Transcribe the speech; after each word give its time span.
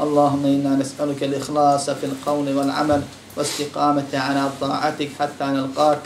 اللهم 0.00 0.44
إنا 0.46 0.80
نسألك 0.80 1.20
الإخلاص 1.22 1.90
في 1.90 2.06
القول 2.06 2.56
والعمل 2.56 3.02
واستقامة 3.36 4.12
على 4.14 4.44
طاعتك 4.60 5.10
حتى 5.18 5.44
نلقاك. 5.44 6.02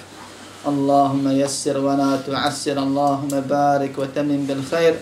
اللهم 0.66 1.24
يسر 1.28 1.78
ولا 1.78 2.18
تعسر. 2.26 2.76
اللهم 2.78 3.32
بارك 3.46 3.92
وتمن 3.98 4.46
بالخير. 4.50 4.94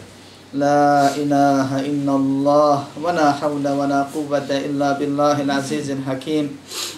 لا 0.54 1.16
إله 1.16 1.80
إلا 1.80 2.12
الله 2.12 2.76
ولا 3.00 3.32
حول 3.32 3.66
ولا 3.68 4.00
قوة 4.12 4.48
إلا 4.50 4.92
بالله 5.00 5.36
العزيز 5.40 5.90
الحكيم. 5.90 6.46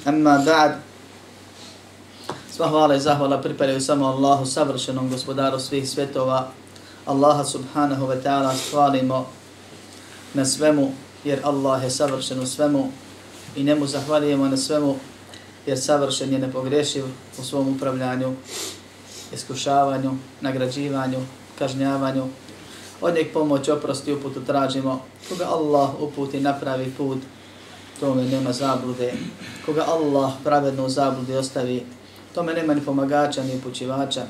أما 0.08 0.36
بعد 0.42 0.72
Sva 2.54 2.70
hvala 2.70 2.94
i 2.94 3.00
zahvala 3.02 3.42
pripadaju 3.42 3.80
samo 3.82 4.06
Allahu, 4.06 4.46
savršenom 4.46 5.10
gospodaru 5.10 5.58
svih 5.58 5.82
svetova. 5.82 6.54
Allaha 7.06 7.42
subhanahu 7.42 8.06
wa 8.06 8.14
ta'ala 8.14 8.54
hvalimo 8.70 9.26
na 10.38 10.44
svemu. 10.46 11.03
Jer 11.24 11.40
Allah 11.44 11.82
je 11.84 11.90
savršen 11.90 12.40
u 12.40 12.46
svemu 12.46 12.88
i 13.56 13.64
njemu 13.64 13.86
zahvalijemo 13.86 14.48
na 14.48 14.56
svemu 14.56 14.96
jer 15.66 15.80
savršen 15.80 16.32
je 16.32 16.38
nepogrešiv 16.38 17.04
u 17.40 17.42
svom 17.42 17.68
upravljanju, 17.76 18.32
iskušavanju, 19.34 20.10
nagrađivanju, 20.40 21.18
kažnjavanju. 21.58 22.24
Od 23.00 23.14
njeg 23.14 23.32
pomoć, 23.32 23.68
oprosti, 23.68 24.12
uputu 24.12 24.44
tražimo. 24.44 25.02
Koga 25.28 25.44
Allah 25.44 25.90
uputi 26.00 26.40
napravi 26.40 26.92
put, 26.96 27.18
tome 28.00 28.24
nema 28.24 28.52
zablude. 28.52 29.12
Koga 29.66 29.84
Allah 29.88 30.32
pravedno 30.44 30.86
u 30.86 30.88
zabludi 30.88 31.36
ostavi, 31.36 31.86
tome 32.34 32.54
nema 32.54 32.74
ni 32.74 32.80
pomagača, 32.80 33.42
ni 33.42 33.56
upućivača. 33.56 34.22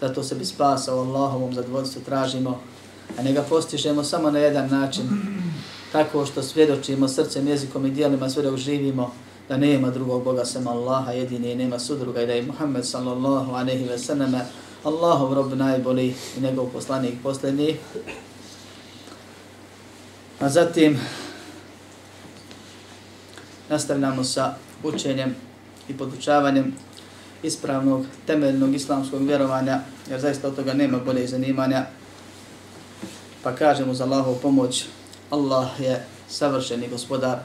Zato 0.00 0.22
se 0.22 0.34
bi 0.34 0.44
spasao 0.44 0.98
Allahovom 0.98 1.54
zadvodstvu 1.54 2.02
tražimo, 2.02 2.60
a 3.18 3.22
ne 3.22 3.32
ga 3.32 3.42
postižemo 3.42 4.04
samo 4.04 4.30
na 4.30 4.38
jedan 4.38 4.70
način, 4.70 5.08
tako 5.94 6.26
što 6.26 6.42
svjedočimo 6.42 7.08
srcem, 7.08 7.48
jezikom 7.48 7.86
i 7.86 7.90
dijelima 7.90 8.30
sve 8.30 8.42
dok 8.42 8.56
živimo, 8.56 9.12
da 9.48 9.56
nema 9.56 9.90
drugog 9.90 10.24
Boga 10.24 10.44
sem 10.44 10.66
Allaha, 10.66 11.12
jedini 11.12 11.52
i 11.52 11.56
nema 11.56 11.78
sudruga 11.78 12.22
i 12.22 12.26
da 12.26 12.32
je 12.32 12.42
Muhammed 12.42 12.86
sallallahu 12.86 13.52
aleyhi 13.52 13.88
ve 13.88 13.98
sallame 13.98 14.40
Allahov 14.84 15.34
rob 15.34 15.52
najbolji 15.52 16.14
i 16.38 16.40
njegov 16.40 16.66
poslanik 16.66 17.14
posljednji. 17.22 17.76
A 20.40 20.48
zatim 20.48 21.00
nastavljamo 23.68 24.24
sa 24.24 24.54
učenjem 24.82 25.34
i 25.88 25.96
podučavanjem 25.96 26.74
ispravnog, 27.42 28.06
temeljnog 28.26 28.74
islamskog 28.74 29.26
vjerovanja, 29.26 29.80
jer 30.10 30.20
zaista 30.20 30.48
od 30.48 30.56
toga 30.56 30.72
nema 30.72 30.98
bolje 30.98 31.26
zanimanja. 31.26 31.86
Pa 33.42 33.54
kažemo 33.54 33.94
za 33.94 34.04
Allahov 34.04 34.34
pomoć, 34.42 34.86
Allah 35.34 35.80
je 35.80 36.04
savršeni 36.28 36.88
gospodar 36.88 37.38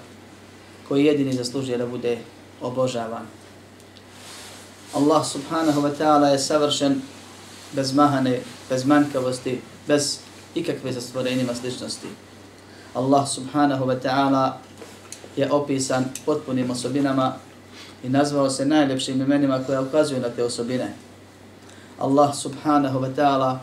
koji 0.88 1.06
jedini 1.06 1.34
zaslužuje 1.34 1.78
da 1.78 1.88
bude 1.88 2.18
obožavan. 2.62 3.26
Allah 4.94 5.26
subhanahu 5.26 5.82
wa 5.82 5.92
ta'ala 5.98 6.28
je 6.28 6.40
savršen 6.40 7.02
bez 7.74 7.94
mahane, 7.94 8.40
bez 8.70 8.86
manjkavosti, 8.86 9.62
bez 9.88 10.20
ikakve 10.56 10.94
zastvorenima 10.94 11.56
sličnosti. 11.56 12.08
Allah 12.94 13.30
subhanahu 13.30 13.86
wa 13.86 13.98
ta'ala 14.02 14.58
je 15.36 15.52
opisan 15.52 16.06
potpunim 16.26 16.72
osobinama 16.72 17.34
i 18.04 18.10
nazvao 18.10 18.50
se 18.50 18.66
najljepšim 18.66 19.22
imenima 19.22 19.64
koja 19.66 19.82
ukazuju 19.82 20.22
na 20.22 20.30
te 20.30 20.44
osobine. 20.44 20.94
Allah 22.00 22.36
subhanahu 22.36 23.00
wa 23.00 23.16
ta'ala 23.16 23.58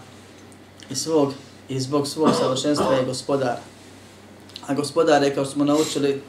i 0.90 0.94
svog 0.94 1.32
i 1.68 1.80
zbog 1.80 2.06
svog 2.06 2.30
savršenstva 2.34 2.94
je 2.94 3.04
gospodar. 3.04 3.56
A 4.66 4.74
gospodare, 4.74 5.34
kao 5.34 5.44
smo 5.44 5.64
naučili, 5.64 6.22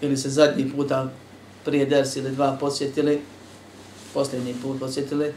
ili 0.00 0.16
se 0.16 0.30
zadnji 0.30 0.72
puta 0.76 1.10
prije 1.64 1.86
ders 1.86 2.16
ili 2.16 2.30
dva 2.30 2.56
posjetili, 2.60 3.20
posljednji 4.14 4.54
put 4.62 4.80
posjetili, 4.80 5.32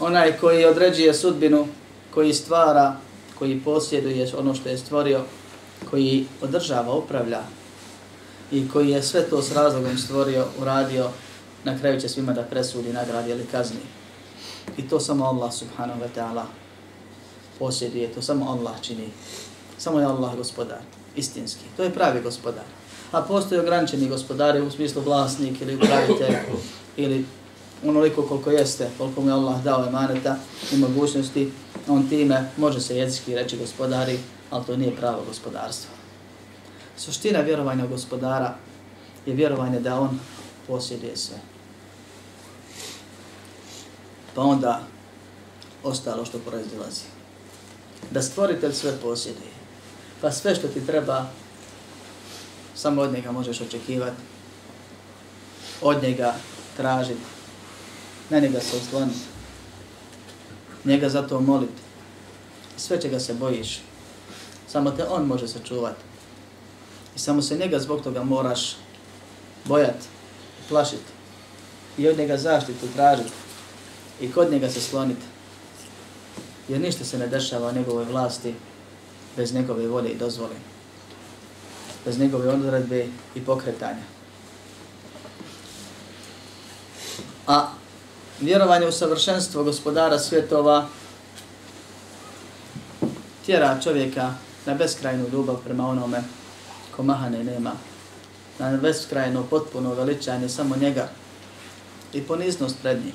onaj 0.00 0.38
koji 0.38 0.64
određuje 0.64 1.14
sudbinu, 1.14 1.66
koji 2.14 2.34
stvara, 2.34 2.96
koji 3.38 3.60
posjeduje 3.60 4.32
ono 4.38 4.54
što 4.54 4.68
je 4.68 4.78
stvorio, 4.78 5.20
koji 5.90 6.26
održava, 6.42 6.94
upravlja 6.94 7.42
i 8.52 8.68
koji 8.68 8.90
je 8.90 9.02
sve 9.02 9.22
to 9.30 9.42
s 9.42 9.52
razlogom 9.52 9.98
stvorio, 9.98 10.46
uradio, 10.60 11.10
na 11.64 11.78
kraju 11.78 12.00
će 12.00 12.08
svima 12.08 12.32
da 12.32 12.42
presudi, 12.42 12.92
nagradi 12.92 13.30
ili 13.30 13.46
kazni. 13.46 13.80
I 14.76 14.88
to 14.88 15.00
samo 15.00 15.24
Allah 15.24 15.52
subhanahu 15.52 16.00
wa 16.00 16.08
ta'ala 16.16 16.44
posjeduje, 17.58 18.08
to 18.12 18.22
samo 18.22 18.50
Allah 18.50 18.74
čini. 18.82 19.08
Samo 19.78 20.00
je 20.00 20.06
Allah 20.06 20.36
gospodar, 20.36 20.78
istinski. 21.16 21.64
To 21.76 21.82
je 21.82 21.94
pravi 21.94 22.20
gospodar. 22.22 22.64
A 23.12 23.22
postoje 23.22 23.60
ograničeni 23.60 24.08
gospodari 24.08 24.60
u 24.60 24.70
smislu 24.70 25.02
vlasnik 25.02 25.60
ili 25.60 25.74
upravitelj 25.74 26.36
ili 26.96 27.24
onoliko 27.84 28.22
koliko 28.22 28.50
jeste, 28.50 28.90
koliko 28.98 29.20
mu 29.20 29.28
je 29.28 29.32
Allah 29.32 29.62
dao 29.62 29.86
emaneta 29.86 30.36
i 30.72 30.76
mogućnosti, 30.76 31.52
on 31.88 32.08
time 32.08 32.50
može 32.56 32.80
se 32.80 32.96
jezički 32.96 33.34
reći 33.34 33.56
gospodari, 33.56 34.18
ali 34.50 34.64
to 34.64 34.76
nije 34.76 34.96
pravo 34.96 35.22
gospodarstvo. 35.28 35.90
Suština 36.96 37.40
vjerovanja 37.40 37.84
u 37.84 37.88
gospodara 37.88 38.54
je 39.26 39.34
vjerovanje 39.34 39.80
da 39.80 40.00
on 40.00 40.20
posjeduje 40.66 41.16
sve. 41.16 41.36
Pa 44.34 44.42
onda 44.42 44.80
ostalo 45.82 46.24
što 46.24 46.38
proizdilazi. 46.38 47.02
Da 48.10 48.22
stvoritelj 48.22 48.72
sve 48.72 48.92
posjeduje. 49.02 49.55
Pa 50.20 50.32
sve 50.32 50.54
što 50.54 50.68
ti 50.68 50.86
treba, 50.86 51.26
samo 52.74 53.02
od 53.02 53.12
njega 53.12 53.32
možeš 53.32 53.60
očekivati. 53.60 54.22
Od 55.82 56.02
njega 56.02 56.34
tražiti. 56.76 57.20
Na 58.30 58.38
njega 58.38 58.60
se 58.60 58.76
osloniti. 58.76 59.20
Njega 60.84 61.08
zato 61.08 61.40
moliti. 61.40 61.82
Sve 62.76 63.00
čega 63.00 63.20
se 63.20 63.34
bojiš. 63.34 63.80
Samo 64.68 64.90
te 64.90 65.04
on 65.08 65.26
može 65.26 65.48
sačuvati. 65.48 66.02
I 67.16 67.18
samo 67.18 67.42
se 67.42 67.58
njega 67.58 67.78
zbog 67.78 68.02
toga 68.02 68.24
moraš 68.24 68.76
bojati, 69.64 70.06
plašiti. 70.68 71.12
I 71.98 72.08
od 72.08 72.18
njega 72.18 72.36
zaštitu 72.36 72.86
tražiti. 72.94 73.32
I 74.20 74.32
kod 74.32 74.52
njega 74.52 74.70
se 74.70 74.80
sloniti. 74.80 75.22
Jer 76.68 76.80
ništa 76.80 77.04
se 77.04 77.18
ne 77.18 77.26
dešava 77.26 77.68
u 77.68 77.72
njegovoj 77.72 78.04
vlasti 78.04 78.54
bez 79.36 79.54
njegove 79.54 79.88
volje 79.88 80.10
i 80.10 80.18
dozvole. 80.18 80.54
Bez 82.04 82.18
njegove 82.18 82.48
odredbe 82.48 83.06
i 83.34 83.40
pokretanja. 83.40 84.02
A 87.46 87.68
vjerovanje 88.40 88.86
u 88.86 88.92
savršenstvo 88.92 89.64
gospodara 89.64 90.18
svjetova 90.18 90.88
tjera 93.46 93.80
čovjeka 93.84 94.34
na 94.66 94.74
beskrajnu 94.74 95.28
ljubav 95.32 95.56
prema 95.64 95.88
onome 95.88 96.22
ko 96.96 97.02
mahane 97.02 97.44
nema. 97.44 97.72
Na 98.58 98.76
beskrajno 98.76 99.42
potpuno 99.42 99.94
veličanje 99.94 100.48
samo 100.48 100.76
njega 100.76 101.08
i 102.12 102.22
poniznost 102.22 102.76
pred 102.82 103.04
njim. 103.04 103.14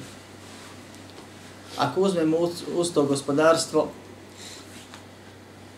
Ako 1.77 2.01
uzmemo 2.01 2.37
uz 2.75 2.93
to 2.93 3.03
gospodarstvo, 3.03 3.87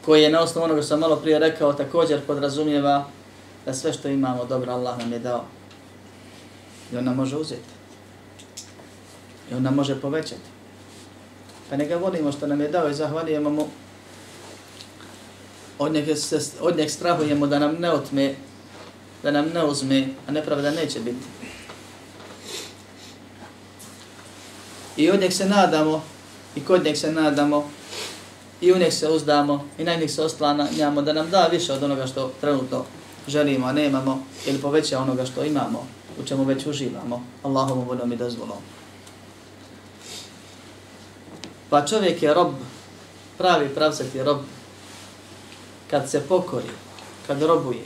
koji 0.06 0.24
je 0.24 0.30
na 0.30 0.42
osnovu 0.42 0.66
onoga 0.66 0.82
što 0.82 0.88
sam 0.88 1.00
malo 1.00 1.16
prije 1.16 1.40
rekao, 1.40 1.74
također 1.74 2.22
podrazumijeva 2.28 3.06
da 3.66 3.74
sve 3.74 3.94
što 3.94 4.08
imamo 4.08 4.46
dobro 4.46 4.72
Allah 4.72 4.98
nam 4.98 5.14
je 5.14 5.20
dao. 5.20 5.46
I 6.92 6.98
on 6.98 7.04
nam 7.04 7.16
može 7.16 7.38
uzeti. 7.38 7.74
I 9.52 9.54
on 9.54 9.64
nam 9.64 9.76
može 9.76 10.02
povećati. 10.02 10.54
Pa 11.70 11.78
neka 11.78 11.98
volimo 11.98 12.32
što 12.32 12.48
nam 12.48 12.62
je 12.62 12.68
dao 12.68 12.90
i 12.90 12.94
zahvalijemo 12.94 13.50
mu. 13.50 13.68
Od 15.80 15.94
njeg, 15.94 16.18
se, 16.18 16.40
od 16.62 16.78
njeg 16.78 16.90
strahujemo 16.90 17.48
da 17.48 17.60
nam 17.60 17.76
ne 17.80 17.92
otme, 17.92 18.36
da 19.24 19.32
nam 19.32 19.50
ne 19.54 19.64
uzme, 19.66 20.08
a 20.28 20.32
nepravda 20.32 20.72
neće 20.72 21.00
biti. 21.00 21.26
I 24.98 25.12
od 25.12 25.20
njeg 25.20 25.34
se 25.34 25.46
nadamo, 25.46 26.04
i 26.56 26.66
kod 26.66 26.84
njeg 26.84 26.98
se 26.98 27.12
nadamo, 27.12 27.70
i 28.64 28.72
u 28.72 28.78
njeg 28.78 28.94
se 28.94 29.10
uzdamo, 29.10 29.66
i 29.78 29.84
na 29.84 29.96
njeg 29.96 30.10
se 30.10 30.24
oslanjamo 30.24 31.02
da 31.02 31.14
nam 31.14 31.30
da 31.30 31.48
više 31.52 31.74
od 31.74 31.84
onoga 31.84 32.08
što 32.08 32.32
trenutno 32.42 32.86
želimo, 33.28 33.68
a 33.68 33.72
nemamo, 33.72 34.24
ili 34.46 34.62
poveća 34.62 35.00
onoga 35.00 35.26
što 35.26 35.44
imamo, 35.44 35.88
u 36.22 36.24
čemu 36.26 36.44
već 36.44 36.66
uživamo, 36.66 37.24
Allahom 37.44 37.88
voljom 37.88 38.14
i 38.14 38.16
dozvolom. 38.16 38.58
Pa 41.70 41.86
čovjek 41.86 42.24
je 42.24 42.34
rob, 42.34 42.54
pravi 43.38 43.70
pravcet 43.70 44.16
je 44.16 44.24
rob, 44.24 44.38
kad 45.90 46.10
se 46.10 46.22
pokori, 46.28 46.72
kad 47.28 47.42
robuje, 47.42 47.84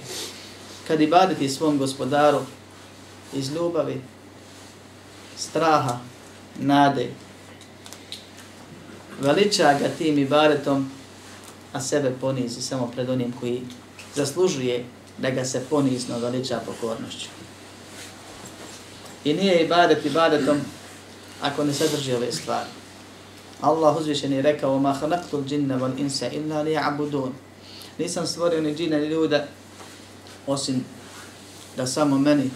kad 0.87 1.01
ibadeti 1.01 1.49
svom 1.49 1.77
gospodaru 1.77 2.39
iz 3.33 3.51
ljubavi, 3.51 4.01
straha, 5.37 5.97
nade, 6.59 7.11
veliča 9.21 9.73
ga 9.79 9.89
tim 9.97 10.17
ibadetom, 10.17 10.91
a 11.73 11.81
sebe 11.81 12.13
ponizi 12.21 12.61
samo 12.61 12.87
pred 12.87 13.09
onim 13.09 13.33
koji 13.39 13.61
zaslužuje 14.15 14.85
da 15.17 15.29
ga 15.29 15.45
se 15.45 15.61
ponizno 15.69 16.19
veliča 16.19 16.59
pokornošću. 16.65 17.29
I 19.23 19.33
nije 19.33 19.63
ibadet 19.63 20.05
ibadetom 20.05 20.61
ako 21.41 21.63
ne 21.63 21.73
sadrži 21.73 22.13
ove 22.13 22.31
stvari. 22.31 22.69
Allah 23.61 23.97
uzvišen 23.97 24.33
je 24.33 24.41
rekao 24.41 24.79
ma 24.79 24.93
khalaqtul 25.01 25.43
jinna 25.51 25.77
wal 25.77 25.99
insa 25.99 26.27
illa 26.27 26.63
liya'budun. 26.63 27.31
Nisam 27.97 28.27
stvorio 28.27 28.61
ni 28.61 28.75
džina 28.75 28.97
ni 28.97 29.07
ljuda 29.07 29.47
osim 30.47 30.85
da 31.77 31.87
samo 31.87 32.17
meni 32.17 32.49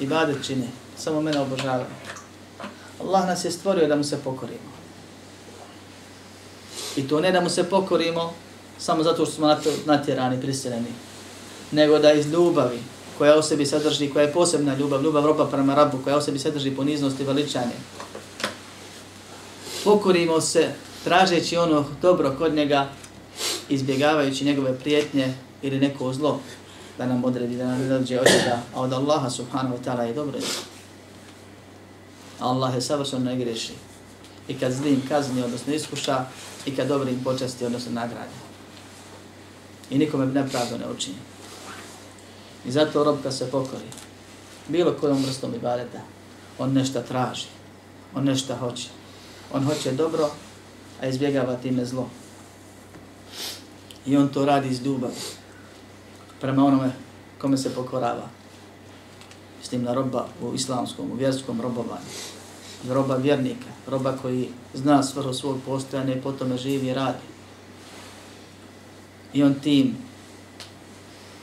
ibadet 0.00 0.46
čine, 0.46 0.68
samo 0.96 1.20
mene 1.20 1.40
obožavaju. 1.40 1.86
Allah 3.00 3.26
nas 3.26 3.44
je 3.44 3.50
stvorio 3.50 3.88
da 3.88 3.96
mu 3.96 4.04
se 4.04 4.18
pokorimo. 4.24 4.67
I 6.98 7.08
to 7.08 7.20
ne 7.20 7.32
da 7.32 7.40
mu 7.40 7.48
se 7.48 7.64
pokorimo 7.64 8.32
samo 8.78 9.02
zato 9.02 9.26
što 9.26 9.34
smo 9.34 9.56
natjerani, 9.86 10.40
prisiljeni, 10.40 10.92
nego 11.72 11.98
da 11.98 12.12
iz 12.12 12.26
ljubavi 12.26 12.78
koja 13.18 13.38
u 13.38 13.42
sebi 13.42 13.66
sadrži, 13.66 14.10
koja 14.10 14.22
je 14.22 14.32
posebna 14.32 14.74
ljubav, 14.74 15.02
ljubav 15.02 15.26
roba 15.26 15.46
prema 15.46 15.74
rabu, 15.74 15.98
koja 16.04 16.16
u 16.16 16.20
sebi 16.20 16.38
sadrži 16.38 16.70
poniznost 16.70 17.20
i 17.20 17.24
veličanje, 17.24 17.74
pokorimo 19.84 20.40
se 20.40 20.68
tražeći 21.04 21.56
ono 21.56 21.84
dobro 22.02 22.34
kod 22.38 22.54
njega, 22.54 22.88
izbjegavajući 23.68 24.44
njegove 24.44 24.78
prijetnje 24.78 25.34
ili 25.62 25.80
neko 25.80 26.12
zlo 26.12 26.40
da 26.98 27.06
nam 27.06 27.24
odredi, 27.24 27.56
da 27.56 27.66
nam 27.66 27.88
dođe 27.88 28.20
od 28.20 28.26
njega, 28.26 28.58
a 28.74 28.80
od 28.80 28.92
Allaha 28.92 29.30
subhanahu 29.30 29.76
wa 29.76 29.84
ta'ala 29.84 30.00
je 30.00 30.14
dobro. 30.14 30.38
Allah 32.40 32.74
je 32.74 32.80
savršeno 32.80 33.24
ne 33.24 33.36
greši. 33.36 33.72
I 34.48 34.58
kad 34.58 34.72
zlim 34.72 35.02
kazni, 35.08 35.42
odnosno 35.42 35.74
iskuša, 35.74 36.24
i 36.66 36.76
kad 36.76 36.88
dobrim 36.88 37.24
počasti, 37.24 37.64
odnosno 37.64 37.92
nagradi. 37.92 38.34
I 39.90 39.98
nikome 39.98 40.26
nepravdu 40.26 40.78
ne 40.78 40.90
učini. 40.96 41.16
I 42.64 42.70
zato 42.72 43.04
rob 43.04 43.22
kad 43.22 43.36
se 43.36 43.50
pokori, 43.50 43.88
bilo 44.68 44.94
kojom 45.00 45.24
vrstom 45.24 45.54
ibadeta, 45.54 46.00
on 46.58 46.72
nešto 46.72 47.02
traži, 47.02 47.46
on 48.14 48.24
nešto 48.24 48.56
hoće. 48.56 48.88
On 49.52 49.64
hoće 49.64 49.92
dobro, 49.92 50.30
a 51.00 51.06
izbjegava 51.06 51.56
time 51.56 51.84
zlo. 51.84 52.08
I 54.06 54.16
on 54.16 54.28
to 54.28 54.44
radi 54.44 54.68
iz 54.68 54.82
ljubavi 54.82 55.14
prema 56.40 56.64
onome 56.64 56.92
kome 57.40 57.56
se 57.56 57.74
pokorava. 57.74 58.28
Mislim 59.58 59.82
na 59.82 59.94
roba 59.94 60.26
u 60.42 60.54
islamskom, 60.54 61.10
u 61.10 61.14
vjerskom 61.14 61.60
robovanju. 61.60 62.37
Roba 62.88 63.16
vjernika, 63.16 63.70
roba 63.86 64.16
koji 64.22 64.48
zna 64.74 65.02
svrhu 65.02 65.32
svog 65.32 65.56
postojanja 65.66 66.14
i 66.14 66.20
potom 66.20 66.58
živi 66.58 66.86
i 66.86 66.94
radi. 66.94 67.26
I 69.32 69.42
on 69.42 69.54
tim, 69.54 69.96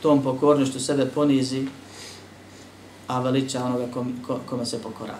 tom 0.01 0.23
pokornošću 0.23 0.79
sebe 0.79 1.05
ponizi, 1.05 1.67
a 3.07 3.19
veliča 3.19 3.65
onoga 3.65 3.85
kome 4.49 4.65
se 4.65 4.81
pokorava. 4.81 5.19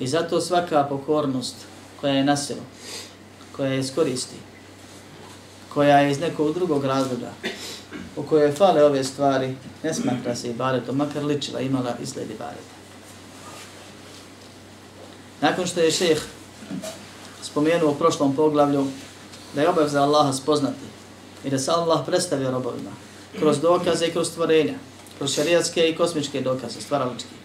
I 0.00 0.06
zato 0.06 0.40
svaka 0.40 0.86
pokornost 0.88 1.56
koja 2.00 2.12
je 2.12 2.24
nasilo, 2.24 2.60
koja 3.56 3.72
je 3.72 3.80
iskoristi, 3.80 4.36
koja 5.74 5.98
je 5.98 6.10
iz 6.10 6.20
nekog 6.20 6.54
drugog 6.54 6.84
razloga, 6.84 7.32
u 8.16 8.22
kojoj 8.22 8.52
fale 8.52 8.84
ove 8.84 9.04
stvari, 9.04 9.56
ne 9.82 9.94
smatra 9.94 10.34
se 10.36 10.50
i 10.50 10.54
baretom, 10.54 10.96
makar 10.96 11.24
ličila 11.24 11.60
imala 11.60 11.94
izgledi 12.02 12.34
bareta. 12.38 12.79
Nakon 15.40 15.66
što 15.66 15.80
je 15.80 15.90
šeheh 15.90 16.22
spomenuo 17.42 17.90
u 17.90 17.94
prošlom 17.94 18.36
poglavlju 18.36 18.86
da 19.54 19.60
je 19.60 19.68
obaveza 19.68 20.02
Allaha 20.02 20.32
spoznati 20.32 20.86
i 21.44 21.50
da 21.50 21.58
se 21.58 21.70
Allah 21.70 22.00
predstavio 22.06 22.50
robovima 22.50 22.90
kroz 23.38 23.60
dokaze 23.60 24.06
i 24.06 24.12
kroz 24.12 24.28
stvorenja, 24.28 24.74
kroz 25.18 25.34
šarijatske 25.34 25.88
i 25.88 25.96
kosmičke 25.96 26.40
dokaze, 26.40 26.80
stvaraličke 26.80 27.40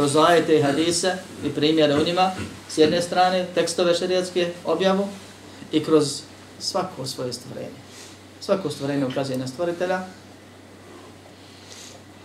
kroz 0.00 0.16
ajete 0.16 0.58
i 0.58 0.62
hadise 0.62 1.16
i 1.44 1.50
primjere 1.50 1.94
u 1.94 2.04
njima, 2.04 2.30
s 2.68 2.78
jedne 2.78 3.02
strane 3.02 3.46
tekstove 3.54 3.94
šarijatske 3.94 4.52
objavu 4.64 5.08
i 5.72 5.84
kroz 5.84 6.22
svako 6.58 7.06
svoje 7.06 7.32
stvorenje. 7.32 7.80
Svako 8.40 8.70
stvorenje 8.70 9.06
ukazuje 9.06 9.38
na 9.38 9.48
stvoritelja 9.48 10.00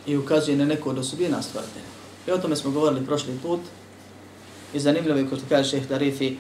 i 0.05 0.17
ukazuje 0.17 0.57
na 0.57 0.65
neko 0.65 0.89
od 0.89 0.97
osobina 0.97 1.41
stvoritelja. 1.41 1.85
I 2.27 2.31
o 2.31 2.37
tome 2.37 2.55
smo 2.55 2.71
govorili 2.71 3.05
prošli 3.05 3.39
put 3.43 3.59
i 4.75 4.79
zanimljivo 4.79 5.17
je 5.17 5.29
kod 5.29 5.41
kaže 5.49 5.69
šeheh 5.69 5.87
Tarifi 5.87 6.37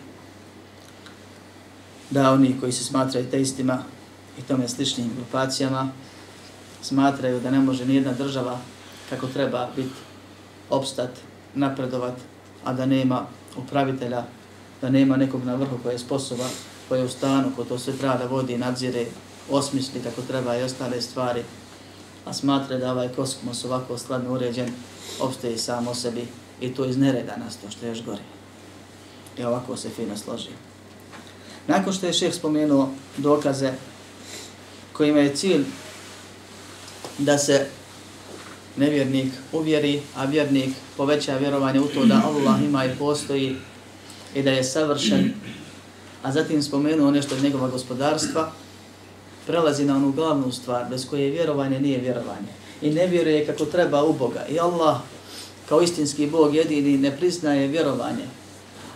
da 2.09 2.31
oni 2.31 2.55
koji 2.59 2.71
se 2.71 2.83
smatraju 2.83 3.31
teistima 3.31 3.83
i 4.39 4.41
tome 4.41 4.67
sličnim 4.67 5.09
grupacijama 5.15 5.89
smatraju 6.81 7.39
da 7.39 7.51
ne 7.51 7.59
može 7.59 7.85
nijedna 7.85 8.13
država 8.13 8.59
kako 9.09 9.27
treba 9.27 9.69
biti 9.75 9.95
opstat, 10.69 11.09
napredovat, 11.53 12.13
a 12.63 12.73
da 12.73 12.85
nema 12.85 13.25
upravitelja, 13.57 14.23
da 14.81 14.89
nema 14.89 15.17
nekog 15.17 15.45
na 15.45 15.55
vrhu 15.55 15.77
koji 15.83 15.93
je 15.93 15.99
sposoban, 15.99 16.49
koji 16.89 16.99
je 16.99 17.05
u 17.05 17.09
stanu, 17.09 17.51
ko 17.55 17.63
to 17.63 17.79
sve 17.79 17.93
treba 17.93 18.17
da 18.17 18.25
vodi, 18.25 18.57
nadzire, 18.57 19.05
osmisli 19.49 20.01
kako 20.03 20.21
treba 20.21 20.57
i 20.57 20.63
ostale 20.63 21.01
stvari, 21.01 21.43
a 22.25 22.33
smatra 22.33 22.77
da 22.77 22.91
ovaj 22.91 23.09
kosmos 23.09 23.65
ovako 23.65 23.97
skladno 23.97 24.33
uređen, 24.33 24.69
opstaje 25.19 25.57
sam 25.57 25.87
o 25.87 25.93
sebi 25.93 26.27
i 26.61 26.73
to 26.73 26.85
iz 26.85 26.97
nereda 26.97 27.37
nas 27.37 27.57
to 27.57 27.69
što 27.69 27.85
je 27.85 27.89
još 27.89 28.03
gore. 28.03 28.21
I 29.37 29.43
ovako 29.43 29.77
se 29.77 29.89
fino 29.89 30.17
složi. 30.17 30.49
Nakon 31.67 31.93
što 31.93 32.05
je 32.05 32.13
šeh 32.13 32.33
spomenuo 32.33 32.89
dokaze 33.17 33.73
kojima 34.93 35.19
je 35.19 35.35
cilj 35.35 35.63
da 37.17 37.37
se 37.37 37.67
nevjernik 38.77 39.33
uvjeri, 39.51 40.01
a 40.15 40.25
vjernik 40.25 40.75
poveća 40.97 41.37
vjerovanje 41.37 41.79
u 41.79 41.87
to 41.87 42.05
da 42.05 42.21
Allah 42.25 42.63
ima 42.63 42.85
i 42.85 42.95
postoji 42.99 43.55
i 44.35 44.43
da 44.43 44.51
je 44.51 44.63
savršen, 44.63 45.33
a 46.23 46.31
zatim 46.31 46.63
spomenuo 46.63 47.11
nešto 47.11 47.35
od 47.35 47.43
njegova 47.43 47.67
gospodarstva, 47.67 48.51
prelazi 49.47 49.85
na 49.85 49.95
onu 49.95 50.11
glavnu 50.11 50.51
stvar 50.51 50.85
bez 50.89 51.09
koje 51.09 51.31
vjerovanje 51.31 51.79
nije 51.79 51.99
vjerovanje. 51.99 52.47
I 52.81 52.91
ne 52.91 53.07
vjeruje 53.07 53.45
kako 53.45 53.65
treba 53.65 54.03
u 54.03 54.13
Boga. 54.13 54.45
I 54.49 54.59
Allah 54.59 54.97
kao 55.69 55.81
istinski 55.81 56.27
Bog 56.27 56.55
jedini 56.55 56.97
ne 56.97 57.17
priznaje 57.17 57.67
vjerovanje. 57.67 58.25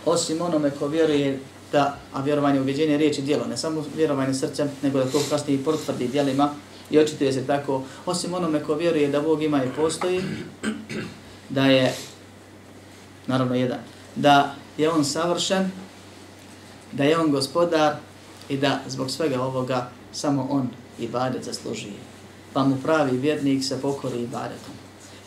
Osim 0.04 0.42
onome 0.42 0.70
ko 0.70 0.88
vjeruje 0.88 1.40
da, 1.72 1.98
a 2.12 2.22
vjerovanje 2.22 2.60
uveđenje 2.60 2.96
riječi 2.96 3.22
djelo, 3.22 3.46
ne 3.46 3.56
samo 3.56 3.84
vjerovanje 3.96 4.34
srcem, 4.34 4.70
nego 4.82 4.98
da 4.98 5.10
to 5.10 5.20
kasnije 5.30 5.64
potvrdi 5.64 6.08
djelima, 6.08 6.54
I 6.90 6.98
očituje 6.98 7.32
se 7.32 7.46
tako, 7.46 7.82
osim 8.06 8.34
onome 8.34 8.62
ko 8.62 8.74
vjeruje 8.74 9.08
da 9.08 9.20
Bog 9.20 9.42
ima 9.42 9.64
i 9.64 9.68
postoji, 9.76 10.22
da 11.48 11.66
je, 11.66 11.94
naravno 13.26 13.54
jedan, 13.54 13.78
da 14.16 14.54
je 14.78 14.90
on 14.90 15.04
savršen, 15.04 15.70
da 16.92 17.04
je 17.04 17.18
on 17.18 17.30
gospodar 17.30 17.96
i 18.48 18.56
da 18.56 18.80
zbog 18.88 19.10
svega 19.10 19.42
ovoga 19.42 19.90
samo 20.12 20.46
on 20.50 20.68
i 20.98 21.08
badet 21.08 21.44
zaslužuje. 21.44 21.94
Pa 22.52 22.64
mu 22.64 22.76
pravi 22.82 23.18
vjernik 23.18 23.64
se 23.64 23.80
pokori 23.82 24.22
i 24.22 24.26
badetom 24.26 24.79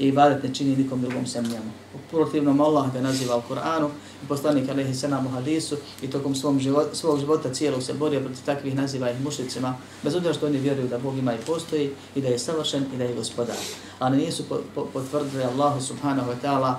i 0.03 0.07
ibadet 0.07 0.43
ne 0.43 0.53
čini 0.53 0.75
nikom 0.75 1.01
drugom 1.01 1.27
sem 1.27 1.43
njemu. 1.43 1.71
Protivnom 2.11 2.61
Allah 2.61 2.93
ga 2.93 3.01
naziva 3.01 3.37
u 3.37 3.41
Koranu 3.41 3.89
i 4.23 4.27
poslanik 4.27 4.69
alaihi 4.69 4.93
sallam 4.93 5.27
u 5.27 5.29
hadisu 5.29 5.77
i 6.01 6.07
tokom 6.07 6.35
svom 6.35 6.59
život, 6.59 6.87
svog 6.93 7.19
života 7.19 7.53
cijelog 7.53 7.83
se 7.83 7.93
borio 7.93 8.19
protiv 8.19 8.45
takvih 8.45 8.75
naziva 8.75 9.11
ih 9.11 9.21
mušicima, 9.21 9.75
bez 10.03 10.15
obzira 10.15 10.33
što 10.33 10.45
oni 10.45 10.57
vjeruju 10.57 10.87
da 10.87 10.97
Bog 10.97 11.17
ima 11.17 11.33
i 11.33 11.45
postoji 11.47 11.91
i 12.15 12.21
da 12.21 12.27
je 12.27 12.39
savršen 12.39 12.85
i 12.93 12.97
da 12.97 13.03
je 13.03 13.15
gospodar. 13.15 13.55
Ali 13.99 14.17
nisu 14.17 14.43
po, 14.49 14.59
po, 14.75 14.85
potvrdili 14.93 15.43
Allahu 15.43 15.81
subhanahu 15.81 16.31
wa 16.31 16.35
ta'ala 16.43 16.73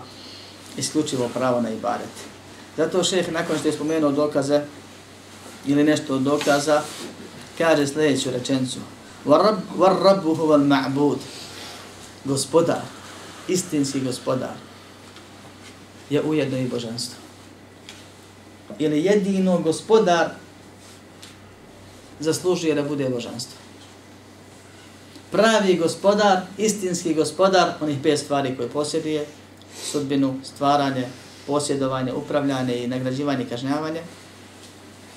isključivo 0.76 1.28
pravo 1.34 1.60
na 1.60 1.70
ibadet. 1.70 2.14
Zato 2.76 3.04
šeh 3.04 3.32
nakon 3.32 3.58
što 3.58 3.68
je 3.68 3.72
spomenuo 3.72 4.12
dokaze 4.12 4.60
ili 5.66 5.84
nešto 5.84 6.14
od 6.14 6.22
dokaza, 6.22 6.82
kaže 7.58 7.86
sljedeću 7.86 8.30
rečencu. 8.30 8.78
وَرَبُّهُ 9.26 10.38
وَالْمَعْبُودِ 10.38 10.68
ma'bud. 10.68 11.18
Gospodar, 12.24 12.80
istinski 13.48 14.00
gospodar, 14.00 14.54
je 16.10 16.22
ujedno 16.22 16.58
i 16.58 16.68
božanstvo. 16.68 17.18
Ili 18.78 19.04
jedino 19.04 19.58
gospodar 19.58 20.30
zaslužuje 22.20 22.74
da 22.74 22.82
bude 22.82 23.08
božanstvo. 23.08 23.58
Pravi 25.30 25.76
gospodar, 25.76 26.40
istinski 26.58 27.14
gospodar, 27.14 27.72
onih 27.80 27.98
pet 28.02 28.18
stvari 28.18 28.56
koje 28.56 28.68
posjeduje, 28.68 29.26
sudbinu, 29.90 30.40
stvaranje, 30.44 31.08
posjedovanje, 31.46 32.12
upravljanje 32.12 32.76
i 32.76 32.86
nagrađivanje 32.88 33.44
i 33.44 33.48
kažnjavanje, 33.48 34.02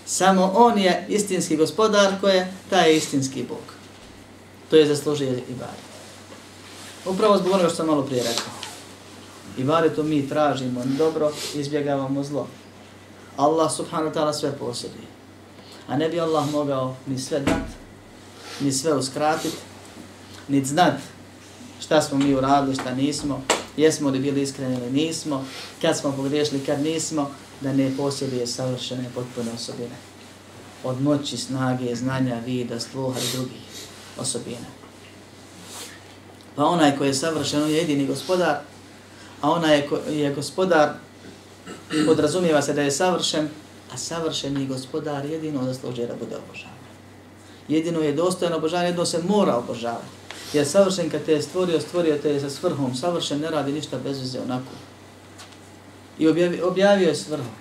samo 0.06 0.52
on 0.56 0.80
je 0.80 1.06
istinski 1.10 1.56
gospodar 1.56 2.14
koji 2.22 2.36
je 2.36 2.54
taj 2.70 2.96
istinski 2.96 3.44
Bog. 3.44 3.74
To 4.70 4.76
je 4.76 4.86
zaslužio 4.86 5.30
i 5.30 5.54
bari. 5.60 5.97
Upravo 7.10 7.38
zbog 7.38 7.54
onoga 7.54 7.70
što 7.70 7.76
sam 7.76 7.88
malo 7.88 8.02
prije 8.02 8.24
rekao. 8.24 8.54
I 9.58 9.64
bare 9.64 9.96
to 9.96 10.04
mi 10.04 10.30
tražimo 10.30 10.84
dobro, 10.86 11.32
izbjegavamo 11.56 12.24
zlo. 12.24 12.48
Allah 13.38 13.72
subhanahu 13.72 14.16
ta'ala 14.16 14.34
sve 14.34 14.58
posjeduje. 14.58 15.08
A 15.88 15.98
ne 15.98 16.10
bi 16.10 16.20
Allah 16.20 16.52
mogao 16.52 16.96
ni 17.08 17.20
sve 17.20 17.40
dat, 17.40 17.68
ni 18.60 18.72
sve 18.72 18.94
uskratit, 18.94 19.54
ni 20.48 20.66
znat 20.66 20.94
šta 21.82 22.02
smo 22.02 22.18
mi 22.18 22.36
uradili, 22.36 22.76
šta 22.76 22.94
nismo, 22.94 23.42
jesmo 23.78 24.10
li 24.10 24.20
bili 24.20 24.42
iskreni 24.42 24.76
ili 24.76 24.92
nismo, 24.92 25.46
kad 25.82 25.98
smo 25.98 26.12
pogriješili, 26.12 26.66
kad 26.66 26.82
nismo, 26.82 27.32
da 27.62 27.74
ne 27.74 27.94
posjeduje 27.98 28.48
savršene 28.48 29.10
potpune 29.16 29.52
osobine. 29.52 29.96
Od 30.84 31.02
moći, 31.02 31.38
snage, 31.38 31.96
znanja, 31.96 32.40
vida, 32.46 32.80
sluha 32.80 33.20
i 33.20 33.38
drugih 33.38 33.62
osobina. 34.18 34.77
Pa 36.58 36.66
onaj 36.66 36.98
koji 36.98 37.08
je 37.08 37.14
savršen, 37.14 37.64
on 37.64 37.70
je 37.70 37.76
jedini 37.78 38.08
gospodar, 38.08 38.58
a 39.42 39.52
onaj 39.52 39.78
je, 39.78 39.90
je 40.10 40.34
gospodar, 40.36 40.90
podrazumijeva 42.06 42.62
se 42.62 42.74
da 42.74 42.82
je 42.82 42.92
savršen, 42.92 43.50
a 43.94 43.98
savršeni 43.98 44.68
gospodar 44.68 45.26
jedino 45.26 45.64
zaslužuje 45.64 46.08
da 46.08 46.16
bude 46.16 46.36
obožavan. 46.36 46.78
Jedino 47.68 48.00
je 48.00 48.14
dostojno 48.14 48.58
obožavanje, 48.58 48.88
jedino 48.88 49.06
se 49.06 49.24
mora 49.28 49.58
obožavati. 49.58 50.08
Jer 50.54 50.68
savršen 50.68 51.10
kad 51.10 51.24
te 51.26 51.32
je 51.32 51.42
stvorio, 51.42 51.82
stvorio 51.82 52.18
te 52.18 52.30
je 52.30 52.40
sa 52.40 52.50
svrhom. 52.50 52.96
Savršen 52.96 53.40
ne 53.40 53.50
radi 53.50 53.72
ništa 53.72 53.98
bez 54.04 54.20
veze 54.20 54.40
onako. 54.40 54.74
I 56.20 56.28
objavio, 56.28 56.68
objavio 56.68 57.08
je 57.08 57.16
svrhom. 57.16 57.54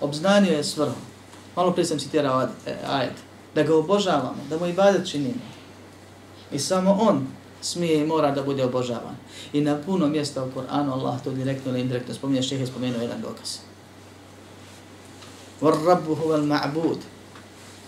Obznanio 0.00 0.52
je 0.52 0.64
svrhom. 0.64 1.02
Malo 1.56 1.72
prije 1.72 1.86
sam 1.86 1.98
citirao 1.98 2.42
e, 2.42 2.74
ajet. 2.88 3.16
Da 3.54 3.62
ga 3.62 3.76
obožavamo, 3.76 4.44
da 4.50 4.58
mu 4.58 4.66
i 4.66 4.74
činimo. 5.06 5.40
I 6.52 6.58
samo 6.58 6.98
on 7.00 7.26
smije 7.62 8.00
i 8.00 8.06
mora 8.06 8.30
da 8.30 8.42
bude 8.42 8.64
obožavan. 8.64 9.16
I 9.52 9.60
na 9.60 9.78
puno 9.86 10.06
mjesta 10.06 10.44
u 10.44 10.50
Koranu 10.50 10.92
Allah 10.92 11.22
to 11.24 11.30
direktno 11.30 11.70
ili 11.70 11.80
indirektno 11.80 12.14
spominje, 12.14 12.42
šehe 12.42 12.66
spomenuo 12.66 13.02
jedan 13.02 13.20
dokaz. 13.20 13.58
Var 15.60 15.74
rabbu 15.86 16.14
huval 16.14 16.40
ma'bud. 16.40 16.98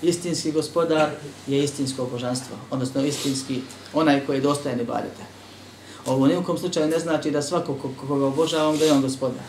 Istinski 0.03 0.53
gospodar 0.53 1.11
je 1.47 1.65
istinsko 1.65 2.07
božanstvo, 2.13 2.57
odnosno 2.71 3.05
istinski 3.05 3.61
onaj 3.93 4.27
koji 4.27 4.37
je 4.37 4.41
dostajan 4.41 4.81
i 4.81 4.85
barite. 4.85 5.25
Ovo 6.07 6.27
nijekom 6.27 6.59
slučaju 6.59 6.89
ne 6.89 6.99
znači 6.99 7.31
da 7.31 7.43
svako 7.43 7.77
koga 8.09 8.27
obožavam 8.27 8.79
da 8.79 8.85
je 8.85 8.93
on 8.93 9.03
gospodar. 9.03 9.45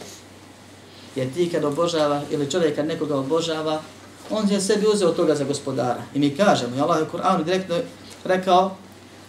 Jer 1.16 1.34
ti 1.34 1.50
kad 1.50 1.64
obožava 1.64 2.22
ili 2.32 2.52
čovjek 2.52 2.76
kad 2.76 2.88
nekoga 2.88 3.18
obožava, 3.18 3.82
on 4.30 4.50
je 4.50 4.62
sebi 4.62 4.88
uzeo 4.88 5.12
toga 5.12 5.36
za 5.36 5.44
gospodara. 5.44 6.04
I 6.14 6.20
mi 6.20 6.36
kažemo, 6.36 6.76
i 6.76 6.80
Allah 6.80 6.98
je 6.98 7.04
u 7.04 7.18
Kur'anu 7.18 7.44
direktno 7.44 7.76
rekao 8.24 8.76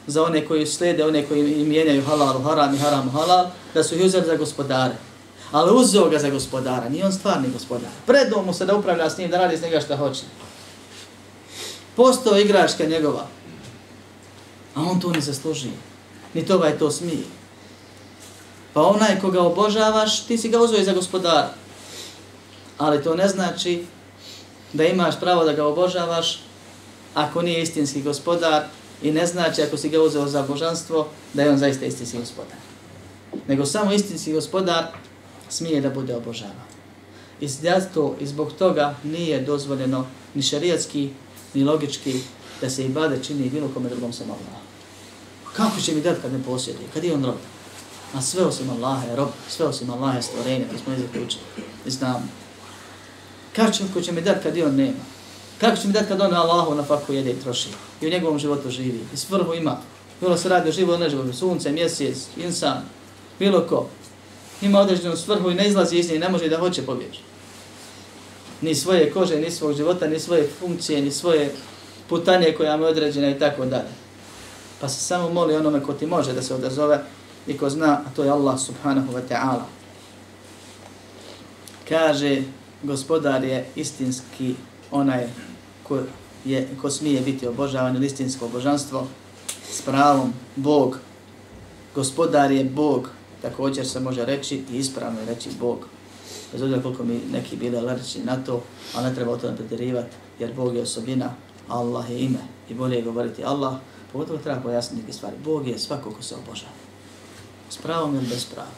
za 0.07 0.23
one 0.23 0.47
koji 0.47 0.67
slede, 0.67 1.05
one 1.05 1.27
koji 1.27 1.43
mijenjaju 1.43 2.05
halal 2.05 2.37
u 2.37 2.43
haram 2.43 2.75
i 2.75 2.79
haram 2.79 3.09
u 3.09 3.11
halal, 3.11 3.47
da 3.75 3.85
su 3.85 3.95
ih 3.95 4.05
uzeli 4.05 4.27
za 4.27 4.37
gospodare. 4.37 4.95
Ali 5.53 5.77
uzeo 5.77 6.09
ga 6.09 6.19
za 6.19 6.31
gospodara, 6.31 6.89
nije 6.89 7.07
on 7.07 7.13
stvarni 7.13 7.49
gospodar. 7.53 7.91
Predao 8.07 8.43
mu 8.43 8.55
se 8.55 8.67
da 8.67 8.77
upravlja 8.77 9.11
s 9.11 9.19
njim, 9.19 9.31
da 9.31 9.39
radi 9.39 9.57
s 9.57 9.63
njega 9.63 9.81
što 9.81 9.97
hoće. 9.97 10.23
Postao 11.97 12.39
igračka 12.39 12.85
njegova. 12.85 13.27
A 14.75 14.83
on 14.83 15.01
to 15.01 15.13
ne 15.13 15.21
zasluži. 15.21 15.71
Ni 16.35 16.47
to 16.47 16.55
ovaj 16.55 16.79
to 16.79 16.91
smije. 16.91 17.25
Pa 18.73 18.83
onaj 18.83 19.21
koga 19.21 19.41
obožavaš, 19.43 20.21
ti 20.21 20.39
si 20.39 20.49
ga 20.49 20.59
uzeo 20.59 20.85
za 20.85 20.93
gospodara. 20.93 21.51
Ali 22.79 23.03
to 23.03 23.15
ne 23.15 23.29
znači 23.29 23.87
da 24.73 24.85
imaš 24.85 25.21
pravo 25.21 25.45
da 25.45 25.53
ga 25.53 25.67
obožavaš 25.67 26.41
ako 27.15 27.43
nije 27.43 27.63
istinski 27.63 28.03
gospodar 28.03 28.65
i 29.03 29.13
ne 29.13 29.27
znači 29.27 29.63
ako 29.63 29.77
si 29.77 29.89
ga 29.89 30.03
uzeo 30.03 30.27
za 30.27 30.43
božanstvo 30.43 31.09
da 31.35 31.43
je 31.43 31.51
on 31.51 31.59
zaista 31.59 31.87
istinski 31.87 32.19
gospodar. 32.19 32.59
Nego 33.49 33.67
samo 33.67 33.93
istinski 33.93 34.33
gospodar 34.33 34.87
smije 35.49 35.81
da 35.81 35.91
bude 35.91 36.17
obožavan. 36.17 36.67
I 37.41 37.49
zato 37.49 38.17
i 38.21 38.27
zbog 38.27 38.53
toga 38.53 38.95
nije 39.05 39.41
dozvoljeno 39.41 40.07
ni 40.35 40.43
šarijatski, 40.43 41.11
ni 41.55 41.65
logički 41.65 42.21
da 42.61 42.71
se 42.71 42.85
ibade 42.85 43.23
čini 43.23 43.51
bilo 43.51 43.69
kome 43.75 43.89
drugom 43.89 44.13
sam 44.13 44.27
Allah. 44.31 44.61
Kako 45.57 45.81
će 45.81 45.95
mi 45.95 46.01
dati 46.01 46.21
kad 46.23 46.33
ne 46.33 46.43
posjedi? 46.43 46.79
Kad 46.95 47.05
je 47.05 47.15
on 47.15 47.25
rob? 47.25 47.35
A 48.15 48.23
sve 48.23 48.45
osim 48.45 48.71
Allaha 48.71 49.07
je 49.07 49.17
rob, 49.17 49.29
sve 49.49 49.67
osim 49.67 49.91
Allaha 49.91 50.17
je 50.17 50.23
stvorenje, 50.23 50.65
to 50.73 50.79
smo 50.79 50.93
jezik 50.93 51.07
zaključili, 51.07 51.43
I 51.87 51.91
znam. 51.91 52.31
Kako 53.57 53.73
će, 53.73 53.85
ko 53.95 54.01
će 54.01 54.13
mi 54.13 54.21
dati 54.21 54.43
kad 54.43 54.57
je 54.57 54.67
on 54.67 54.75
nema? 54.75 55.16
Kako 55.61 55.77
će 55.77 55.87
mi 55.87 55.93
dati 55.93 56.09
kad 56.09 56.21
on 56.21 56.35
Allahu 56.35 56.75
na 56.75 56.83
faku 56.83 57.13
jede 57.13 57.31
i 57.31 57.41
troši? 57.41 57.69
I 58.01 58.07
u 58.07 58.11
njegovom 58.11 58.39
životu 58.39 58.71
živi. 58.71 59.01
I 59.15 59.17
svrhu 59.17 59.55
ima. 59.55 59.79
Bilo 60.21 60.37
se 60.37 60.49
radi 60.49 60.69
o 60.69 60.73
živu 60.73 60.99
ne 60.99 61.11
životu. 61.11 61.33
Sunce, 61.33 61.73
mjesec, 61.73 62.27
insan, 62.37 62.83
bilo 63.39 63.67
ko. 63.67 63.89
Ima 64.63 64.81
određenu 64.81 65.17
svrhu 65.17 65.51
i 65.51 65.55
ne 65.55 65.69
izlazi 65.69 65.97
iz 65.97 66.11
nje 66.11 66.19
ne 66.19 66.29
može 66.29 66.49
da 66.49 66.59
hoće 66.59 66.83
pobjeći. 66.83 67.21
Ni 68.61 68.75
svoje 68.75 69.11
kože, 69.11 69.37
ni 69.37 69.51
svog 69.51 69.73
života, 69.77 70.07
ni 70.07 70.21
svoje 70.21 70.49
funkcije, 70.61 71.03
ni 71.03 71.11
svoje 71.11 71.55
putanje 72.09 72.55
koja 72.57 72.77
mu 72.77 72.85
je 72.85 72.91
određena 72.91 73.31
i 73.31 73.39
tako 73.39 73.65
dalje. 73.65 73.91
Pa 74.81 74.89
se 74.89 75.01
samo 75.01 75.31
moli 75.31 75.57
onome 75.57 75.83
ko 75.83 75.93
ti 75.93 76.07
može 76.07 76.33
da 76.33 76.43
se 76.43 76.55
odazove 76.55 77.03
i 77.47 77.59
ko 77.59 77.71
zna, 77.71 78.01
a 78.07 78.11
to 78.17 78.25
je 78.25 78.31
Allah 78.31 78.61
subhanahu 78.61 79.13
wa 79.13 79.23
ta'ala. 79.29 79.65
Kaže, 81.89 82.43
gospodar 82.83 83.45
je 83.45 83.67
istinski 83.77 84.55
onaj 84.97 85.27
ko, 85.83 86.01
je, 86.45 86.69
ko 86.83 86.91
smije 86.91 87.21
biti 87.21 87.47
obožavan 87.47 87.97
ili 87.97 88.07
istinsko 88.07 88.49
božanstvo 88.49 89.07
s 89.71 89.83
pravom 89.83 90.33
Bog. 90.57 90.99
Gospodar 91.95 92.51
je 92.53 92.65
Bog, 92.65 93.09
također 93.43 93.89
se 93.89 94.01
može 94.01 94.25
reći 94.25 94.63
i 94.73 94.77
ispravno 94.77 95.21
je 95.21 95.27
reći 95.27 95.51
Bog. 95.61 95.87
Bez 96.53 96.63
obzira 96.63 96.83
koliko 96.83 97.05
mi 97.05 97.21
neki 97.33 97.57
bili 97.57 97.77
alergični 97.77 98.25
na 98.25 98.37
to, 98.37 98.63
ali 98.95 99.09
ne 99.09 99.15
treba 99.15 99.33
o 99.33 99.37
tome 99.37 99.57
preterivati, 99.57 100.17
jer 100.39 100.55
Bog 100.55 100.77
je 100.77 100.83
osobina, 100.83 101.35
Allah 101.69 102.11
je 102.11 102.21
ime 102.21 102.39
i 102.71 102.75
bolje 102.75 102.97
je 102.97 103.03
govoriti 103.03 103.45
Allah, 103.45 103.75
pogotovo 104.13 104.39
treba 104.39 104.61
pojasniti 104.61 105.03
neke 105.03 105.13
stvari. 105.13 105.37
Bog 105.45 105.69
je 105.69 105.79
svako 105.79 106.11
ko 106.11 106.23
se 106.23 106.35
obožava. 106.35 106.73
S 107.71 107.77
pravom 107.77 108.15
ili 108.15 108.27
bez 108.27 108.45
prava. 108.45 108.71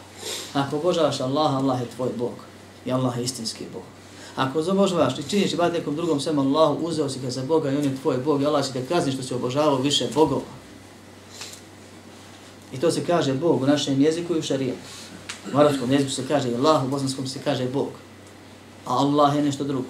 Ako 0.54 0.76
obožavaš 0.76 1.20
Allah, 1.20 1.54
Allah 1.54 1.80
je 1.80 1.86
tvoj 1.96 2.08
Bog 2.16 2.34
i 2.86 2.92
Allah 2.92 3.18
je 3.18 3.24
istinski 3.24 3.64
Bog. 3.72 3.97
Ako 4.36 4.58
obožavaš 4.70 5.18
i 5.18 5.30
činiš 5.30 5.52
ibadet 5.52 5.78
nekom 5.78 5.96
drugom 5.96 6.20
sem 6.20 6.38
Allahu, 6.38 6.86
uzeo 6.86 7.08
si 7.08 7.20
ga 7.20 7.30
za 7.30 7.42
Boga 7.42 7.70
i 7.70 7.76
on 7.76 7.84
je 7.84 7.96
tvoj 8.02 8.18
Bog 8.18 8.42
i 8.42 8.46
Allah 8.46 8.66
će 8.66 8.72
te 8.72 8.86
kazni 8.86 9.12
što 9.12 9.22
si 9.22 9.34
obožavao 9.34 9.76
više 9.76 10.08
Bogova. 10.14 10.58
I 12.72 12.80
to 12.80 12.90
se 12.90 13.04
kaže 13.04 13.34
Bog 13.34 13.62
u 13.62 13.66
našem 13.66 14.00
jeziku 14.00 14.36
i 14.36 14.38
u 14.38 14.42
šarijetu. 14.42 14.78
U 15.54 15.58
arabskom 15.58 15.92
jeziku 15.92 16.10
se 16.10 16.28
kaže 16.28 16.48
Allah, 16.54 16.84
u 16.84 16.88
bosanskom 16.88 17.26
se 17.26 17.38
kaže 17.44 17.68
Bog. 17.68 17.88
A 18.86 18.92
Allah 18.94 19.36
je 19.36 19.42
nešto 19.42 19.64
drugo. 19.64 19.88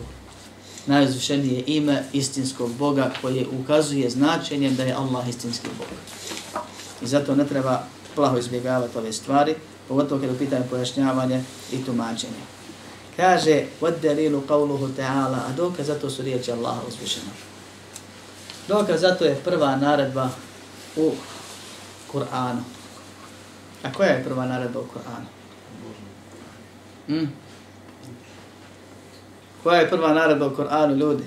Najzvišenije 0.87 1.65
ime 1.67 2.05
istinskog 2.13 2.71
Boga 2.75 3.13
koje 3.23 3.47
ukazuje 3.63 4.11
značenjem 4.11 4.77
da 4.77 4.83
je 4.83 4.95
Allah 4.95 5.29
istinski 5.29 5.69
Bog. 5.79 5.87
I 7.03 7.07
zato 7.07 7.35
ne 7.35 7.47
treba 7.47 7.83
plaho 8.15 8.39
izbjegavati 8.39 8.99
ove 8.99 9.13
stvari, 9.13 9.55
pogotovo 9.89 10.21
kada 10.21 10.39
pitanje 10.39 10.65
pojašnjavanje 10.71 11.43
i 11.73 11.85
tumačenje. 11.85 12.58
Kaže, 13.19 13.67
od 13.81 13.95
delilu 14.03 14.43
qavluhu 14.49 14.89
ta'ala, 14.97 15.41
a 15.49 15.53
dokaz 15.57 15.87
zato 15.87 16.11
su 16.11 16.23
riječi 16.23 16.53
Allaha 16.53 16.81
uzvišena. 16.89 17.31
Dokaz 18.69 19.01
zato 19.01 19.25
je 19.25 19.41
prva 19.45 19.77
naredba 19.77 20.29
u 20.97 21.13
Kur'anu. 22.13 22.63
A 23.83 23.93
koja 23.93 24.09
je 24.09 24.25
prva 24.25 24.47
naredba 24.47 24.81
u 24.81 24.85
Kur'anu? 24.85 25.27
Hmm? 27.07 27.33
Koja 29.63 29.81
je 29.81 29.91
prva 29.91 30.13
naredba 30.15 30.47
u 30.47 30.57
Koranu, 30.57 30.97
ljudi? 30.97 31.25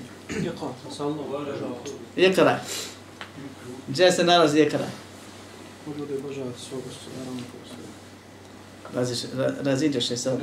Ikraj. 2.16 2.56
Gdje 3.88 4.12
se 4.12 4.24
nalazi 4.24 4.60
ikraj? 4.60 4.88
Bude 5.86 6.14
obožavati 6.18 6.60
svog 6.60 6.82
gospodara 6.88 7.30
Raziđeš 9.62 10.08
se 10.08 10.16
sa 10.16 10.36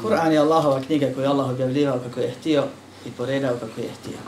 Kur'an 0.00 0.32
je 0.32 0.38
Allahova 0.38 0.80
knjiga 0.80 1.06
koju 1.14 1.22
je 1.22 1.28
Allah 1.28 1.50
objavljivao 1.50 1.98
kako 1.98 2.20
je 2.20 2.34
htio 2.40 2.64
i 3.06 3.10
poredao 3.10 3.54
kako 3.54 3.80
je 3.80 3.88
htio. 4.00 4.18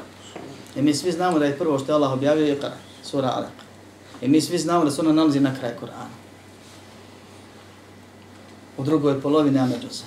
I 0.76 0.82
mi 0.82 0.94
svi 0.94 1.12
znamo 1.12 1.38
da 1.38 1.44
je 1.44 1.58
prvo 1.58 1.78
što 1.78 1.92
je 1.92 1.94
Allah 1.94 2.12
objavio 2.12 2.46
je 2.46 2.58
sura 3.02 3.28
Alaq. 3.28 3.64
I 4.20 4.28
mi 4.28 4.40
svi 4.40 4.58
znamo 4.58 4.84
da 4.84 4.90
se 4.90 5.00
ona 5.00 5.12
nalazi 5.12 5.40
na 5.40 5.54
kraju 5.58 5.74
Kur'ana. 5.80 6.14
U 8.76 8.84
drugoj 8.84 9.20
polovini 9.20 9.58
Amedusa. 9.58 10.04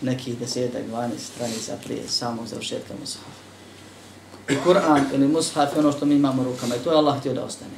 Nekih 0.00 0.38
desetak, 0.38 0.82
12 0.92 1.18
stranica 1.18 1.76
prije 1.84 2.08
samog 2.08 2.46
završetka 2.46 2.94
Mushafa. 3.00 3.42
I 4.48 4.54
Kur'an 4.64 5.04
ili 5.14 5.28
Mushaf 5.28 5.74
je 5.74 5.78
ono 5.78 5.92
što 5.92 6.06
mi 6.06 6.14
imamo 6.14 6.44
rukama 6.44 6.76
i 6.76 6.78
to 6.78 6.90
je 6.90 6.96
Allah 6.96 7.18
htio 7.18 7.34
da 7.34 7.44
ostane. 7.44 7.70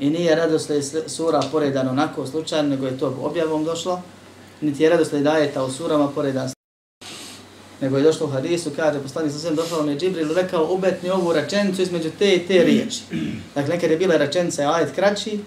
I 0.00 0.10
nije 0.10 0.34
radosled 0.34 0.84
sura 1.06 1.40
poredan 1.52 1.88
onako 1.88 2.26
slučajno, 2.26 2.68
nego 2.68 2.86
je 2.86 2.98
to 2.98 3.16
objavom 3.22 3.64
došlo, 3.64 4.02
niti 4.60 4.82
je 4.82 4.90
radosled 4.90 5.26
ajeta 5.26 5.64
u 5.64 5.70
surama 5.70 6.08
poredan 6.08 6.50
nego 7.80 7.96
je 7.96 8.02
došlo 8.02 8.26
u 8.26 8.30
hadisu, 8.30 8.70
kaže 8.76 9.00
poslanik 9.00 9.32
sasvim 9.32 9.56
došao 9.56 9.82
mi 9.82 9.92
je 9.92 9.98
Džibril 9.98 10.34
rekao 10.34 10.74
ubetni 10.74 11.10
ovu 11.10 11.32
rečenicu 11.32 11.82
između 11.82 12.10
te 12.18 12.34
i 12.34 12.46
te 12.46 12.64
riječi. 12.64 13.00
Dakle, 13.54 13.74
nekad 13.74 13.90
je 13.90 13.96
bila 13.96 14.16
rečenica 14.16 14.72
ajet 14.72 14.94
kraći, 14.94 15.40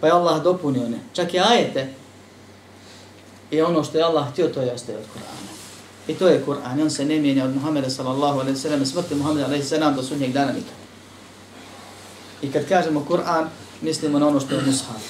pa 0.00 0.06
je 0.06 0.12
Allah 0.12 0.42
dopunio 0.42 0.88
ne. 0.88 0.98
Čak 1.12 1.34
i 1.34 1.38
ajete 1.38 1.88
i 3.50 3.60
ono 3.60 3.84
što 3.84 3.98
je 3.98 4.04
Allah 4.04 4.32
htio, 4.32 4.48
to 4.48 4.60
je 4.60 4.72
ostaje 4.72 4.98
od 4.98 5.04
Kur'ana. 5.04 5.54
I 6.08 6.14
to 6.14 6.28
je 6.28 6.42
Kur'an, 6.46 6.82
on 6.82 6.90
se 6.90 7.04
ne 7.04 7.20
mijenja 7.20 7.44
od 7.44 7.54
Muhammeda 7.54 7.90
sallallahu 7.90 8.40
alaihi 8.40 8.58
sallam, 8.58 8.86
smrti 8.86 9.14
Muhammeda 9.14 9.46
alaihi 9.46 9.64
sallam 9.64 9.94
do 9.94 10.02
sudnjeg 10.02 10.32
dana 10.32 10.52
nikad. 10.52 10.74
I 12.42 12.52
kad 12.52 12.68
kažemo 12.68 13.06
Kur'an, 13.08 13.46
mislimo 13.80 14.18
na 14.18 14.28
ono 14.28 14.40
što 14.40 14.54
je 14.54 14.62
mushaf, 14.66 15.02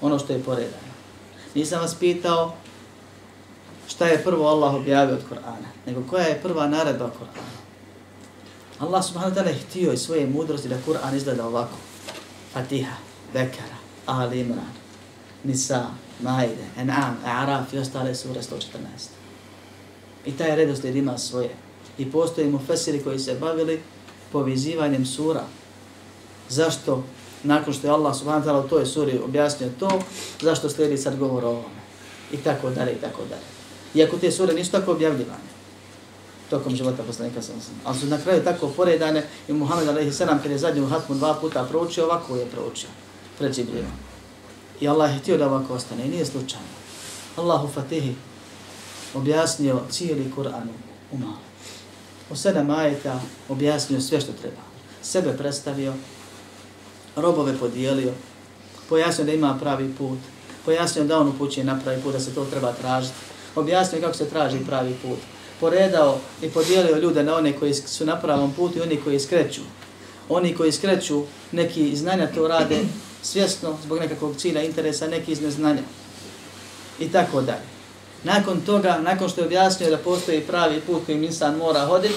ono 0.00 0.18
što 0.18 0.32
je 0.32 0.42
poredano. 0.42 0.92
Nisam 1.54 1.80
vas 1.80 1.94
pitao 1.94 2.54
šta 4.02 4.10
je 4.10 4.24
prvo 4.24 4.46
Allah 4.46 4.74
objavio 4.74 5.14
od 5.14 5.22
Kur'ana, 5.30 5.68
nego 5.86 6.02
koja 6.10 6.24
je 6.24 6.40
prva 6.42 6.68
naredba 6.68 7.04
Kur'ana. 7.04 7.58
Allah 8.78 9.04
subhanahu 9.04 9.34
wa 9.34 9.38
ta'ala 9.38 9.48
je 9.48 9.54
htio 9.54 9.92
iz 9.92 10.00
svoje 10.00 10.26
mudrosti 10.26 10.68
da 10.68 10.76
Kur'an 10.86 11.16
izgleda 11.16 11.46
ovako. 11.46 11.76
Fatiha, 12.52 12.96
Bekara, 13.32 13.76
Ali 14.06 14.40
Imran, 14.40 14.72
Nisa, 15.44 15.86
Maide, 16.20 16.66
En'am, 16.78 17.14
A'raf 17.24 17.74
i 17.74 17.78
ostale 17.78 18.14
sure 18.14 18.42
114. 18.42 18.58
I 20.26 20.32
taj 20.32 20.56
redoslijed 20.56 20.96
ima 20.96 21.18
svoje. 21.18 21.54
I 21.98 22.10
postoji 22.10 22.50
mu 22.50 22.58
fesiri 22.66 23.02
koji 23.02 23.18
se 23.18 23.34
bavili 23.34 23.82
povizivanjem 24.32 25.06
sura. 25.06 25.44
Zašto 26.48 27.04
nakon 27.42 27.74
što 27.74 27.86
je 27.86 27.92
Allah 27.92 28.16
subhanahu 28.16 28.46
wa 28.46 28.50
ta'ala 28.50 28.64
u 28.64 28.68
toj 28.68 28.86
suri 28.86 29.20
objasnio 29.24 29.70
to, 29.78 30.00
zašto 30.40 30.70
slijedi 30.70 30.98
sad 30.98 31.18
govor 31.18 31.44
o 31.44 31.48
ovome. 31.48 31.82
I 32.32 32.36
tako 32.36 32.70
dalje, 32.70 32.92
i 32.92 33.00
tako 33.00 33.22
dalje. 33.28 33.61
Iako 33.94 34.18
te 34.18 34.30
sure 34.30 34.54
nisu 34.54 34.70
tako 34.70 34.92
objavljivane 34.92 35.52
tokom 36.52 36.76
života 36.76 37.02
poslanika 37.02 37.42
sam 37.42 37.60
sam. 37.60 37.74
Ali 37.84 37.98
su 37.98 38.06
na 38.06 38.18
kraju 38.18 38.44
tako 38.44 38.68
poredane 38.68 39.24
i 39.48 39.52
Muhammed 39.52 39.88
alaihi 39.88 40.12
sallam 40.12 40.38
kada 40.42 40.52
je 40.54 40.58
zadnju 40.58 40.86
hatmu 40.86 41.14
dva 41.14 41.34
puta 41.34 41.64
proučio, 41.64 42.04
ovako 42.04 42.36
je 42.36 42.46
proučio 42.46 42.88
pred 43.38 43.54
Džibrilom. 43.54 43.96
I 44.80 44.88
Allah 44.88 45.12
je 45.12 45.18
htio 45.18 45.38
da 45.38 45.46
ovako 45.46 45.74
ostane 45.74 46.04
i 46.06 46.08
nije 46.08 46.26
slučajno. 46.26 46.66
Allahu 47.36 47.68
Fatihi 47.68 48.14
objasnio 49.14 49.80
cijeli 49.90 50.32
Kur'an 50.36 50.68
u 51.12 51.18
malo. 51.18 51.40
U 52.30 52.36
sedam 52.36 52.70
ajeta 52.70 53.20
objasnio 53.48 54.00
sve 54.00 54.20
što 54.20 54.32
treba. 54.32 54.62
Sebe 55.02 55.36
predstavio, 55.38 55.94
robove 57.16 57.58
podijelio, 57.58 58.12
pojasnio 58.88 59.26
da 59.26 59.32
ima 59.32 59.58
pravi 59.60 59.94
put, 59.98 60.18
pojasnio 60.64 61.04
da 61.04 61.18
on 61.18 61.28
upućuje 61.28 61.64
na 61.64 61.80
pravi 61.84 62.02
put, 62.02 62.12
da 62.12 62.20
se 62.20 62.34
to 62.34 62.44
treba 62.44 62.72
tražiti, 62.72 63.31
objasnio 63.56 64.00
kako 64.00 64.14
se 64.14 64.28
traži 64.28 64.58
pravi 64.66 64.94
put, 65.02 65.18
poredao 65.60 66.18
i 66.42 66.48
podijelio 66.48 66.96
ljude 66.96 67.22
na 67.22 67.36
one 67.36 67.52
koji 67.52 67.74
su 67.74 68.06
na 68.06 68.20
pravom 68.20 68.52
putu 68.52 68.78
i 68.78 68.82
oni 68.82 68.96
koji 68.96 69.20
skreću. 69.20 69.60
Oni 70.28 70.54
koji 70.54 70.72
skreću, 70.72 71.22
neki 71.52 71.88
iz 71.88 71.98
znanja 71.98 72.26
to 72.34 72.48
rade 72.48 72.78
svjesno 73.22 73.76
zbog 73.82 73.98
nekakvog 73.98 74.36
cilja, 74.36 74.62
interesa, 74.62 75.06
neki 75.06 75.32
iz 75.32 75.40
neznanja. 75.40 75.82
I 77.00 77.12
tako 77.12 77.40
dalje. 77.40 77.72
Nakon 78.24 78.60
toga, 78.60 78.98
nakon 79.02 79.28
što 79.28 79.40
je 79.40 79.46
objasnio 79.46 79.90
da 79.90 79.98
postoji 79.98 80.40
pravi 80.40 80.80
put 80.80 81.06
kojim 81.06 81.24
insan 81.24 81.56
mora 81.56 81.86
hoditi, 81.86 82.14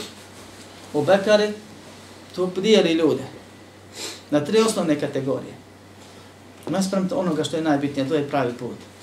u 0.93 1.03
Bekari, 1.03 1.53
to 2.35 2.47
podijeli 2.47 2.93
ljude 2.93 3.23
na 4.31 4.45
tri 4.45 4.59
osnovne 4.59 4.99
kategorije. 4.99 5.53
Naspram 6.67 7.09
onoga 7.15 7.43
što 7.43 7.57
je 7.57 7.63
najbitnije, 7.63 8.09
to 8.09 8.15
je 8.15 8.29
pravi 8.29 8.53
put 8.53 8.94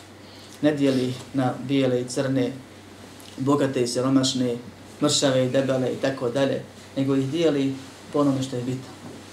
ne 0.62 0.72
dijeli 0.72 1.14
na 1.34 1.54
bijele 1.68 2.00
i 2.00 2.08
crne, 2.08 2.52
bogate 3.36 3.82
i 3.82 3.86
siromašne, 3.86 4.56
mršave 5.02 5.46
i 5.46 5.50
debele 5.50 5.92
i 5.92 5.96
tako 5.96 6.28
dalje, 6.28 6.62
nego 6.96 7.16
ih 7.16 7.30
dijeli 7.30 7.74
po 8.12 8.18
onome 8.18 8.42
što 8.42 8.56
je 8.56 8.62
bitno, 8.62 8.90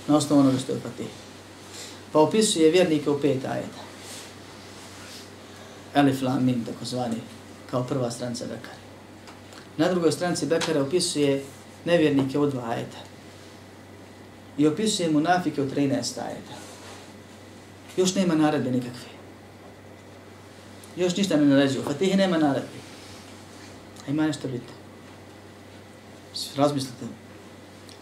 na 0.07 0.17
osnovu 0.17 0.41
onoga 0.41 0.57
što 0.57 0.71
je 0.71 0.79
pati. 0.79 1.05
Pa 2.11 2.19
opisuje 2.19 2.71
vjernike 2.71 3.09
u 3.09 3.19
pet 3.21 3.45
ajeta. 3.45 3.81
Elif 5.95 6.21
lam 6.21 6.45
mim, 6.45 6.65
tako 6.65 6.85
zvani, 6.85 7.21
kao 7.71 7.83
prva 7.83 8.11
stranca 8.11 8.45
Bekare. 8.45 8.79
Na 9.77 9.89
drugoj 9.89 10.11
stranci 10.11 10.45
Bekare 10.45 10.81
opisuje 10.81 11.43
nevjernike 11.85 12.39
u 12.39 12.47
dva 12.47 12.69
ajeta. 12.69 12.97
I 14.57 14.67
opisuje 14.67 15.11
munafike 15.11 15.61
u 15.61 15.69
13 15.69 15.97
ajeta. 15.97 16.55
Još 17.97 18.15
nema 18.15 18.35
naredbe 18.35 18.71
nikakve 18.71 19.18
još 20.99 21.17
ništa 21.17 21.37
ne 21.37 21.45
naređuju. 21.45 21.83
Fatihe 21.83 22.17
nema 22.17 22.37
naredbi. 22.37 22.79
A 24.07 24.11
ima 24.11 24.27
nešto 24.27 24.47
bitno. 24.47 24.73
Razmislite. 26.55 27.05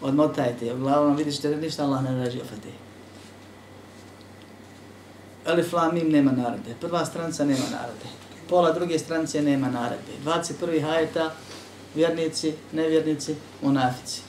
Odmotajte. 0.01 0.65
Uglavnom 0.65 0.83
glavom 0.83 1.15
vidite 1.15 1.49
da 1.49 1.55
ništa 1.55 1.83
Allah 1.83 2.03
ne 2.03 2.11
naređuje 2.11 2.43
Fatihe. 2.43 2.77
Alif 5.45 5.73
Lam 5.73 5.93
Mim 5.93 6.09
nema 6.09 6.31
naredbe. 6.31 6.75
Prva 6.81 7.05
stranca 7.05 7.45
nema 7.45 7.63
naredbe. 7.71 8.05
Pola 8.49 8.71
druge 8.71 8.99
strance 8.99 9.41
nema 9.41 9.69
naredbe. 9.69 10.11
21. 10.25 10.81
hajeta, 10.81 11.31
vjernici, 11.95 12.53
nevjernici, 12.71 13.35
munafici. 13.61 14.21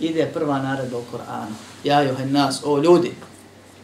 Ide 0.00 0.30
prva 0.34 0.58
naredba 0.58 0.98
u 0.98 1.02
Koranu. 1.10 1.54
Ja 1.84 2.02
johen 2.02 2.32
nas, 2.32 2.62
o 2.64 2.78
ljudi. 2.78 3.12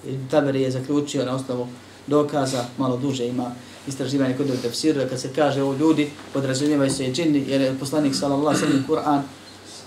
I 0.07 0.19
Taberi 0.31 0.63
je 0.63 0.71
zaključio 0.71 1.25
na 1.25 1.35
osnovu 1.35 1.69
dokaza, 2.07 2.65
malo 2.79 2.97
duže 2.97 3.27
ima 3.27 3.51
istraživanje 3.87 4.37
kod 4.37 4.47
ovog 4.47 4.63
tefsira, 4.63 5.09
kad 5.09 5.21
se 5.21 5.31
kaže 5.35 5.63
o 5.63 5.73
ljudi, 5.73 6.11
podrazumijevaju 6.33 6.91
se 6.91 7.07
i 7.07 7.13
džini, 7.13 7.45
jer 7.49 7.61
je 7.61 7.77
poslanik 7.81 8.15
sallallahu 8.15 8.59
sallam 8.59 8.85
Kur'an, 8.89 9.23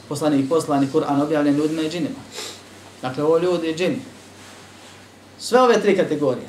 poslanik 0.10 0.50
poslani 0.50 0.88
Kur'an 0.94 1.22
objavljen 1.22 1.56
ljudima 1.56 1.82
i 1.82 1.90
džinima. 1.90 2.16
Dakle, 3.02 3.24
ovo 3.24 3.38
ljudi 3.38 3.70
i 3.70 3.76
džini. 3.76 4.00
Sve 5.40 5.62
ove 5.62 5.82
tri 5.82 5.98
kategorije. 5.98 6.48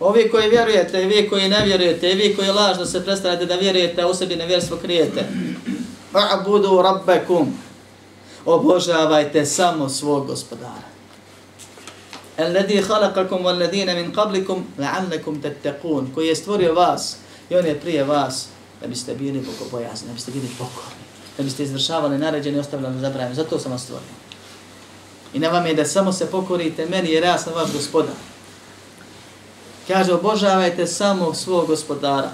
Ovi 0.00 0.30
koji 0.30 0.50
vjerujete, 0.50 1.04
vi 1.04 1.28
koji 1.28 1.48
ne 1.48 1.64
vjerujete, 1.64 2.08
vi 2.08 2.36
koji 2.36 2.48
lažno 2.48 2.86
se 2.86 3.04
predstavljate 3.04 3.46
da 3.46 3.54
vjerujete, 3.54 4.02
a 4.02 4.08
u 4.08 4.14
sebi 4.14 4.36
nevjerstvo 4.36 4.76
krijete. 4.76 5.28
A'budu 6.12 6.82
rabbekum. 6.82 7.54
Obožavajte 8.44 9.46
samo 9.46 9.88
svog 9.88 10.26
gospodara. 10.26 10.85
Alladhi 12.38 12.82
khalaqakum 12.82 13.42
walladhina 13.42 13.94
min 13.94 14.12
qablikum 14.12 14.62
la'allakum 14.78 15.40
tattaqun. 15.42 16.14
Koji 16.14 16.28
je 16.28 16.36
stvorio 16.36 16.74
vas 16.74 17.16
i 17.50 17.56
on 17.56 17.66
je 17.66 17.80
prije 17.80 18.04
vas 18.04 18.46
da 18.80 18.86
biste 18.86 19.14
bili 19.14 19.40
bogobojazni, 19.40 20.08
da 20.08 20.14
biste 20.14 20.30
bili 20.30 20.48
pokorni, 20.58 21.04
da 21.36 21.42
biste 21.42 21.62
izvršavali 21.62 22.18
naređene 22.18 22.56
i 22.56 22.60
ostavljali 22.60 23.00
zabranjene. 23.00 23.34
Zato 23.34 23.58
sam 23.58 23.72
vas 23.72 23.82
stvorio. 23.82 24.08
I 25.34 25.38
na 25.38 25.48
vam 25.48 25.66
je 25.66 25.74
da 25.74 25.84
samo 25.84 26.12
se 26.12 26.26
pokorite 26.26 26.86
meni 26.86 27.10
jer 27.10 27.24
ja 27.24 27.38
sam 27.38 27.54
vaš 27.54 27.72
gospodar. 27.72 28.14
Kaže, 29.88 30.12
obožavajte 30.12 30.86
samo 30.86 31.34
svog 31.34 31.66
gospodara. 31.66 32.30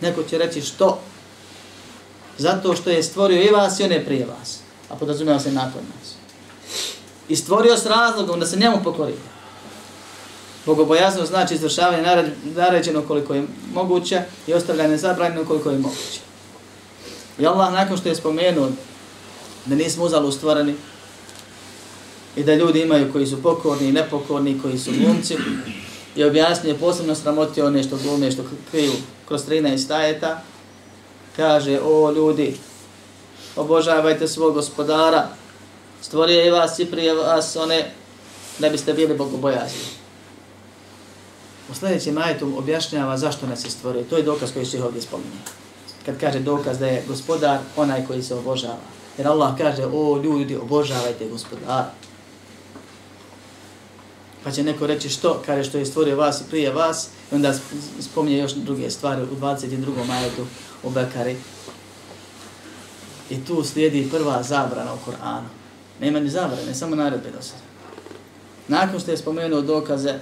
Neko 0.00 0.22
će 0.22 0.38
reći 0.38 0.60
što? 0.62 0.98
Zato 2.38 2.76
što 2.76 2.90
je 2.90 3.02
stvorio 3.02 3.42
i 3.42 3.50
vas 3.50 3.80
i 3.80 3.84
on 3.84 3.92
je 3.92 4.04
prije 4.04 4.26
vas. 4.26 4.58
A 4.90 4.96
podrazumijeva 4.96 5.40
se 5.40 5.52
nakon 5.52 5.82
nas. 5.82 6.15
I 7.28 7.36
stvorio 7.36 7.76
s 7.76 7.86
razlogom 7.86 8.40
da 8.40 8.46
se 8.46 8.56
njemu 8.56 8.80
pokori. 8.84 9.14
Bogobojazno 10.66 11.26
znači 11.26 11.54
izvršavanje 11.54 12.24
naređeno 12.44 13.02
koliko 13.02 13.34
je 13.34 13.46
moguće 13.72 14.22
i 14.46 14.54
ostavljanje 14.54 14.96
zabranjeno 14.96 15.44
koliko 15.44 15.70
je 15.70 15.78
moguće. 15.78 16.20
I 17.38 17.46
Allah 17.46 17.72
nakon 17.72 17.96
što 17.96 18.08
je 18.08 18.14
spomenuo 18.14 18.68
da 19.66 19.74
nismo 19.74 20.04
uzalo 20.04 20.32
stvoreni 20.32 20.74
i 22.36 22.44
da 22.44 22.54
ljudi 22.54 22.80
imaju 22.80 23.12
koji 23.12 23.26
su 23.26 23.42
pokorni 23.42 23.88
i 23.88 23.92
nepokorni, 23.92 24.60
koji 24.62 24.78
su 24.78 24.90
glumci. 24.90 25.36
I 26.16 26.24
objasnio 26.24 26.72
je 26.72 26.78
posebno 26.78 27.14
sramotio 27.14 27.66
one 27.66 27.82
što 27.82 27.96
glume, 27.96 28.30
što 28.30 28.42
kriju 28.70 28.92
kroz 29.28 29.46
13 29.48 29.94
ajeta. 29.94 30.42
Kaže, 31.36 31.80
o 31.82 32.10
ljudi, 32.10 32.56
obožavajte 33.56 34.28
svog 34.28 34.54
gospodara, 34.54 35.28
stvorio 36.02 36.40
je 36.40 36.52
vas 36.52 36.78
i 36.78 36.90
prije 36.90 37.14
vas 37.14 37.56
one, 37.56 37.90
da 38.58 38.68
biste 38.68 38.92
bili 38.92 39.16
bogobojazni. 39.16 39.80
U 41.70 41.74
sljedećem 41.74 42.18
ajetu 42.18 42.58
objašnjava 42.58 43.18
zašto 43.18 43.46
nas 43.46 43.64
je 43.64 43.70
stvorio. 43.70 44.04
To 44.10 44.16
je 44.16 44.22
dokaz 44.22 44.52
koji 44.52 44.66
se 44.66 44.82
ovdje 44.82 45.02
spominje. 45.02 45.40
Kad 46.06 46.20
kaže 46.20 46.38
dokaz 46.38 46.78
da 46.78 46.86
je 46.86 47.04
gospodar 47.08 47.58
onaj 47.76 48.06
koji 48.06 48.22
se 48.22 48.34
obožava. 48.34 48.78
Jer 49.18 49.28
Allah 49.28 49.58
kaže, 49.58 49.86
o 49.92 50.20
ljudi, 50.22 50.56
obožavajte 50.56 51.28
gospodara. 51.28 51.90
Pa 54.44 54.50
će 54.50 54.62
neko 54.62 54.86
reći 54.86 55.08
što, 55.08 55.42
kaže 55.46 55.64
što 55.64 55.78
je 55.78 55.86
stvorio 55.86 56.16
vas 56.16 56.40
i 56.40 56.44
prije 56.50 56.70
vas, 56.70 57.08
i 57.32 57.34
onda 57.34 57.54
spominje 58.00 58.38
još 58.38 58.52
druge 58.52 58.90
stvari 58.90 59.22
u 59.22 59.36
22. 59.36 60.06
majetu 60.06 60.46
u 60.82 60.90
Bekari. 60.90 61.36
I 63.30 63.44
tu 63.44 63.64
slijedi 63.64 64.08
prva 64.10 64.42
zabrana 64.42 64.94
u 64.94 64.98
Koranu. 65.04 65.55
Nema 66.00 66.20
ni 66.20 66.30
zabrane, 66.30 66.74
samo 66.74 66.96
naredbe 66.96 67.30
do 67.30 67.42
sada. 67.42 67.62
Nakon 68.68 69.00
što 69.00 69.10
je 69.10 69.16
spomenuo 69.16 69.60
dokaze 69.60 70.14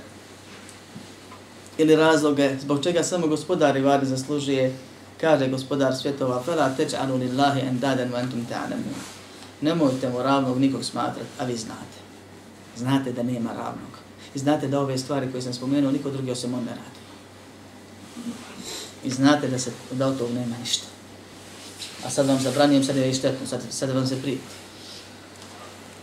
ili 1.79 1.97
razloge 1.97 2.57
zbog 2.61 2.83
čega 2.83 3.03
samo 3.03 3.27
gospodar 3.27 3.77
Ivari 3.77 4.07
zaslužuje, 4.07 4.77
kaže 5.21 5.49
gospodar 5.49 5.97
svjetova, 5.97 6.43
fela 6.43 6.75
teđ'anu 6.79 7.19
lillahi 7.19 7.61
endaden 7.61 8.13
wa 8.13 8.21
entum 8.21 8.47
ta'lamun. 8.51 8.95
Nemojte 9.61 10.09
mu 10.09 10.23
ravnog 10.23 10.59
nikog 10.59 10.85
smatrati, 10.85 11.31
a 11.39 11.45
vi 11.45 11.57
znate. 11.57 11.99
Znate 12.77 13.13
da 13.13 13.23
nema 13.23 13.51
ravnog. 13.53 13.95
I 14.35 14.39
znate 14.39 14.69
da 14.69 14.81
ove 14.81 14.99
stvari 14.99 15.31
koje 15.31 15.43
sam 15.43 15.55
spomenuo, 15.55 15.91
niko 15.91 16.11
drugi 16.11 16.31
osim 16.31 16.55
on 16.55 16.65
ne 16.65 16.71
radi. 16.71 17.05
I 19.05 19.11
znate 19.11 19.49
da, 19.49 19.59
se, 19.59 19.71
da 19.91 20.07
od 20.07 20.19
tog 20.19 20.33
nema 20.33 20.57
ništa. 20.61 20.87
A 22.07 22.11
sad 22.11 22.27
vam 22.27 22.41
zabranijem, 22.41 22.85
sad 22.85 22.97
je 22.97 23.11
i 23.11 23.15
štetno, 23.15 23.47
sad, 23.47 23.61
sad 23.71 23.91
vam 23.91 24.07
se 24.07 24.23
prijeti. 24.23 24.64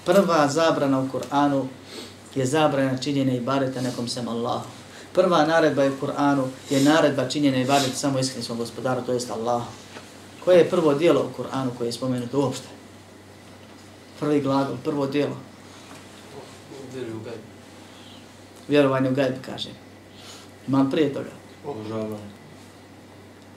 Prva 0.05 0.47
zabrana 0.47 0.99
u 0.99 1.07
Kur'anu 1.07 1.67
je 2.35 2.45
zabrana 2.45 2.97
činjenja 2.97 3.33
ibadeta 3.33 3.81
nekom 3.81 4.07
sem 4.07 4.27
Allahu. 4.27 4.65
Prva 5.13 5.45
naredba 5.45 5.85
u 5.85 6.05
Kur'anu 6.05 6.43
je 6.69 6.83
naredba 6.83 7.29
činjenja 7.29 7.61
ibadeta 7.61 7.95
samo 7.95 8.19
iskrenim 8.19 8.43
svom 8.43 8.57
gospodaru, 8.57 9.01
to 9.01 9.13
jest 9.13 9.31
Allah. 9.31 9.63
Koje 10.45 10.57
je 10.57 10.69
prvo 10.69 10.93
dijelo 10.93 11.21
u 11.21 11.41
Kur'anu 11.41 11.69
koje 11.77 11.87
je 11.87 11.91
spomenuto 11.91 12.39
uopšte? 12.39 12.67
Prvi 14.19 14.41
glagol, 14.41 14.75
prvo 14.83 15.07
dijelo. 15.07 15.37
Vjerovanje 18.67 19.09
u 19.09 19.13
gajbu, 19.13 19.37
kaže. 19.45 19.69
Ima 20.67 20.87
prije 20.91 21.13
toga. 21.13 21.29
Obožavanje. 21.65 22.31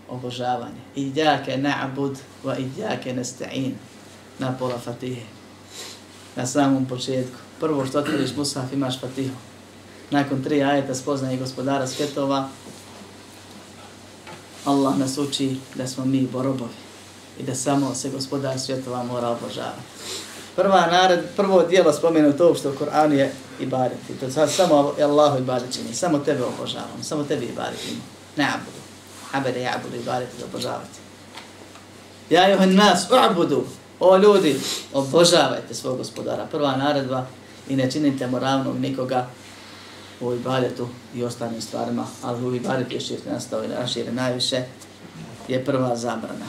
Obožavanje. 0.08 0.80
Idjake 0.96 1.56
na'bud 1.56 2.16
wa 2.44 2.58
idjake 2.58 3.14
nasta'in. 3.14 3.72
Na 4.38 4.56
pola 4.58 4.78
fatihe. 4.78 5.22
Na 6.36 6.46
samom 6.46 6.86
početku. 6.86 7.36
Prvo 7.60 7.86
što 7.86 7.98
otvoriš 7.98 8.36
Musaf 8.36 8.72
imaš 8.72 9.00
fatihu. 9.00 9.36
Nakon 10.10 10.42
tri 10.42 10.62
ajeta 10.62 10.94
spoznaje 10.94 11.36
gospodara 11.36 11.86
svjetova, 11.86 12.48
Allah 14.64 14.98
nas 14.98 15.18
uči 15.18 15.56
da 15.74 15.86
smo 15.86 16.04
mi 16.04 16.26
borobovi 16.32 16.74
i 17.38 17.42
da 17.42 17.54
samo 17.54 17.94
se 17.94 18.10
gospodar 18.10 18.60
svjetova 18.60 19.02
mora 19.02 19.28
obožavati. 19.28 19.82
Prva 20.56 20.86
nared, 20.86 21.20
prvo 21.36 21.62
dijelo 21.62 21.92
spomenuto 21.92 22.46
uopšte 22.46 22.68
u 22.68 22.74
Koranu 22.74 23.14
je 23.14 23.32
ibadet. 23.60 23.98
To 24.20 24.30
sad 24.30 24.52
samo 24.52 24.94
Allahu 25.02 25.38
ibadet 25.38 25.74
čini. 25.74 25.94
Samo 25.94 26.18
tebe 26.18 26.44
obožavam, 26.44 27.02
Samo 27.02 27.24
tebi 27.24 27.46
ibadet 27.46 27.80
ima. 27.90 28.00
Ne 28.36 28.44
abudu. 28.44 28.78
Habere 29.30 29.60
ja 29.60 29.72
abudu 29.76 29.96
ibadet 29.96 30.28
da 30.38 30.44
obožavati. 30.44 30.98
Ja 32.30 32.48
juhan 32.48 32.74
nas 32.74 33.06
u'budu. 33.10 33.64
O 34.00 34.16
ljudi, 34.16 34.56
obožavajte 34.92 35.74
svog 35.74 35.98
gospodara. 35.98 36.46
Prva 36.50 36.76
naredba 36.76 37.26
i 37.68 37.76
ne 37.76 37.90
činite 37.90 38.26
moravnog 38.26 38.78
nikoga 38.80 39.26
u 40.20 40.34
ibadetu 40.34 40.88
i 41.14 41.24
ostalim 41.24 41.60
stvarima, 41.60 42.06
ali 42.22 42.46
u 42.46 42.54
ibadetu 42.54 42.94
je 42.94 43.00
širke 43.00 43.30
nastao 43.30 43.64
i 43.64 43.68
rašire 43.68 44.12
najviše, 44.12 44.64
je 45.48 45.64
prva 45.64 45.96
zabrana. 45.96 46.46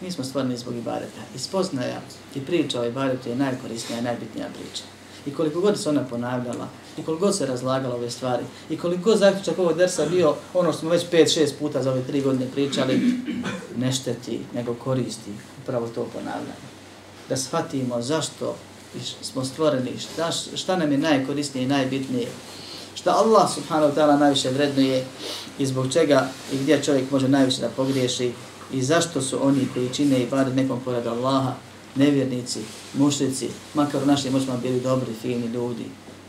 Mi 0.00 0.10
smo 0.10 0.24
stvoreni 0.24 0.56
zbog 0.56 0.74
ibadeta. 0.74 1.20
I 1.36 1.38
spoznaja 1.38 2.00
i 2.34 2.40
priča 2.40 2.80
o 2.80 2.84
ibadetu 2.84 3.28
je 3.28 3.36
najkorisnija 3.36 3.98
i 3.98 4.02
najbitnija 4.02 4.46
priča. 4.54 4.82
I 5.26 5.34
koliko 5.34 5.60
god 5.60 5.80
se 5.80 5.88
ona 5.88 6.04
ponavljala, 6.04 6.68
i 6.98 7.02
koliko 7.02 7.26
god 7.26 7.36
se 7.36 7.46
razlagala 7.46 7.94
ove 7.94 8.10
stvari, 8.10 8.44
i 8.70 8.76
koliko 8.76 9.02
god 9.02 9.18
zaključak 9.18 9.58
ovog 9.58 9.76
dersa 9.76 10.06
bio 10.06 10.34
ono 10.54 10.72
što 10.72 10.80
smo 10.80 10.90
već 10.90 11.04
5-6 11.12 11.50
puta 11.58 11.82
za 11.82 11.90
ove 11.90 12.02
3 12.12 12.22
godine 12.22 12.46
pričali, 12.54 13.00
ne 13.76 13.92
šteti, 13.92 14.40
nego 14.54 14.74
koristi 14.74 15.30
upravo 15.62 15.88
to 15.88 16.04
ponavljanje. 16.04 16.77
Da 17.28 17.36
shvatimo 17.36 18.02
zašto 18.02 18.56
smo 19.22 19.44
stvoreni, 19.44 19.98
šta, 19.98 20.32
šta 20.32 20.76
nam 20.76 20.92
je 20.92 20.98
najkorisnije 20.98 21.64
i 21.64 21.68
najbitnije, 21.68 22.28
šta 22.94 23.10
Allah 23.10 23.54
subhanahu 23.54 23.92
wa 23.92 23.94
ta'ala 23.94 24.18
najviše 24.18 24.50
vrednuje 24.50 25.04
i 25.58 25.66
zbog 25.66 25.92
čega 25.92 26.28
i 26.52 26.56
gdje 26.56 26.82
čovjek 26.82 27.10
može 27.10 27.28
najviše 27.28 27.60
da 27.60 27.68
pogriješi 27.68 28.32
i 28.72 28.82
zašto 28.82 29.22
su 29.22 29.46
oni 29.46 29.68
koji 29.74 29.94
čine 29.94 30.22
i 30.22 30.26
bade 30.26 30.54
nekom 30.54 30.80
pored 30.84 31.06
Allaha, 31.06 31.52
nevjernici, 31.94 32.60
mušlici, 32.94 33.48
makar 33.74 34.02
u 34.02 34.06
našim 34.06 34.34
očima 34.34 34.56
bili 34.56 34.80
dobri, 34.80 35.12
fini 35.22 35.46
ljudi, 35.46 35.84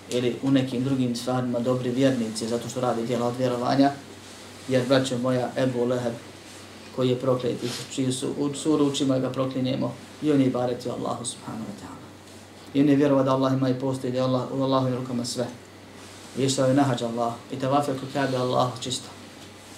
ili 0.09 0.35
u 0.43 0.51
nekim 0.51 0.83
drugim 0.83 1.15
stvarima 1.15 1.59
dobri 1.59 1.89
vjernici, 1.89 2.47
zato 2.47 2.69
što 2.69 2.81
radi 2.81 3.05
djela 3.05 3.27
od 3.27 3.37
vjerovanja, 3.37 3.91
jer 4.67 4.87
braćo 4.87 5.17
moja 5.17 5.51
Ebu 5.57 5.85
Leheb, 5.85 6.13
koji 6.99 7.09
je 7.09 7.19
prokleti, 7.19 7.67
čiji 7.91 8.11
su 8.11 8.33
u 8.37 8.53
suru 8.53 8.85
učimo 8.85 9.19
ga 9.19 9.29
proklinjemo, 9.29 9.93
i 10.21 10.31
on 10.31 10.41
je 10.41 10.49
baretio 10.49 10.91
Allahu 10.91 11.25
subhanahu 11.25 11.63
wa 11.63 11.75
ta'ala. 11.79 12.07
I 12.73 12.81
on 12.81 12.89
je 12.89 12.95
vjerovao 12.95 13.23
da 13.23 13.31
Allah 13.31 13.53
ima 13.53 13.69
i 13.69 13.79
postoji, 13.79 14.11
da 14.11 14.17
je 14.17 14.23
Allah, 14.23 14.51
u 14.51 14.63
Allahu 14.63 14.95
rukama 14.95 15.25
sve. 15.25 15.47
I 16.37 16.43
išao 16.43 16.67
je 16.67 16.73
nahađa 16.73 17.07
Allah, 17.07 17.33
i 17.51 17.59
tavafio 17.59 17.93
kod 17.93 18.09
kabe 18.13 18.37
Allah 18.37 18.67
čisto. 18.81 19.07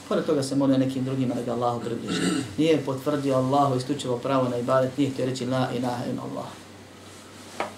Pored 0.09 0.25
toga 0.25 0.43
se 0.43 0.55
molio 0.55 0.77
nekim 0.77 1.05
drugima 1.05 1.35
da 1.35 1.41
ga 1.41 1.53
Allahu 1.53 1.79
približi. 1.79 2.21
Nije 2.57 2.81
potvrdio 2.85 3.35
Allahu 3.35 3.77
istučivo 3.77 4.17
pravo 4.17 4.49
na 4.49 4.57
ibadet, 4.57 4.97
nije 4.97 5.11
htio 5.11 5.25
reći 5.25 5.45
la 5.45 5.69
ilaha 5.77 6.05
in 6.05 6.19
Allah. 6.19 6.49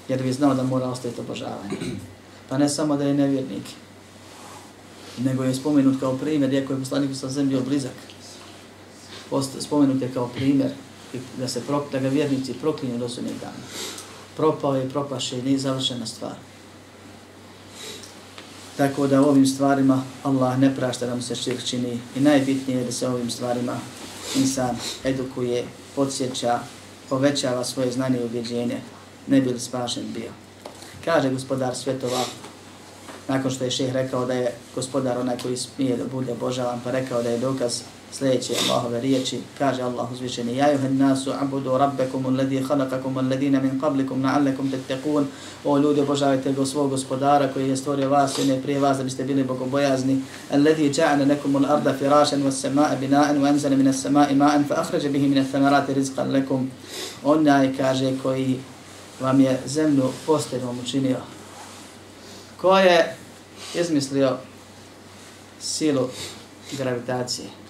Jer 0.08 0.24
bi 0.24 0.34
znao 0.34 0.54
da 0.54 0.64
mora 0.64 0.88
ostaviti 0.88 1.22
obožavanje. 1.22 1.78
Pa 2.50 2.58
ne 2.58 2.70
samo 2.70 2.98
da 2.98 3.04
je 3.04 3.14
nevjernik, 3.14 3.66
nego 5.18 5.44
je 5.44 5.56
spomenut 5.56 6.00
kao 6.00 6.18
primjer, 6.18 6.54
iako 6.54 6.74
je 6.74 6.80
poslanik 6.80 7.16
sa 7.16 7.30
zemlji 7.30 7.62
blizak 7.68 8.13
spomenute 9.60 10.10
kao 10.14 10.28
primjer 10.28 10.72
da 11.38 11.48
se 11.48 11.62
prok, 11.62 11.92
da 11.92 12.00
ga 12.00 12.08
vjernici 12.08 12.54
proklinju 12.54 12.98
do 12.98 13.10
sudnjeg 13.10 13.36
dana. 13.40 13.64
Propao 14.38 14.76
je, 14.76 14.90
propaše 14.90 15.40
i 15.40 15.42
nije 15.42 15.60
završena 15.60 16.06
stvar. 16.06 16.36
Tako 18.78 19.08
da 19.08 19.22
ovim 19.22 19.46
stvarima 19.46 20.04
Allah 20.24 20.60
ne 20.60 20.76
prašta 20.76 21.06
da 21.06 21.16
mu 21.16 21.22
se 21.22 21.36
širk 21.36 21.66
čini 21.66 22.00
i 22.16 22.20
najbitnije 22.20 22.80
je 22.80 22.86
da 22.86 22.92
se 22.92 23.08
ovim 23.08 23.30
stvarima 23.30 23.78
insan 24.36 24.76
edukuje, 25.04 25.66
podsjeća, 25.96 26.60
povećava 27.10 27.64
svoje 27.64 27.92
znanje 27.92 28.20
i 28.20 28.26
ubjeđenje, 28.26 28.82
ne 29.28 29.42
bi 29.42 29.50
li 29.50 29.60
spašen 29.60 30.04
bio. 30.14 30.32
Kaže 31.06 31.30
gospodar 31.30 31.76
svjetova, 31.76 32.24
nakon 33.28 33.52
što 33.52 33.64
je 33.64 33.72
šeh 33.72 33.94
rekao 33.94 34.26
da 34.26 34.34
je 34.34 34.54
gospodar 34.76 35.18
onaj 35.18 35.38
koji 35.38 35.58
smije 35.58 35.98
da 35.98 36.06
bude 36.06 36.32
obožavan, 36.32 36.82
pa 36.84 36.92
rekao 36.92 37.24
da 37.24 37.30
je 37.30 37.40
dokaz 37.40 37.82
sljedeće 38.14 38.54
Allahove 38.64 39.02
riječi, 39.02 39.40
kaže 39.58 39.82
Allah 39.82 40.12
uzvišeni, 40.12 40.58
Ja 40.58 40.72
juhan 40.72 40.98
nasu 40.98 41.32
abudu 41.42 41.78
rabbekum 41.78 42.26
alladhi 42.26 42.64
khalaqakum 42.64 43.18
alladhina 43.18 43.60
min 43.60 43.82
qablikum 43.82 44.22
na'allakum 44.22 44.72
tattaqun. 44.72 45.26
O 45.66 45.78
ljudi, 45.78 46.02
obožavajte 46.02 46.52
go 46.52 46.66
svog 46.66 46.90
gospodara 46.90 47.48
koji 47.54 47.70
je 47.70 47.78
stvorio 47.78 48.10
vas 48.10 48.38
i 48.38 48.46
ne 48.46 48.62
prije 48.62 48.80
vas 48.80 48.98
da 48.98 49.04
biste 49.04 49.24
bili 49.24 49.44
bogobojazni. 49.44 50.22
Alladhi 50.52 50.90
ja'ala 50.90 51.30
lakum 51.30 51.56
al-arda 51.56 51.94
firashan 52.00 52.44
was 52.44 52.62
samaa 52.62 52.96
bina'an 53.02 53.42
wa 53.42 53.50
anzala 53.50 53.76
min 53.76 53.88
as-samaa'i 53.88 54.36
ma'an 54.36 54.68
fa 54.68 54.76
akhraja 54.76 55.10
bihi 55.10 55.28
min 55.28 55.46
ath-thamarati 55.46 55.94
rizqan 55.94 56.34
lakum. 56.34 56.72
Onaj 57.24 57.78
kaže 57.78 58.14
koji 58.24 58.60
vam 59.22 59.42
je 59.42 59.60
zemlju 59.66 60.12
posteljom 60.26 60.80
učinio. 60.80 61.18
Ko 62.62 62.78
je 62.78 63.16
izmislio 63.76 64.38
silu 65.60 66.10
gravitacije? 66.78 67.63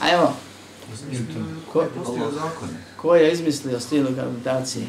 Ajmo. 0.00 0.36
Ko, 1.72 1.86
ko 2.96 3.14
je 3.14 3.32
izmislio 3.32 3.80
stilu 3.80 4.10
gravitacije? 4.14 4.86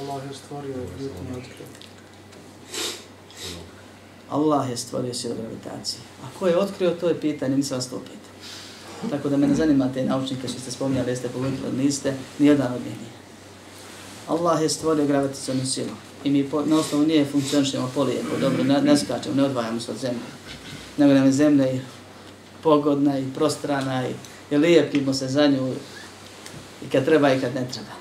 Allah 0.00 0.22
je 0.30 0.34
stvorio 0.34 0.76
ljudima 0.76 1.38
otkrio. 1.38 1.66
Allah 4.30 4.70
je 4.70 4.76
stvorio 4.76 5.14
silu 5.14 5.34
gravitacije. 5.34 6.00
A 6.24 6.26
ko 6.38 6.46
je 6.46 6.58
otkrio, 6.58 6.90
to 6.90 7.08
je 7.08 7.20
pitanje, 7.20 7.56
nisam 7.56 7.76
vas 7.76 7.88
to 7.88 7.98
pitao. 7.98 9.10
Tako 9.10 9.28
da 9.28 9.36
me 9.36 9.46
ne 9.46 9.54
zanima 9.54 9.92
te 9.94 10.04
naučnike 10.04 10.48
što 10.48 10.60
ste 10.60 10.70
spominjali, 10.70 11.10
jeste 11.10 11.28
pogodili, 11.28 11.72
niste, 11.76 12.14
nijedan 12.38 12.72
od 12.72 12.80
njih 12.80 12.96
nije. 12.96 13.14
Allah 14.28 14.62
je 14.62 14.68
stvorio 14.68 15.06
gravitacijonu 15.06 15.66
silu 15.66 15.96
i 16.24 16.30
mi 16.30 16.50
po, 16.50 16.62
na 16.66 16.76
osnovu 16.76 17.06
nije 17.06 17.24
funkcionišemo 17.24 17.90
polijepo, 17.94 18.36
dobro, 18.40 18.64
ne, 18.64 18.82
ne 18.82 18.96
skačemo, 18.96 19.34
ne 19.34 19.44
odvajamo 19.44 19.80
se 19.80 19.90
od 19.90 19.98
zemlje. 19.98 20.26
Nego 20.96 21.14
nam 21.14 21.26
je 21.26 21.32
zemlja 21.32 21.70
i 21.70 21.80
pogodna 22.64 23.18
i 23.18 23.24
prostrana 23.34 24.08
i, 24.08 24.14
i 24.50 24.56
lijepimo 24.56 25.14
se 25.14 25.28
za 25.28 25.46
nju 25.46 25.74
i 26.86 26.88
kad 26.92 27.04
treba 27.04 27.32
i 27.32 27.40
kad 27.40 27.54
ne 27.54 27.68
treba. 27.72 27.94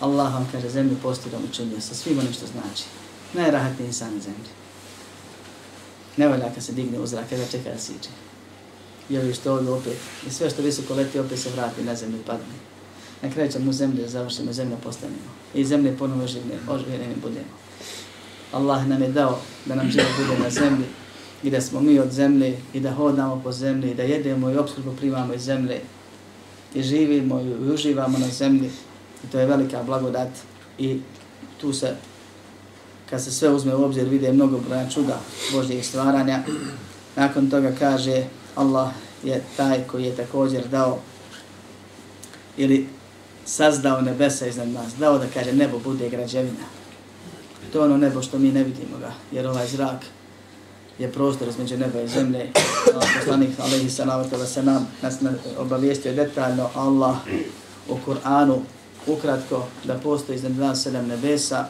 Allah 0.00 0.34
vam 0.34 0.48
kaže 0.52 0.68
zemlju 0.68 0.96
postirom 1.02 1.42
učinio 1.50 1.80
sa 1.80 1.94
svim 1.94 2.18
onim 2.18 2.32
što 2.32 2.46
znači. 2.46 2.84
Najrahatniji 3.32 3.86
insan 3.86 4.14
na 4.14 4.20
zemlji. 4.20 4.50
Ne 6.16 6.28
valja 6.28 6.54
kad 6.54 6.64
se 6.64 6.72
digne 6.72 6.98
u 6.98 7.06
zrak, 7.06 7.30
kada 7.30 7.46
čeka 7.50 7.70
da 7.70 7.78
siđe. 7.78 8.10
I 9.08 9.18
ovi 9.18 9.34
što 9.34 9.52
ovdje 9.52 9.72
opet, 9.72 9.96
i 10.26 10.30
sve 10.30 10.50
što 10.50 10.62
visoko 10.62 10.94
leti 10.94 11.18
opet 11.18 11.38
se 11.38 11.50
vrati 11.50 11.82
na 11.82 11.94
zemlju 11.94 12.20
i 12.20 12.26
padne. 12.26 12.54
Na 13.22 13.30
kraju 13.30 13.52
ćemo 13.52 13.72
zemlju 13.72 14.08
završimo, 14.08 14.52
zemlju 14.52 14.76
postanemo. 14.84 15.30
I 15.54 15.64
zemlje 15.64 15.96
ponovo 15.98 16.26
živne, 16.26 16.54
oživljeni 16.68 17.14
budemo. 17.22 17.54
Allah 18.52 18.86
nam 18.86 19.02
je 19.02 19.08
dao 19.08 19.40
da 19.64 19.74
nam 19.74 19.90
život 19.90 20.10
bude 20.18 20.38
na 20.38 20.50
zemlji 20.50 20.86
i 21.42 21.50
da 21.50 21.60
smo 21.60 21.80
mi 21.80 21.98
od 21.98 22.10
zemlje 22.10 22.58
i 22.74 22.80
da 22.80 22.94
hodamo 22.94 23.40
po 23.44 23.52
zemlji 23.52 23.90
i 23.90 23.94
da 23.94 24.02
jedemo 24.02 24.50
i 24.50 24.56
obskrbu 24.56 24.92
primamo 24.96 25.34
iz 25.34 25.42
zemlje 25.42 25.80
i 26.74 26.82
živimo 26.82 27.40
i 27.40 27.72
uživamo 27.72 28.18
na 28.18 28.28
zemlji 28.28 28.70
i 29.24 29.26
to 29.32 29.38
je 29.38 29.46
velika 29.46 29.82
blagodat 29.82 30.28
i 30.78 31.00
tu 31.60 31.72
se 31.72 31.96
kad 33.10 33.24
se 33.24 33.32
sve 33.32 33.50
uzme 33.50 33.74
u 33.74 33.84
obzir 33.84 34.08
vide 34.08 34.32
mnogo 34.32 34.58
broja 34.58 34.90
čuda 34.90 35.20
Božjih 35.52 35.86
stvaranja 35.86 36.42
nakon 37.16 37.50
toga 37.50 37.72
kaže 37.78 38.24
Allah 38.54 38.90
je 39.24 39.42
taj 39.56 39.84
koji 39.86 40.04
je 40.04 40.16
također 40.16 40.68
dao 40.68 40.98
ili 42.56 42.86
sazdao 43.44 44.00
nebesa 44.00 44.46
iznad 44.46 44.68
nas, 44.68 44.94
dao 44.98 45.18
da 45.18 45.26
kaže 45.34 45.52
nebo 45.52 45.78
bude 45.78 46.08
građevina. 46.10 46.64
To 47.72 47.78
je 47.78 47.84
ono 47.84 47.96
nebo 47.96 48.22
što 48.22 48.38
mi 48.38 48.52
ne 48.52 48.64
vidimo 48.64 48.98
ga, 49.00 49.12
jer 49.32 49.46
ovaj 49.46 49.66
zrak 49.66 50.04
je 50.98 51.12
prostor 51.12 51.48
između 51.48 51.78
neba 51.78 52.00
i 52.00 52.08
zemlje. 52.08 52.50
Poslanik 53.20 53.50
alaihi 53.60 53.90
salavatu 53.90 54.36
wa 54.36 54.46
salam 54.46 54.88
nas 55.02 55.14
obavijestio 55.58 56.12
detaljno 56.12 56.70
Allah 56.74 57.16
u 57.88 57.96
Kur'anu 58.06 58.58
ukratko 59.06 59.66
da 59.84 59.94
postoji 59.94 60.36
iznad 60.36 60.56
nas 60.56 60.82
sedam 60.82 61.06
nebesa 61.06 61.66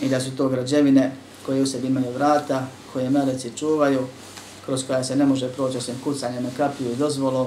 i 0.00 0.08
da 0.08 0.20
su 0.20 0.36
to 0.36 0.48
građevine 0.48 1.12
koje 1.46 1.62
u 1.62 1.66
sebi 1.66 1.86
imaju 1.86 2.12
vrata, 2.12 2.66
koje 2.92 3.10
meleci 3.10 3.50
čuvaju, 3.56 4.06
kroz 4.66 4.84
koja 4.86 5.04
se 5.04 5.16
ne 5.16 5.26
može 5.26 5.48
proći 5.48 5.78
osim 5.78 5.94
kucanjem 6.04 6.42
na 6.42 6.50
kapiju 6.56 6.92
i 6.92 6.96
dozvolom, 6.96 7.46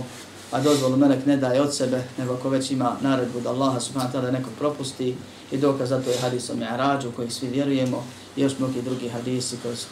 a 0.52 0.62
dozvolu 0.62 0.98
melek 0.98 1.26
ne 1.26 1.38
daje 1.38 1.62
od 1.62 1.76
sebe, 1.76 2.04
nego 2.18 2.34
ako 2.34 2.50
već 2.50 2.72
ima 2.72 2.96
naredbu 3.02 3.40
da 3.40 3.50
Allaha 3.50 3.80
subhanahu 3.80 4.18
ta'ala 4.18 4.32
nekog 4.32 4.54
propusti 4.60 5.16
i 5.52 5.58
dokaz 5.58 5.90
za 5.90 6.02
to 6.02 6.10
je 6.10 6.18
hadis 6.18 6.50
o 6.50 6.54
Mi'arađu 6.54 7.12
koji 7.16 7.30
svi 7.30 7.48
vjerujemo 7.48 8.06
i 8.36 8.42
još 8.42 8.60
mnogi 8.60 8.82
drugi 8.82 9.10
hadisi 9.10 9.58
kroz, 9.64 9.86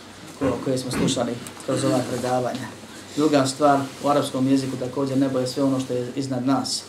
koje 0.66 0.78
smo 0.78 0.92
slušali 0.92 1.32
kroz 1.66 1.84
ova 1.84 2.00
predavanja. 2.12 2.68
Druga 3.16 3.48
stvar, 3.48 3.80
u 4.04 4.08
arapskom 4.08 4.48
jeziku 4.48 4.78
također 4.78 5.18
nebo 5.18 5.40
je 5.40 5.48
sve 5.48 5.64
ono 5.64 5.80
što 5.80 5.94
je 5.94 6.12
iznad 6.16 6.46
nas. 6.46 6.84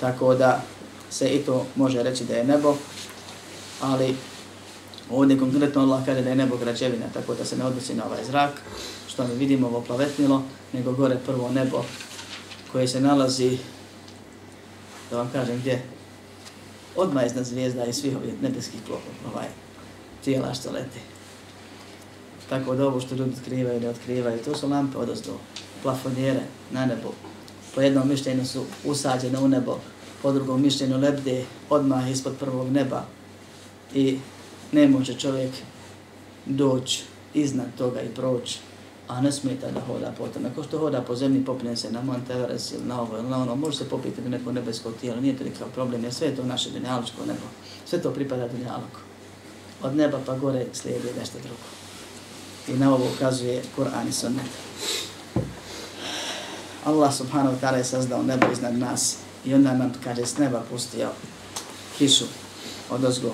Tako 0.00 0.34
da 0.34 0.62
se 1.10 1.28
i 1.28 1.38
to 1.38 1.66
može 1.76 2.02
reći 2.02 2.24
da 2.24 2.34
je 2.34 2.44
nebo, 2.44 2.76
ali 3.80 4.16
ovdje 5.10 5.38
konkretno 5.38 5.82
Allah 5.82 6.04
kaže 6.04 6.22
da 6.22 6.28
je 6.28 6.36
nebo 6.36 6.56
građevina, 6.56 7.06
tako 7.14 7.34
da 7.34 7.44
se 7.44 7.56
ne 7.56 7.64
odnosi 7.64 7.94
na 7.94 8.04
ovaj 8.04 8.24
zrak, 8.24 8.52
što 9.08 9.26
mi 9.26 9.34
vidimo 9.34 9.66
ovo 9.66 9.80
plavetnilo, 9.80 10.42
nego 10.72 10.92
gore 10.92 11.16
prvo 11.26 11.50
nebo 11.50 11.84
koje 12.72 12.88
se 12.88 13.00
nalazi, 13.00 13.58
da 15.10 15.16
vam 15.16 15.30
kažem 15.32 15.58
gdje, 15.58 15.82
odmah 16.96 17.26
iznad 17.26 17.44
zvijezda 17.44 17.84
i 17.84 17.92
svih 17.92 18.16
ovih 18.16 18.42
nebeskih 18.42 18.80
ovaj, 19.32 19.46
tijela 20.24 20.54
što 20.54 20.70
leti. 20.70 21.13
Tako 22.48 22.74
da 22.74 22.86
ovo 22.86 23.00
što 23.00 23.14
ljudi 23.14 23.32
otkrivaju, 23.38 23.80
ne 23.80 23.88
otkrivaju, 23.88 24.44
to 24.44 24.54
su 24.54 24.68
lampe 24.68 24.98
odozdo, 24.98 25.32
plafonjere 25.82 26.42
na 26.70 26.86
nebo. 26.86 27.12
Po 27.74 27.80
jednom 27.80 28.08
mišljenju 28.08 28.46
su 28.46 28.64
usađene 28.84 29.38
u 29.38 29.48
nebo, 29.48 29.78
po 30.22 30.32
drugom 30.32 30.62
mišljenju 30.62 30.98
lebde 30.98 31.44
odmah 31.70 32.10
ispod 32.10 32.36
prvog 32.40 32.70
neba. 32.70 33.04
I 33.94 34.18
ne 34.72 34.88
može 34.88 35.14
čovjek 35.14 35.50
doći 36.46 37.02
iznad 37.34 37.66
toga 37.78 38.00
i 38.00 38.08
proći 38.08 38.58
a 39.08 39.20
ne 39.20 39.32
smeta 39.32 39.70
da 39.70 39.80
hoda 39.80 40.12
po 40.18 40.28
tome. 40.28 40.48
Ako 40.48 40.62
što 40.62 40.78
hoda 40.78 41.00
po 41.00 41.16
zemlji, 41.16 41.44
popne 41.44 41.76
se 41.76 41.92
na 41.92 42.02
Mount 42.02 42.30
Everest 42.30 42.72
ili 42.72 42.84
na 42.84 43.00
ovo 43.00 43.18
ili 43.18 43.28
na 43.28 43.42
ono, 43.42 43.56
može 43.56 43.76
se 43.76 43.88
popiti 43.88 44.22
do 44.22 44.28
neko 44.28 44.52
nebesko 44.52 44.90
tijelo, 44.90 45.20
nije 45.20 45.36
to 45.38 45.44
nikakav 45.44 45.68
problem, 45.74 46.04
jer 46.04 46.14
sve 46.14 46.26
je 46.26 46.36
to 46.36 46.44
naše 46.44 46.70
dunjaločko 46.70 47.26
nebo. 47.26 47.46
Sve 47.86 48.02
to 48.02 48.10
pripada 48.10 48.48
dunjaloko. 48.48 49.00
Od 49.82 49.96
neba 49.96 50.20
pa 50.26 50.38
gore 50.38 50.66
slijedi 50.72 51.08
nešto 51.18 51.38
drugo. 51.38 51.83
I 52.68 52.72
na 52.72 52.94
ovo 52.94 53.10
ukazuje 53.14 53.62
Kur'an 53.76 54.08
i 54.08 54.12
Sunnet. 54.12 54.46
Allah 56.84 57.14
subhanahu 57.14 57.56
wa 57.56 57.60
ta'ala 57.60 57.76
je 57.76 57.84
sazdao 57.84 58.22
nebo 58.22 58.46
iznad 58.52 58.78
nas 58.78 59.16
i 59.44 59.54
onda 59.54 59.72
nam, 59.72 59.92
kaže, 60.04 60.26
s 60.26 60.38
neba 60.38 60.62
pustio 60.70 61.08
kišu 61.98 62.24
od 62.90 63.04
ozgo. 63.04 63.32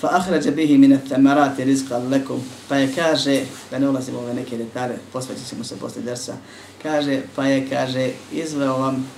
fa 0.00 0.08
ahrađa 0.12 0.50
bihi 0.50 0.78
min 0.78 0.98
temarati 1.08 1.64
rizqa 1.64 1.98
rizqan 1.98 2.12
lakum 2.12 2.40
pa 2.68 2.76
je 2.76 2.94
kaže 2.94 3.44
da 3.70 3.78
ne 3.78 3.88
ulazimo 3.88 4.18
u 4.18 4.22
ove 4.22 4.34
neke 4.34 4.56
detalje 4.56 4.98
posvetit 5.12 5.48
ćemo 5.48 5.64
se 5.64 5.76
poslije 5.76 6.04
dersa 6.04 6.36
kaže 6.82 7.22
pa 7.36 7.46
je 7.46 7.68
kaže 7.70 8.10
izveo 8.32 8.78
vam 8.78 9.10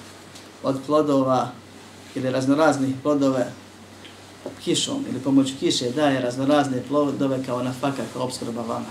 od 0.62 0.80
plodova 0.86 1.52
ili 2.14 2.30
raznoraznih 2.30 2.94
plodova 3.02 3.44
kišom 4.64 5.04
ili 5.10 5.20
pomoću 5.20 5.54
kiše 5.60 5.90
daje 5.90 6.20
raznorazne 6.20 6.82
plodove 6.88 7.44
kao 7.46 7.62
na 7.62 7.72
faka 7.72 8.02
kao 8.12 8.22
obskrba 8.22 8.62
vama 8.62 8.86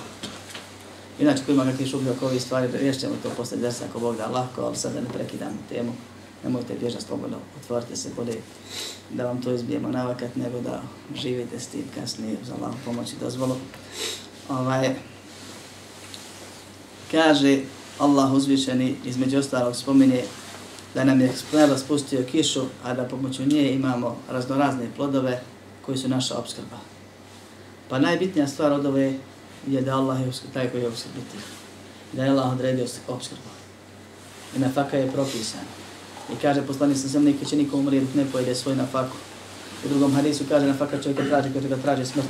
inače 1.19 1.43
ko 1.45 1.51
ima 1.51 1.63
kakvi 1.63 1.87
šublje 1.87 2.11
oko 2.11 2.25
ovih 2.25 2.41
stvari 2.41 2.67
rješćemo 2.73 3.13
to 3.23 3.29
posle 3.37 3.57
desa 3.57 3.85
ako 3.89 3.99
Bog 3.99 4.17
da 4.17 4.27
lahko 4.27 4.61
ali 4.61 4.75
sada 4.75 5.01
ne 5.01 5.07
prekidamo 5.13 5.57
temu 5.69 5.91
nemojte 6.43 6.73
bježati 6.79 7.05
slobodno, 7.05 7.37
otvorite 7.61 7.95
se 7.95 8.09
bolje 8.15 8.37
da 9.09 9.25
vam 9.25 9.41
to 9.41 9.53
izbijemo 9.53 9.89
navakat, 9.89 10.35
nego 10.35 10.61
da 10.61 10.81
živite 11.15 11.59
s 11.59 11.67
tim 11.67 11.83
kasnije 11.95 12.37
za 12.47 12.53
Allah 12.55 12.73
pomoći 12.85 13.15
dozvolu. 13.21 13.55
Ovaj, 14.49 14.95
kaže 17.11 17.59
Allah 17.99 18.33
uzvišeni, 18.33 18.95
između 19.05 19.39
ostalog 19.39 19.75
spominje 19.75 20.23
da 20.93 21.03
nam 21.03 21.21
je 21.21 21.33
neba 21.53 21.77
spustio 21.77 22.25
kišu, 22.31 22.65
a 22.83 22.93
da 22.93 23.03
pomoću 23.03 23.45
nje 23.45 23.71
imamo 23.71 24.17
raznorazne 24.29 24.89
plodove 24.95 25.41
koji 25.85 25.97
su 25.97 26.09
naša 26.09 26.37
obskrba. 26.37 26.77
Pa 27.89 27.99
najbitnija 27.99 28.47
stvar 28.47 28.73
od 28.73 28.85
ove 28.85 29.13
je 29.67 29.81
da 29.81 29.95
Allah 29.95 30.21
je 30.21 30.31
taj 30.53 30.69
koji 30.69 30.81
je 30.81 30.87
obskrbiti. 30.87 31.37
Da 32.13 32.23
je 32.23 32.29
Allah 32.29 32.53
odredio 32.53 32.85
obskrbu. 33.07 33.49
I 34.55 34.59
nafaka 34.59 34.97
je 34.97 35.11
propisano. 35.11 35.63
I 36.33 36.35
kaže 36.41 36.61
poslanik 36.61 36.97
sa 36.97 37.09
sam 37.09 37.23
neki 37.23 37.45
će 37.45 37.55
niko 37.55 37.77
umrije 37.77 38.01
dok 38.01 38.15
ne 38.15 38.25
pojede 38.31 38.55
svoj 38.55 38.75
nafaku. 38.75 39.15
U 39.85 39.87
drugom 39.87 40.13
hadisu 40.13 40.43
kaže 40.49 40.65
nafaka 40.65 41.01
čovjeka 41.03 41.25
traži 41.25 41.53
koji 41.53 41.69
ga 41.69 41.77
traži 41.77 42.05
smrt. 42.05 42.27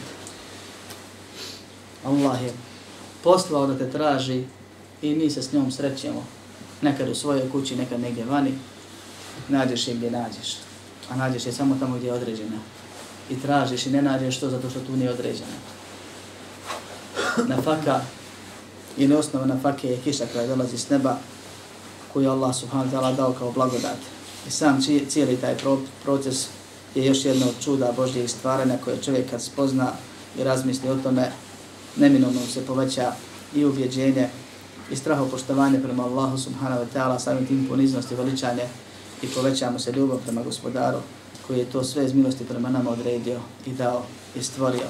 Allah 2.06 2.44
je 2.44 2.54
poslao 3.24 3.68
da 3.68 3.78
te 3.78 3.92
traži 3.92 4.44
i 5.02 5.16
mi 5.16 5.30
se 5.30 5.42
s 5.42 5.54
njom 5.54 5.72
srećemo. 5.72 6.39
Nekad 6.82 7.10
u 7.10 7.16
svojoj 7.16 7.50
kući, 7.52 7.76
nekad 7.76 8.00
negdje 8.00 8.26
vani. 8.26 8.54
Nađeš 9.50 9.88
je 9.88 9.94
gdje 9.94 10.12
nađeš. 10.12 10.58
A 11.10 11.16
nađeš 11.16 11.46
je 11.46 11.52
samo 11.52 11.78
tamo 11.80 11.98
gdje 11.98 12.08
je 12.08 12.14
određena. 12.14 12.58
I 13.30 13.42
tražiš 13.42 13.86
i 13.86 13.90
ne 13.90 14.02
nađeš 14.02 14.40
to 14.40 14.50
zato 14.50 14.70
što 14.70 14.80
tu 14.80 14.96
nije 14.96 15.12
određena. 15.12 15.58
Na 17.48 17.62
faka 17.62 18.02
ili 18.98 19.16
osnova 19.16 19.46
na 19.46 19.74
je 19.84 20.00
kiša 20.04 20.26
koja 20.34 20.48
dolazi 20.48 20.78
s 20.78 20.90
neba 20.90 21.18
koju 22.14 22.30
Allah 22.30 22.56
subhanahu 22.56 22.90
wa 22.90 23.00
ta'ala 23.00 23.16
dao 23.16 23.34
kao 23.34 23.52
blagodat. 23.52 23.98
I 24.48 24.52
sam 24.52 24.82
cijeli 25.10 25.38
taj 25.38 25.56
proces 26.04 26.48
je 26.96 27.06
još 27.06 27.26
jedno 27.26 27.46
od 27.48 27.64
čuda 27.64 27.94
Božjih 27.96 28.32
stvaranja 28.32 28.78
koje 28.84 29.02
čovjek 29.02 29.30
kad 29.30 29.42
spozna 29.42 29.92
i 30.40 30.44
razmisli 30.44 30.90
o 30.90 30.96
tome, 30.96 31.32
neminovno 31.96 32.42
se 32.54 32.66
poveća 32.66 33.14
i 33.56 33.66
ubjeđenje 33.66 34.30
i 34.92 34.96
strahopoštovanje 34.96 35.80
prema 35.80 36.04
Allahu 36.04 36.38
subhanahu 36.38 36.82
wa 36.82 36.88
ta'ala, 36.94 37.20
samim 37.20 37.46
tim 37.46 37.66
poniznosti, 37.70 38.16
veličanje 38.16 38.64
i 39.22 39.28
povećamo 39.28 39.80
se 39.80 39.92
ljubav 39.92 40.18
prema 40.18 40.42
gospodaru 40.42 40.98
koji 41.48 41.60
je 41.60 41.66
to 41.66 41.84
sve 41.84 42.06
iz 42.06 42.14
milosti 42.14 42.46
prema 42.46 42.70
nama 42.70 42.90
odredio 42.90 43.40
i 43.66 43.74
dao 43.74 44.04
i 44.36 44.44
stvorio. 44.44 44.88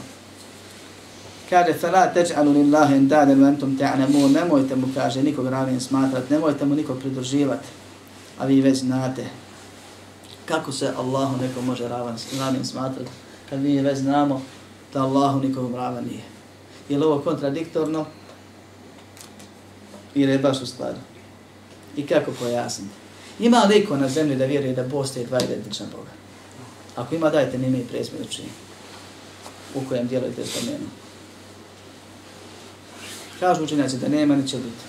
Kaže 1.49 1.73
fala 1.73 2.13
taj'alu 2.15 2.53
lillahi 2.53 2.95
andadan 2.95 3.39
wa 3.39 3.47
antum 3.47 3.77
ta'lamun. 3.77 4.31
Nemojte 4.31 4.75
mu 4.75 4.87
kaže 4.95 5.23
nikog 5.23 5.47
ravnim 5.47 5.79
smatrat 5.79 6.29
nemojte 6.29 6.65
mu 6.65 6.75
nikog 6.75 6.99
pridruživati 6.99 7.67
a 8.39 8.45
vi 8.45 8.61
već 8.61 8.77
znate 8.77 9.25
kako 10.45 10.71
se 10.71 10.93
Allahu 10.97 11.37
neko 11.41 11.61
može 11.61 11.87
ravan 11.87 12.17
ravnim 12.39 12.65
smatrati, 12.65 13.09
kad 13.49 13.59
mi 13.59 13.81
već 13.81 13.97
znamo 13.97 14.41
da 14.93 15.03
Allahu 15.03 15.39
nikog 15.39 15.75
ravan 15.75 16.03
nije. 16.05 16.23
Je 16.89 16.97
li 16.97 17.05
ovo 17.05 17.19
kontradiktorno? 17.19 18.05
Ili 20.15 20.31
je 20.31 20.39
baš 20.39 20.61
u 20.61 20.65
skladu 20.65 20.99
i 21.95 22.07
kako 22.07 22.31
pojasniti 22.31 22.99
Ima 23.39 23.63
li 23.63 23.77
iko 23.77 23.97
na 23.97 24.09
zemlji 24.09 24.35
da 24.35 24.45
vjeruje 24.45 24.73
da 24.73 24.83
postoje 24.83 25.25
dva 25.25 25.39
identična 25.43 25.85
Boga? 25.91 26.11
Ako 26.95 27.15
ima, 27.15 27.29
dajte 27.29 27.57
mi 27.57 27.67
ime 27.67 27.77
i 27.77 27.87
prezme 27.87 28.17
učinje. 28.27 28.49
U 29.75 29.81
kojem 29.89 30.07
dijelu 30.07 30.25
je 30.25 30.45
spomenu. 30.45 30.85
Kažu 33.39 33.63
učenjaci 33.63 33.97
da 33.97 34.07
nema, 34.07 34.35
neće 34.35 34.57
biti. 34.57 34.83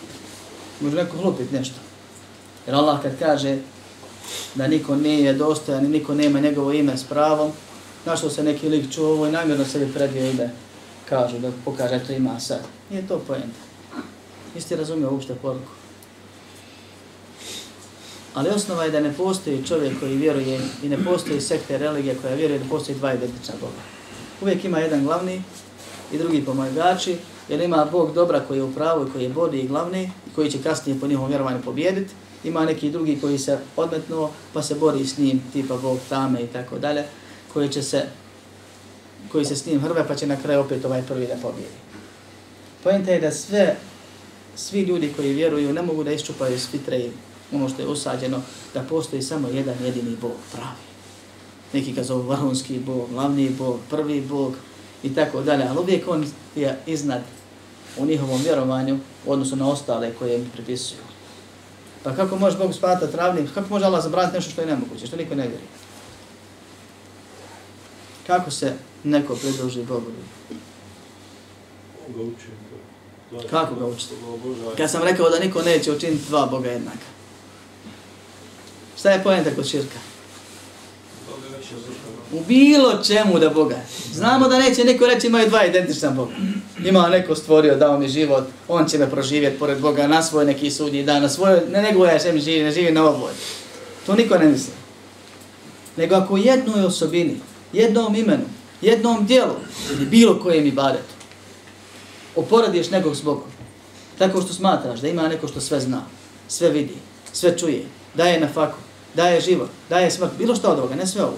Može 0.81 0.97
neko 0.97 1.17
hlupiti 1.17 1.55
nešto. 1.55 1.75
Jer 2.67 2.77
Allah 2.77 3.03
kad 3.03 3.19
kaže 3.19 3.59
da 4.55 4.67
niko 4.67 4.97
nije 4.97 5.33
dostojan 5.33 5.85
i 5.85 5.89
niko 5.89 6.15
nema 6.15 6.41
njegovo 6.41 6.73
ime 6.73 6.97
s 6.97 7.05
pravom, 7.05 7.53
na 8.07 8.17
što 8.17 8.31
se 8.31 8.43
neki 8.43 8.69
lik 8.69 8.93
čuo 8.93 9.13
ovo 9.13 9.27
i 9.27 9.33
namjerno 9.33 9.65
sebi 9.65 9.93
predio 9.93 10.31
ime, 10.31 10.51
kažu 11.09 11.39
da 11.39 11.51
pokaže 11.65 12.01
to 12.07 12.13
ima 12.13 12.41
sad. 12.41 12.61
Nije 12.91 13.09
to 13.09 13.19
pojenta. 13.19 13.70
Jeste 14.55 14.77
razumio 14.77 15.11
uopšte 15.11 15.35
poruku. 15.35 15.73
Ali 18.35 18.49
osnova 18.49 18.85
je 18.85 18.91
da 18.91 19.01
ne 19.01 19.13
postoji 19.13 19.67
čovjek 19.67 20.01
koji 20.01 20.17
vjeruje 20.17 20.61
i 20.83 20.89
ne 20.89 21.05
postoji 21.05 21.41
sekte 21.41 21.79
religije 21.79 22.17
koja 22.23 22.35
vjeruje 22.35 22.59
da 22.59 22.69
postoji 22.69 22.99
dva 22.99 23.15
identična 23.15 23.55
Boga. 23.61 23.83
Uvijek 24.43 24.65
ima 24.65 24.79
jedan 24.79 25.05
glavni 25.05 25.43
i 26.13 26.19
drugi 26.19 26.45
pomagači, 26.45 27.17
jer 27.49 27.61
ima 27.61 27.85
Bog 27.93 28.15
dobra 28.15 28.41
koji 28.41 28.59
je 28.59 28.65
u 28.65 28.75
pravu 28.75 29.07
i 29.07 29.11
koji 29.13 29.23
je 29.23 29.29
bodi 29.29 29.61
i 29.61 29.69
glavni 29.69 30.03
i 30.03 30.35
koji 30.35 30.51
će 30.51 30.63
kasnije 30.63 31.01
po 31.01 31.07
njihovom 31.07 31.29
vjerovanju 31.29 31.63
pobjediti. 31.65 32.15
Ima 32.45 32.65
neki 32.65 32.91
drugi 32.91 33.19
koji 33.21 33.39
se 33.39 33.59
odmetnuo 33.77 34.31
pa 34.53 34.63
se 34.63 34.75
bori 34.75 35.07
s 35.07 35.19
njim, 35.19 35.43
tipa 35.53 35.77
Bog 35.77 35.99
tame 36.09 36.43
i 36.43 36.47
tako 36.47 36.79
dalje, 36.79 37.05
koji 37.53 37.69
će 37.69 37.83
se 37.83 38.07
koji 39.33 39.45
se 39.45 39.57
s 39.57 39.67
njim 39.67 39.81
hrve 39.81 40.09
pa 40.09 40.15
će 40.15 40.27
na 40.27 40.37
kraju 40.37 40.61
opet 40.61 40.85
ovaj 40.85 41.03
prvi 41.03 41.27
da 41.27 41.35
pobjedi. 41.43 41.79
Pojenta 42.83 43.11
je 43.11 43.21
da 43.21 43.31
sve, 43.31 43.77
svi 44.61 44.81
ljudi 44.81 45.12
koji 45.16 45.33
vjeruju 45.33 45.73
ne 45.73 45.83
mogu 45.83 46.05
da 46.05 46.12
iščupaju 46.12 46.55
iz 46.55 46.68
fitre 46.68 47.11
ono 47.53 47.68
što 47.68 47.83
je 47.83 47.88
osađeno, 47.88 48.42
da 48.75 48.83
postoji 48.83 49.23
samo 49.23 49.49
jedan 49.49 49.75
jedini 49.85 50.16
Bog, 50.20 50.37
pravi. 50.53 50.85
Neki 51.73 51.92
ga 51.92 52.03
zovu 52.03 52.23
vrhunski 52.23 52.79
Bog, 52.79 53.11
glavni 53.11 53.51
Bog, 53.51 53.79
prvi 53.90 54.20
Bog 54.20 54.55
i 55.03 55.14
tako 55.14 55.42
dalje, 55.42 55.64
ali 55.68 55.79
uvijek 55.79 56.09
on 56.09 56.27
je 56.57 56.79
iznad 56.87 57.23
u 57.99 58.07
njihovom 58.07 58.42
vjerovanju 58.42 58.99
u 59.27 59.33
odnosu 59.33 59.57
na 59.57 59.70
ostale 59.70 60.12
koje 60.18 60.38
im 60.38 60.51
pripisuju. 60.53 61.01
Pa 62.03 62.14
kako 62.16 62.37
može 62.37 62.59
Bog 62.59 62.75
spatati 62.75 63.16
ravnim, 63.16 63.49
kako 63.55 63.68
može 63.70 63.85
Allah 63.85 64.03
zabraniti 64.03 64.37
nešto 64.37 64.51
što 64.51 64.61
je 64.61 64.66
nemoguće, 64.66 65.07
što 65.07 65.16
niko 65.16 65.35
ne 65.35 65.49
vjeri? 65.49 65.64
Kako 68.27 68.51
se 68.51 68.75
neko 69.05 69.35
pridruži 69.35 69.83
Bogu? 69.83 70.11
Kako 73.51 73.75
ga 73.75 73.87
učiti? 73.87 74.14
Kad 74.77 74.90
sam 74.90 75.03
rekao 75.03 75.31
da 75.31 75.38
niko 75.38 75.62
neće 75.62 75.93
učiniti 75.93 76.29
dva 76.29 76.47
Boga 76.47 76.71
jednaka. 76.71 77.07
Šta 78.99 79.11
je 79.11 79.23
pojenta 79.23 79.51
kod 79.57 79.69
širka? 79.69 79.99
U 82.33 82.40
bilo 82.49 83.03
čemu 83.07 83.38
da 83.38 83.51
Boga. 83.51 83.77
Znamo 84.12 84.49
da 84.49 84.59
neće 84.59 84.85
niko 84.85 85.07
reći 85.07 85.27
imaju 85.27 85.49
dva 85.49 85.64
identična 85.64 86.11
Boga. 86.11 86.33
Ima 86.85 87.09
neko 87.09 87.35
stvorio, 87.35 87.77
dao 87.77 87.99
mi 87.99 88.09
život, 88.09 88.45
on 88.69 88.88
će 88.88 88.99
me 88.99 89.11
proživjeti 89.11 89.59
pored 89.59 89.81
Boga 89.81 90.07
na 90.07 90.23
svoj 90.23 90.45
neki 90.45 90.71
sudnji 90.71 91.03
dan, 91.03 91.23
na 91.23 91.29
svoj, 91.29 91.61
ne 91.71 91.83
nego 91.83 92.05
ja 92.05 92.19
šem 92.19 92.40
živi, 92.40 92.64
ne 92.64 92.71
živi 92.71 92.93
na 92.93 93.05
ovoj. 93.05 93.33
To 94.07 94.14
niko 94.14 94.38
ne 94.38 94.47
misli. 94.47 94.73
Nego 95.97 96.14
ako 96.14 96.35
u 96.35 96.38
jednoj 96.38 96.85
osobini, 96.85 97.40
jednom 97.73 98.14
imenu, 98.14 98.45
jednom 98.81 99.27
dijelu 99.27 99.55
ili 99.93 100.07
bilo 100.07 100.40
kojem 100.43 100.66
ibadetu, 100.66 101.20
oporadiš 102.37 102.90
nekog 102.90 103.16
s 103.16 103.23
Bogom, 103.23 103.49
tako 104.19 104.40
što 104.43 104.53
smatraš 104.53 105.01
da 105.01 105.09
ima 105.09 105.29
neko 105.29 105.49
što 105.49 105.61
sve 105.61 105.81
zna, 105.81 106.03
sve 106.49 106.71
vidi, 106.71 106.95
sve 107.33 107.59
čuje, 107.59 107.85
daje 108.14 108.40
na 108.40 108.49
faku, 108.49 108.79
daje 109.14 109.40
život, 109.40 109.69
daje 109.88 110.11
smrt, 110.11 110.33
bilo 110.38 110.55
što 110.55 110.71
od 110.71 110.79
ovoga, 110.79 110.95
ne 110.95 111.07
sve 111.07 111.25
ovo. 111.25 111.37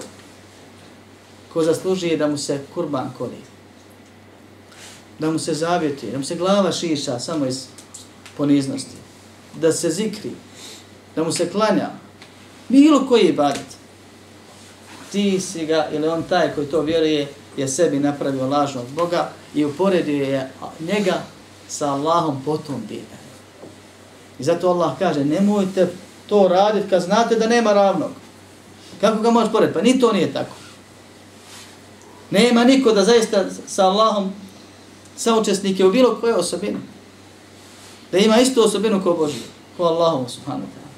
Ko 1.53 1.63
zaslužuje 1.63 2.17
da 2.17 2.27
mu 2.27 2.37
se 2.37 2.61
kurban 2.73 3.13
koli, 3.17 3.41
da 5.19 5.31
mu 5.31 5.39
se 5.39 5.53
zavjeti, 5.53 6.11
da 6.11 6.17
mu 6.17 6.23
se 6.23 6.35
glava 6.35 6.71
šiša 6.71 7.19
samo 7.19 7.45
iz 7.45 7.65
poniznosti, 8.37 8.97
da 9.61 9.71
se 9.71 9.89
zikri, 9.89 10.31
da 11.15 11.23
mu 11.23 11.31
se 11.31 11.49
klanja, 11.49 11.89
bilo 12.69 13.07
koji 13.07 13.21
ibadet, 13.21 13.77
ti 15.11 15.39
si 15.39 15.65
ga, 15.65 15.89
ili 15.91 16.07
on 16.07 16.23
taj 16.23 16.55
koji 16.55 16.67
to 16.67 16.81
vjeruje, 16.81 17.27
je 17.57 17.67
sebi 17.67 17.99
napravio 17.99 18.47
lažnog 18.47 18.85
Boga 18.95 19.31
i 19.55 19.65
uporedio 19.65 20.25
je 20.25 20.51
njega 20.79 21.21
sa 21.67 21.93
Allahom 21.93 22.41
potom 22.45 22.81
bide. 22.89 23.17
I 24.39 24.43
zato 24.43 24.69
Allah 24.69 24.91
kaže, 24.99 25.25
nemojte 25.25 25.87
to 26.29 26.47
raditi 26.47 26.89
kad 26.89 27.01
znate 27.01 27.35
da 27.35 27.47
nema 27.47 27.73
ravnog. 27.73 28.09
Kako 29.01 29.21
ga 29.21 29.31
možeš 29.31 29.51
porediti? 29.51 29.73
Pa 29.73 29.81
ni 29.81 29.99
to 29.99 30.13
nije 30.13 30.33
tako. 30.33 30.55
Nema 32.31 32.63
niko 32.63 32.91
da 32.91 33.03
zaista 33.03 33.45
sa 33.67 33.85
Allahom 33.85 34.33
saučesnike 35.15 35.85
u 35.85 35.91
bilo 35.91 36.17
koje 36.21 36.35
osobine. 36.35 36.79
Da 38.11 38.17
ima 38.17 38.37
istu 38.37 38.63
osobinu 38.63 39.03
kao 39.03 39.13
Boži, 39.13 39.39
ko 39.77 39.83
Allahom 39.83 40.29
subhanahu 40.29 40.67
ta'ala. 40.67 40.93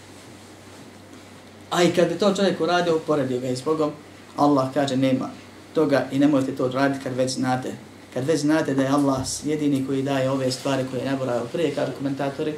A 1.69 1.83
i 1.83 1.91
kad 1.91 2.09
bi 2.09 2.19
to 2.19 2.33
čovjek 2.33 2.61
uradio, 2.61 2.95
uporedio 2.95 3.39
ga 3.39 3.47
i 3.47 3.55
s 3.55 3.63
Bogom, 3.63 3.91
Allah 4.37 4.73
kaže 4.73 4.97
nema 4.97 5.29
toga 5.73 6.07
i 6.11 6.19
nemojte 6.19 6.55
to 6.55 6.67
raditi 6.67 7.03
kad 7.03 7.15
već 7.15 7.31
znate. 7.31 7.75
Kad 8.15 8.25
već 8.25 8.41
znate 8.41 8.73
da 8.73 8.82
je 8.82 8.89
Allah 8.89 9.28
jedini 9.43 9.88
koji 9.88 10.04
daje 10.04 10.30
ove 10.32 10.51
stvari 10.51 10.86
koje 10.91 10.99
je 10.99 11.12
naborao 11.12 11.45
prije, 11.45 11.75
kažu 11.75 11.91
komentatori, 11.97 12.54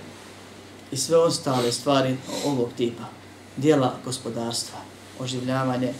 i 0.92 0.98
sve 0.98 1.18
ostale 1.18 1.72
stvari 1.72 2.18
ovog 2.46 2.70
tipa, 2.78 3.04
dijela 3.58 3.96
gospodarstva, 4.06 4.80
oživljavanje, 5.20 5.94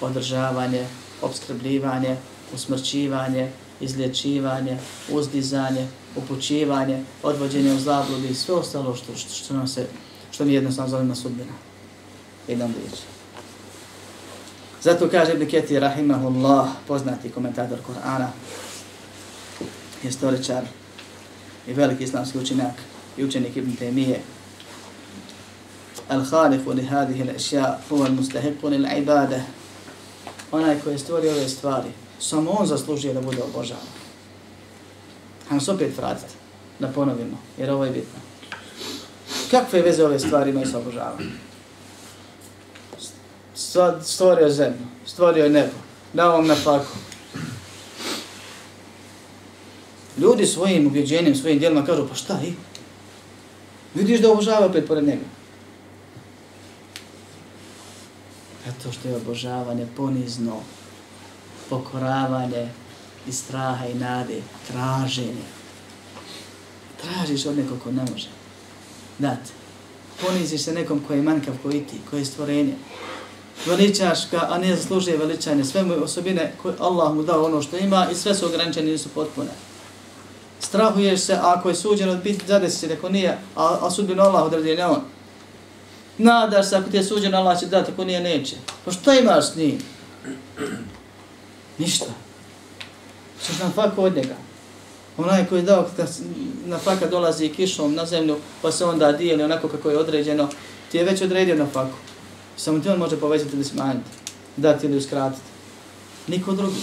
održavanje, 0.00 0.86
obskrbljivanje, 1.22 2.16
usmrćivanje, 2.54 3.50
izlječivanje, 3.80 4.78
uzdizanje, 5.10 5.88
upućivanje, 6.16 7.04
odvođenje 7.22 7.72
u 7.72 7.78
zabludi, 7.78 8.34
sve 8.34 8.54
ostalo 8.54 8.96
što, 8.96 9.16
što, 9.16 9.34
što, 9.34 9.54
nam 9.54 9.68
se, 9.68 9.86
što 10.30 10.44
mi 10.44 10.54
jednostavno 10.54 10.90
zovemo 10.90 11.14
sudbina. 11.14 11.52
Jednom 12.48 12.72
riječi. 12.78 13.02
Zato 14.82 15.08
kaže 15.08 15.32
Ibn 15.32 15.46
Ketir, 15.46 15.80
Rahimahullah, 15.80 16.68
poznati 16.88 17.30
komentator 17.30 17.78
Korana, 17.86 18.28
historičar 20.02 20.64
i 21.66 21.72
veliki 21.72 22.04
islamski 22.04 22.38
učenjak 22.38 22.74
i 23.16 23.24
učenik 23.24 23.56
Ibn 23.56 23.76
Taymije. 23.80 24.18
Al-Khalifu 26.08 26.74
li 26.74 26.84
hadihi 26.86 27.22
l-ašja 27.22 27.78
huva 27.88 28.06
l-mustahiku 28.06 28.68
li 28.68 28.76
l-ibade. 28.76 29.42
Onaj 30.52 30.80
koji 30.80 30.94
je 30.94 30.98
stvorio 30.98 31.32
ove 31.32 31.48
stvari, 31.48 31.88
samo 32.20 32.50
on 32.50 32.66
zaslužuje 32.66 33.14
da 33.14 33.20
bude 33.20 33.42
obožavan. 33.42 33.86
Hajmo 35.48 35.60
se 35.60 35.70
opet 35.70 35.96
vratiti, 35.96 36.34
da 36.78 36.88
ponovimo, 36.88 37.38
jer 37.58 37.70
ovo 37.70 37.84
je 37.84 37.90
bitno. 37.90 38.20
Kakve 39.50 39.82
veze 39.82 40.04
ove 40.04 40.18
stvari 40.18 40.50
imaju 40.50 40.66
sa 40.66 40.78
obožavanjem? 40.78 41.32
stvorio 44.02 44.48
zemlju, 44.50 44.86
stvorio 45.06 45.48
nebo, 45.48 45.72
dao 46.12 46.32
vam 46.32 46.46
na 46.46 46.54
faku. 46.54 47.11
Ljudi 50.22 50.46
svojim 50.46 50.86
ubjeđenjem, 50.86 51.34
svojim 51.34 51.58
dijelima 51.58 51.84
kažu, 51.84 52.08
pa 52.08 52.14
šta 52.14 52.40
i? 52.46 52.52
Vidiš 53.94 54.20
da 54.20 54.32
obožava 54.32 54.66
opet 54.66 54.86
pored 54.88 55.04
njega. 55.04 55.24
Zato 58.66 58.92
što 58.92 59.08
je 59.08 59.16
obožavanje 59.16 59.86
ponizno, 59.96 60.60
pokoravanje 61.70 62.68
i 63.28 63.32
straha 63.32 63.86
i 63.86 63.94
nade, 63.94 64.42
traženje. 64.68 65.46
Tražiš 67.02 67.46
od 67.46 67.56
nekog 67.56 67.78
ko 67.84 67.92
ne 67.92 68.02
može. 68.12 68.28
Dati. 69.18 69.50
Poniziš 70.20 70.62
se 70.62 70.74
nekom 70.74 71.00
koji 71.06 71.18
je 71.18 71.22
manjkav, 71.22 71.54
koji 71.62 71.80
ti, 71.80 71.96
koji 72.10 72.20
je 72.20 72.24
stvorenje 72.24 72.74
veličaš 73.66 74.30
ga, 74.30 74.46
a 74.50 74.58
ne 74.58 74.76
zaslužuje 74.76 75.16
veličanje. 75.16 75.64
Sve 75.64 75.82
mu 75.82 75.94
osobine 76.04 76.52
koje 76.62 76.74
Allah 76.78 77.14
mu 77.14 77.22
dao 77.22 77.44
ono 77.44 77.62
što 77.62 77.76
ima 77.76 78.08
i 78.12 78.14
sve 78.14 78.34
su 78.34 78.46
ograničene, 78.46 78.94
i 78.94 78.98
su 78.98 79.08
potpune. 79.08 79.50
Strahuješ 80.72 81.20
se 81.20 81.38
ako 81.42 81.68
je 81.68 81.74
suđeno 81.74 82.16
biti 82.16 82.46
zadesi 82.46 82.76
se, 82.76 82.86
neko 82.86 83.08
nije, 83.08 83.38
a, 83.56 83.78
a 83.80 83.90
sudbino 83.90 84.22
Allah 84.22 84.42
odredi, 84.42 84.76
ne 84.76 84.86
on. 84.86 85.00
Nadaš 86.18 86.68
se 86.68 86.76
ako 86.76 86.90
ti 86.90 86.96
je 86.96 87.04
suđeno, 87.04 87.38
Allah 87.38 87.60
će 87.60 87.66
dati, 87.66 87.92
ako 87.92 88.04
nije, 88.04 88.20
neće. 88.20 88.56
Pa 88.84 88.92
što 88.92 89.12
imaš 89.12 89.52
s 89.52 89.56
njim? 89.56 89.78
Ništa. 91.78 92.06
Češ 93.46 93.58
nam 93.58 93.72
faku 93.72 94.02
od 94.02 94.16
njega. 94.16 94.34
Onaj 95.16 95.46
koji 95.46 95.58
je 95.58 95.62
dao, 95.62 95.88
kad 95.96 96.08
na 96.64 96.78
faka 96.78 97.06
dolazi 97.06 97.48
kišom 97.48 97.94
na 97.94 98.06
zemlju, 98.06 98.36
pa 98.62 98.72
se 98.72 98.84
onda 98.84 99.12
dijeli 99.12 99.42
onako 99.42 99.68
kako 99.68 99.90
je 99.90 99.98
određeno, 99.98 100.48
ti 100.92 100.98
je 100.98 101.04
već 101.04 101.22
odredio 101.22 101.54
na 101.54 101.66
faku. 101.66 101.96
Samo 102.56 102.78
ti 102.78 102.88
on 102.88 102.98
može 102.98 103.16
povećati 103.20 103.56
ili 103.56 103.64
smanjiti, 103.64 104.10
dati 104.56 104.86
ili 104.86 104.96
uskratiti. 104.96 105.42
Niko 106.26 106.52
drugi. 106.52 106.80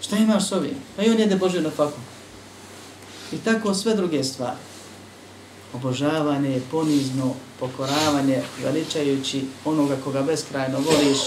Šta 0.00 0.16
imaš 0.16 0.48
s 0.48 0.52
ovim? 0.52 0.76
Pa 0.96 1.02
i 1.02 1.10
on 1.10 1.18
jede 1.18 1.36
Božju 1.36 1.60
na 1.60 1.70
faku. 1.70 2.13
I 3.34 3.38
tako 3.44 3.74
sve 3.74 3.94
druge 3.94 4.24
stvari. 4.24 4.56
Obožavanje 5.72 6.50
je 6.50 6.62
ponizno 6.70 7.34
pokoravanje, 7.60 8.42
veličajući 8.62 9.44
onoga 9.64 9.96
koga 10.04 10.22
beskrajno 10.22 10.78
voliš 10.78 11.18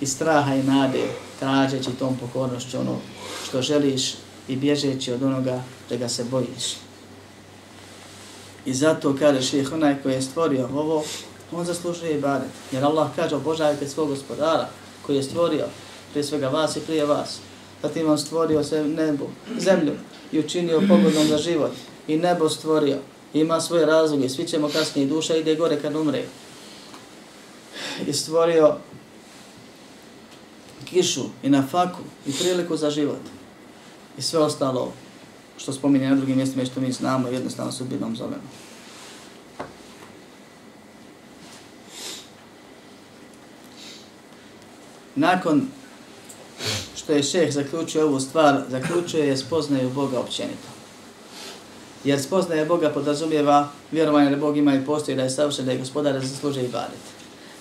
i 0.00 0.06
straha 0.06 0.54
i 0.54 0.62
nade, 0.62 1.04
tražeći 1.38 1.90
tom 1.98 2.16
pokornošću 2.16 2.78
ono 2.78 2.98
što 3.48 3.62
želiš 3.62 4.14
i 4.48 4.56
bježeći 4.56 5.12
od 5.12 5.22
onoga 5.22 5.62
da 5.88 5.96
ga 5.96 6.08
se 6.08 6.24
bojiš. 6.24 6.76
I 8.64 8.74
zato 8.74 9.16
kaže 9.18 9.42
ših 9.42 9.72
onaj 9.72 10.02
koji 10.02 10.12
je 10.12 10.22
stvorio 10.22 10.68
ovo, 10.74 11.04
on 11.52 11.64
zaslužuje 11.64 12.18
ibadet. 12.18 12.50
Jer 12.72 12.84
Allah 12.84 13.08
kaže 13.16 13.36
obožavajte 13.36 13.88
svog 13.88 14.08
gospodara 14.08 14.68
koji 15.06 15.16
je 15.16 15.22
stvorio 15.22 15.66
prije 16.10 16.24
svega 16.24 16.48
vas 16.48 16.76
i 16.76 16.80
prije 16.80 17.04
vas. 17.04 17.38
Zatim 17.82 18.10
on 18.10 18.18
stvorio 18.18 18.64
se 18.64 18.84
nebo, 18.84 19.24
zemlju 19.58 19.92
i 20.32 20.38
učinio 20.38 20.80
pogodnom 20.88 21.26
za 21.28 21.38
život. 21.38 21.72
I 22.08 22.16
nebo 22.16 22.48
stvorio. 22.48 22.98
Ima 23.34 23.60
svoje 23.60 23.86
razloge. 23.86 24.28
Svi 24.28 24.46
ćemo 24.46 24.68
kasnije. 24.68 25.06
Duša 25.06 25.36
ide 25.36 25.54
gore 25.54 25.80
kad 25.82 25.96
umre. 25.96 26.24
I 28.06 28.12
stvorio 28.12 28.76
kišu 30.84 31.24
i 31.42 31.50
na 31.50 31.66
faku 31.70 32.02
i 32.26 32.32
priliku 32.32 32.76
za 32.76 32.90
život. 32.90 33.20
I 34.18 34.22
sve 34.22 34.38
ostalo 34.38 34.92
što 35.56 35.72
spominje 35.72 36.10
na 36.10 36.16
drugim 36.16 36.36
mjestima 36.36 36.62
i 36.62 36.66
što 36.66 36.80
mi 36.80 36.92
znamo 36.92 37.28
jednostavno 37.28 37.72
sudbinom 37.72 38.16
zovemo. 38.16 38.42
Nakon 45.14 45.68
što 47.02 47.12
je 47.12 47.22
šeh 47.22 47.52
zaključio 47.52 48.06
ovu 48.06 48.20
stvar, 48.20 48.62
zaključuje 48.70 49.26
je 49.26 49.36
spoznaju 49.36 49.90
Boga 49.90 50.20
općenito. 50.20 50.68
Jer 52.04 52.22
spoznaje 52.22 52.66
Boga 52.66 52.90
podrazumijeva 52.90 53.68
vjerovanje 53.90 54.30
da 54.30 54.36
Bog 54.36 54.56
ima 54.56 54.74
i 54.74 54.84
postoji, 54.84 55.16
da 55.16 55.22
je 55.22 55.30
savršen, 55.30 55.64
da 55.64 55.72
je 55.72 55.78
gospodar, 55.78 56.12
da 56.12 56.20
zasluže 56.20 56.64
i 56.64 56.68
badit. 56.68 57.04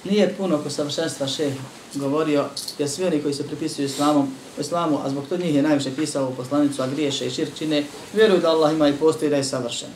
Nije 0.04 0.36
puno 0.38 0.58
ko 0.58 0.70
savršenstva 0.70 1.28
šeh 1.28 1.54
govorio, 1.96 2.46
jer 2.80 2.90
svi 2.90 3.06
oni 3.06 3.22
koji 3.22 3.34
se 3.34 3.48
pripisuju 3.48 3.86
islamom, 3.86 4.34
islamu, 4.60 5.00
a 5.06 5.10
zbog 5.10 5.24
to 5.30 5.38
njih 5.38 5.56
je 5.56 5.62
najviše 5.62 5.96
pisao 5.96 6.30
u 6.30 6.36
poslanicu, 6.36 6.82
a 6.82 6.88
griješe 6.88 7.28
i 7.28 7.32
širčine, 7.32 7.84
vjeruju 8.14 8.42
da 8.42 8.50
Allah 8.50 8.74
ima 8.74 8.88
i 8.88 8.98
postoji, 8.98 9.30
da 9.30 9.38
je 9.38 9.44
savršen. 9.44 9.90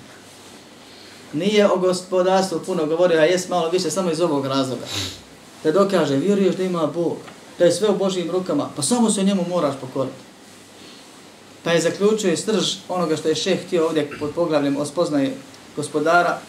Nije 1.33 1.71
o 1.71 1.77
gospodarstvu 1.77 2.59
puno 2.65 2.85
govorio, 2.85 3.19
a 3.19 3.25
jes 3.25 3.49
malo 3.49 3.69
više 3.69 3.91
samo 3.91 4.11
iz 4.11 4.21
ovog 4.21 4.45
razloga. 4.45 4.85
Da 5.63 5.71
dokaže, 5.71 6.15
vjeruješ 6.15 6.55
da 6.55 6.63
ima 6.63 6.87
Bog, 6.87 7.17
da 7.59 7.65
je 7.65 7.71
sve 7.71 7.89
u 7.89 7.97
Božijim 7.97 8.31
rukama, 8.31 8.69
pa 8.75 8.81
samo 8.81 9.09
se 9.09 9.23
njemu 9.23 9.45
moraš 9.49 9.75
pokoriti. 9.81 10.17
Pa 11.63 11.71
je 11.71 11.81
zaključio 11.81 12.31
i 12.31 12.37
srž 12.37 12.75
onoga 12.89 13.17
što 13.17 13.29
je 13.29 13.35
šeh 13.35 13.65
htio 13.67 13.85
ovdje 13.85 14.11
pod 14.19 14.31
poglavljem 14.35 14.77
o 14.77 14.85
gospodara, 15.75 16.39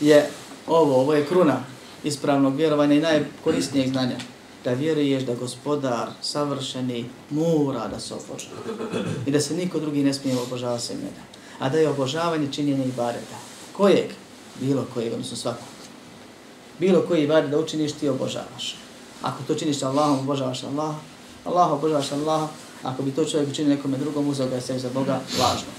je 0.00 0.30
ovo, 0.66 1.00
ovo 1.00 1.14
je 1.14 1.26
kruna 1.26 1.60
ispravnog 2.04 2.56
vjerovanja 2.56 2.94
i 2.94 3.00
najkorisnijeg 3.00 3.88
znanja. 3.88 4.16
Da 4.64 4.72
vjeruješ 4.72 5.22
da 5.22 5.34
gospodar 5.34 6.08
savršeni 6.22 7.04
mora 7.30 7.88
da 7.88 8.00
se 8.00 8.14
obožava. 8.14 8.60
I 9.26 9.30
da 9.30 9.40
se 9.40 9.54
niko 9.54 9.80
drugi 9.80 10.02
ne 10.02 10.14
smije 10.14 10.38
obožavati 10.38 10.84
se 10.84 10.94
njega. 10.94 11.22
A 11.58 11.68
da 11.68 11.78
je 11.78 11.88
obožavanje 11.88 12.52
činjenje 12.52 12.84
i 12.84 12.92
bareta. 12.96 13.36
Kojeg? 13.72 14.10
Bilo 14.60 14.86
kojeg, 14.94 15.12
odnosno 15.12 15.36
svakog. 15.36 15.68
Bilo 16.78 17.02
koji 17.02 17.24
ibadet 17.24 17.50
da 17.50 17.58
učiniš 17.58 17.92
ti 17.92 18.08
obožavaš. 18.08 18.76
Ako 19.22 19.42
to 19.46 19.54
činiš 19.54 19.82
Allahom, 19.82 20.18
obožavaš 20.18 20.64
Allah. 20.64 20.94
Allah 21.44 21.72
obožavaš 21.72 22.12
Allah. 22.12 22.48
Ako 22.82 23.02
bi 23.02 23.10
to 23.10 23.24
čovjek 23.24 23.50
učinio 23.50 23.76
nekome 23.76 23.98
drugom, 23.98 24.28
uzeo 24.28 24.48
ga 24.48 24.60
sebi 24.60 24.78
za 24.78 24.88
Boga 24.94 25.20
lažnog. 25.38 25.78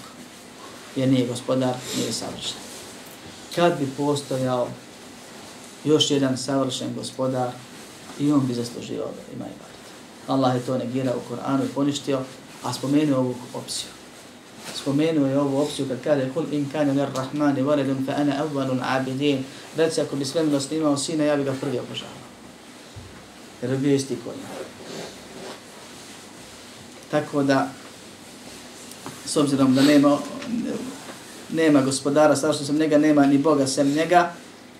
Jer 0.95 1.09
nije 1.09 1.27
gospodar, 1.27 1.75
nije 1.97 2.13
savršen. 2.13 2.57
Kad 3.55 3.79
bi 3.79 3.91
postojao 3.97 4.67
još 5.85 6.11
jedan 6.11 6.37
savršen 6.37 6.93
gospodar, 6.95 7.51
i 8.19 8.31
on 8.31 8.47
bi 8.47 8.53
zaslužio 8.53 8.97
da 8.97 9.35
ima 9.35 9.45
ibadet. 9.45 9.79
Allah 10.27 10.55
je 10.55 10.61
to 10.61 10.77
negirao 10.77 11.17
u 11.17 11.29
Koranu 11.29 11.65
i 11.65 11.67
poništio, 11.67 12.19
a 12.63 12.73
spomenuo 12.73 13.19
ovu 13.19 13.35
opciju. 13.53 13.89
Spomenuo 14.75 15.27
je 15.27 15.39
ovu 15.39 15.61
opciju 15.61 15.87
kad 15.87 16.03
kaže 16.03 16.29
Kul 16.33 16.43
in 16.51 16.69
kane 16.71 16.93
lir 16.93 17.07
rahmani 17.15 17.61
varedun 17.61 18.05
fa 18.05 18.13
ana 18.17 18.43
avvalun 18.43 18.79
abidin. 18.83 19.43
Reci 19.77 20.01
ako 20.01 20.15
bi 20.15 20.25
svemilost 20.25 20.71
imao 20.71 20.97
sina, 20.97 21.23
ja 21.23 21.37
bi 21.37 21.43
ga 21.43 21.53
prvi 21.61 21.79
obožavao 21.79 22.18
jer 23.61 23.71
je 23.71 23.77
bio 23.77 23.95
isti 23.95 24.17
kod 24.25 24.33
Tako 27.11 27.43
da, 27.43 27.69
s 29.25 29.37
obzirom 29.37 29.75
da 29.75 29.81
nema, 29.81 30.17
nema 31.53 31.81
gospodara, 31.81 32.35
strašno 32.35 32.65
sam 32.65 32.77
njega, 32.77 32.97
nema 32.97 33.25
ni 33.25 33.37
Boga 33.37 33.67
sem 33.67 33.93
njega, 33.93 34.33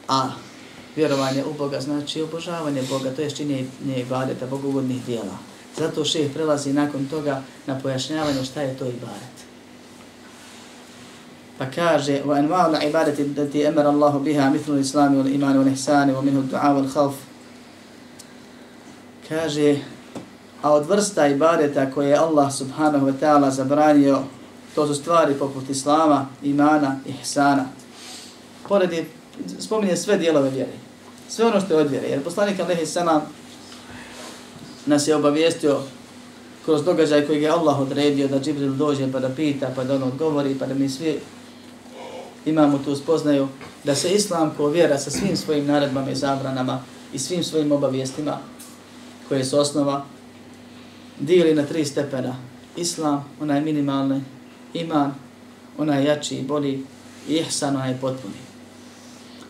a 0.07 0.30
vjerovanje 0.95 1.43
u 1.45 1.53
Boga 1.53 1.82
znači 1.82 2.21
obožavanje 2.21 2.84
Boga, 2.89 3.15
to 3.15 3.21
je 3.21 3.32
činjenje 3.32 3.67
ibadeta, 3.97 4.47
bogovodnih 4.47 5.05
dijela. 5.05 5.38
Zato 5.77 6.05
šeh 6.05 6.34
prelazi 6.34 6.73
nakon 6.73 7.05
toga 7.05 7.41
na 7.67 7.80
pojašnjavanje 7.80 8.45
šta 8.45 8.61
je 8.61 8.77
to 8.77 8.86
ibadet. 8.86 9.39
Pa 11.57 11.65
kaže, 11.65 12.21
wa 12.25 12.39
anwa'u 12.39 12.88
ibadati 12.89 13.21
allati 13.23 13.67
amara 13.67 13.89
Allahu 13.89 14.19
biha 14.19 14.49
mithlu 14.49 14.73
al-islam 14.73 15.15
wal 15.15 15.36
iman 15.36 15.57
wal 15.57 15.73
ihsan 15.73 16.09
wa 16.09 16.21
minhu 16.21 16.39
ad-du'a 16.39 16.73
wal 16.75 16.93
khawf 16.93 17.13
kaže, 19.30 19.77
a 20.61 20.73
od 20.73 20.89
vrsta 20.89 21.27
ibadeta 21.27 21.91
koje 21.91 22.09
je 22.09 22.17
Allah 22.17 22.53
subhanahu 22.53 23.07
wa 23.07 23.13
ta'ala 23.21 23.49
zabranio, 23.51 24.19
to 24.75 24.88
su 24.88 24.95
stvari 24.95 25.34
poput 25.34 25.69
Islama, 25.69 26.27
imana, 26.43 26.99
ihsana. 27.05 27.65
Pored 28.67 28.93
je, 28.93 29.05
spominje 29.59 29.95
sve 29.95 30.17
dijelove 30.17 30.49
vjere. 30.49 30.71
Sve 31.30 31.45
ono 31.45 31.61
što 31.61 31.73
je 31.73 31.80
od 31.80 31.91
vjere. 31.91 32.07
Jer 32.07 32.23
poslanik 32.23 32.59
Alehi 32.59 32.86
Salam 32.86 33.21
nas 34.86 35.07
je 35.07 35.15
obavijestio 35.15 35.80
kroz 36.65 36.84
događaj 36.84 37.27
koji 37.27 37.41
je 37.41 37.49
Allah 37.49 37.80
odredio 37.80 38.27
da 38.27 38.39
Džibril 38.39 38.73
dođe 38.73 39.11
pa 39.11 39.19
da 39.19 39.30
pita, 39.30 39.71
pa 39.75 39.84
da 39.84 39.95
on 39.95 40.03
odgovori, 40.03 40.55
pa 40.59 40.65
da 40.65 40.73
mi 40.73 40.89
svi 40.89 41.19
imamo 42.45 42.80
tu 42.86 42.95
spoznaju 42.95 43.47
da 43.84 43.95
se 43.95 44.09
Islam 44.09 44.53
ko 44.57 44.67
vjera 44.67 44.97
sa 44.97 45.11
svim 45.11 45.38
svojim 45.38 45.65
naredbama 45.65 46.11
i 46.11 46.15
zabranama 46.15 46.84
i 47.13 47.19
svim 47.19 47.43
svojim 47.43 47.71
obavijestima 47.71 48.38
koje 49.30 49.45
su 49.45 49.59
osnova, 49.59 50.05
dijeli 51.19 51.55
na 51.55 51.65
tri 51.65 51.86
stepena. 51.86 52.36
Islam, 52.77 53.25
onaj 53.41 53.61
minimalni, 53.61 54.21
iman, 54.73 55.13
onaj 55.77 56.05
jači 56.05 56.36
i 56.36 56.43
bolji, 56.43 56.84
i 57.27 57.34
ihsan, 57.34 57.75
onaj 57.75 57.97
potpuni. 58.01 58.49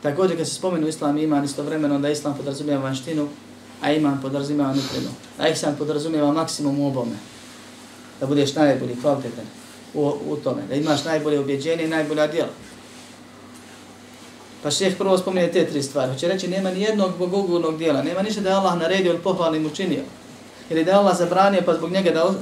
Također 0.01 0.38
kad 0.38 0.47
se 0.47 0.55
spomenu 0.55 0.88
islam 0.88 1.17
i 1.17 1.23
iman, 1.23 1.43
istovremeno 1.43 1.99
da 1.99 2.09
islam 2.09 2.38
podrazumijeva 2.38 2.84
vanštinu, 2.84 3.27
a 3.82 3.91
iman 3.91 4.21
podrazumijeva 4.21 4.73
nutrinu. 4.73 5.09
A 5.38 5.47
ihsan 5.47 5.75
podrazumijeva 5.77 6.34
maksimum 6.34 6.80
u 6.80 6.88
obome. 6.88 7.15
Da 8.19 8.27
budeš 8.27 8.55
najbolji, 8.55 8.95
kvalitetan 9.01 9.45
u, 9.93 10.13
u 10.27 10.36
tome. 10.36 10.61
Da 10.69 10.75
imaš 10.75 11.05
najbolje 11.05 11.39
objeđenje 11.39 11.84
i 11.84 11.88
najbolja 11.88 12.27
djela. 12.27 12.49
Pa 14.64 14.72
šeh 14.72 14.97
prvo 14.97 15.18
spominje 15.18 15.51
te 15.51 15.66
tri 15.66 15.84
stvari. 15.84 16.12
Hoće 16.12 16.28
reći, 16.28 16.47
nema 16.47 16.72
ni 16.72 16.82
jednog 16.82 17.18
bogogurnog 17.18 17.78
dijela, 17.78 18.03
nema 18.03 18.22
ništa 18.22 18.41
da 18.41 18.49
je 18.49 18.55
Allah 18.55 18.78
naredio 18.78 19.10
ili 19.10 19.22
pohvalnim 19.22 19.66
učinio. 19.66 20.03
Ili 20.70 20.86
da 20.86 20.91
je 20.91 20.97
Allah 20.97 21.18
zabranio 21.18 21.62
pa 21.66 21.74
zbog 21.74 21.91
njega 21.91 22.12
da 22.12 22.34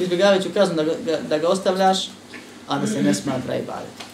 izbjegavajući 0.00 0.50
kaznu 0.50 0.74
da, 0.76 0.84
ga, 0.84 0.92
da 1.28 1.38
ga 1.38 1.48
ostavljaš, 1.48 2.10
a 2.68 2.78
da 2.78 2.86
se 2.86 3.02
ne 3.02 3.14
smatra 3.14 3.56
i 3.56 3.62
badet. 3.62 4.08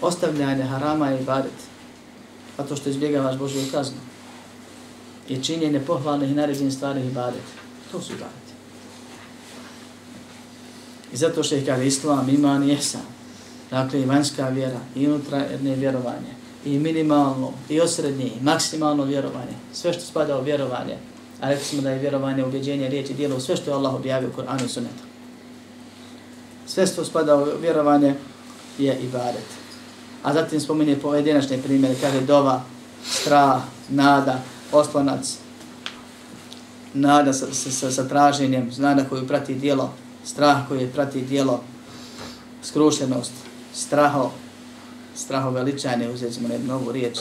Ostavljanje 0.00 0.62
harama 0.62 1.08
je 1.08 1.20
ibadet. 1.20 1.68
A 2.56 2.62
to 2.62 2.76
što 2.76 2.88
izbjegavaš 2.88 3.36
Božju 3.36 3.62
kaznu. 3.72 3.98
I 5.28 5.44
činjenje 5.44 5.80
pohvalnih 5.80 6.30
i 6.30 6.34
naređenih 6.34 6.74
stvari 6.74 7.00
i 7.00 7.10
badet. 7.10 7.42
To 7.92 8.00
su 8.00 8.12
ibadet. 8.12 8.48
I 11.12 11.16
zato 11.16 11.42
što 11.42 11.54
je 11.54 11.66
kada 11.66 11.82
islam, 11.82 12.28
iman 12.28 12.68
i 12.68 12.72
ihsan. 12.72 13.17
Dakle, 13.70 14.00
i 14.00 14.04
vanjska 14.04 14.48
vjera, 14.48 14.80
i 14.96 15.06
unutrajedne 15.06 15.74
vjerovanje, 15.76 16.32
i 16.64 16.78
minimalno, 16.78 17.52
i 17.68 17.80
osrednje, 17.80 18.24
i 18.24 18.42
maksimalno 18.42 19.04
vjerovanje. 19.04 19.54
Sve 19.72 19.92
što 19.92 20.02
spada 20.02 20.38
u 20.38 20.44
vjerovanje. 20.44 20.96
A 21.40 21.48
rekli 21.48 21.64
smo 21.64 21.82
da 21.82 21.90
je 21.90 21.98
vjerovanje, 21.98 22.44
ubjeđenje, 22.44 22.88
riječ 22.88 23.10
i 23.10 23.14
dijelo, 23.14 23.40
sve 23.40 23.56
što 23.56 23.70
je 23.70 23.74
Allah 23.74 23.94
objavio 23.94 24.28
u 24.28 24.32
Koranu 24.32 24.64
i 24.64 24.68
Sunnetu. 24.68 25.02
Sve 26.66 26.86
što 26.86 27.04
spada 27.04 27.36
u 27.36 27.46
vjerovanje 27.60 28.14
je 28.78 28.98
ibadet. 28.98 29.44
A 30.22 30.32
zatim 30.32 30.60
spominje 30.60 30.96
pojedinačne 30.96 31.62
primjere, 31.62 31.94
kaže 32.00 32.20
dova, 32.20 32.62
strah, 33.04 33.62
nada, 33.88 34.42
oslonac, 34.72 35.36
nada 36.94 37.32
sa, 37.32 37.46
sa, 37.52 37.70
sa, 37.70 37.90
sa 37.90 38.08
traženjem, 38.08 38.70
nada 38.76 39.04
koju 39.04 39.28
prati 39.28 39.54
dijelo, 39.54 39.92
strah 40.24 40.68
koji 40.68 40.86
prati 40.86 41.22
dijelo, 41.22 41.62
skrušenost, 42.62 43.32
straho, 43.78 44.30
straho 45.16 45.50
veličanje, 45.50 46.08
uzeti 46.08 46.34
ćemo 46.34 46.48
jednu 46.48 46.66
novu 46.66 46.92
riječ, 46.92 47.18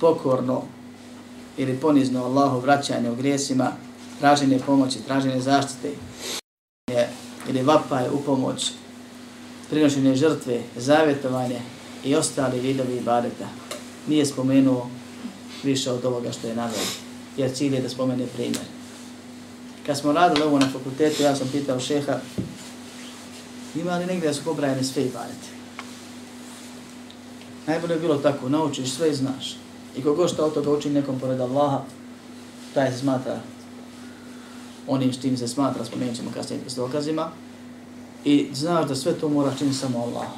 pokorno 0.00 0.62
ili 1.56 1.76
ponizno 1.76 2.24
Allahu 2.24 2.60
vraćanje 2.60 3.10
u 3.10 3.16
grijesima, 3.16 3.72
traženje 4.18 4.58
pomoći, 4.66 5.02
traženje 5.06 5.40
zaštite, 5.40 5.90
je, 6.90 7.08
ili 7.48 7.62
vapaje 7.62 8.10
u 8.10 8.20
pomoć 8.20 8.72
prinošenje 9.70 10.16
žrtve, 10.16 10.62
zavjetovanje 10.76 11.60
i 12.04 12.14
ostali 12.14 12.60
vidovi 12.60 12.96
ibadeta. 12.96 13.48
Nije 14.06 14.26
spomenuo 14.26 14.90
više 15.62 15.90
od 15.90 16.04
ovoga 16.04 16.32
što 16.32 16.46
je 16.46 16.54
naveo, 16.54 16.86
jer 17.36 17.54
cilj 17.54 17.74
je 17.74 17.82
da 17.82 17.88
spomene 17.88 18.26
primjer. 18.26 18.64
Kad 19.86 19.98
smo 19.98 20.12
radili 20.12 20.46
ovo 20.46 20.58
na 20.58 20.68
fakultetu, 20.72 21.22
ja 21.22 21.36
sam 21.36 21.48
pitao 21.52 21.80
šeha, 21.80 22.20
ima 23.74 23.96
li 23.96 24.06
negdje 24.06 24.28
da 24.28 24.34
su 24.34 24.44
pobrajene 24.44 24.84
sve 24.84 25.02
ibadete? 25.02 25.48
Najbolje 27.66 27.94
je 27.94 28.00
bilo 28.00 28.16
tako, 28.16 28.48
naučiš 28.48 28.90
sve 28.90 29.10
i 29.10 29.14
znaš. 29.14 29.56
I 29.96 30.02
kogo 30.02 30.28
što 30.28 30.44
od 30.44 30.54
toga 30.54 30.70
učini 30.70 30.94
nekom 30.94 31.20
pored 31.20 31.40
Allaha, 31.40 31.82
taj 32.74 32.92
se 32.92 32.98
smatra 32.98 33.40
onim 34.90 35.12
što 35.12 35.26
im 35.26 35.36
se 35.36 35.48
smatra, 35.48 35.84
spomenut 35.84 36.16
ćemo 36.16 36.30
kasnije 36.34 36.62
s 36.66 36.74
dokazima, 36.74 37.30
i 38.24 38.48
znaš 38.52 38.88
da 38.88 38.94
sve 38.94 39.14
to 39.14 39.28
moraš 39.28 39.58
činiti 39.58 39.76
samo 39.76 39.98
Allah. 39.98 40.28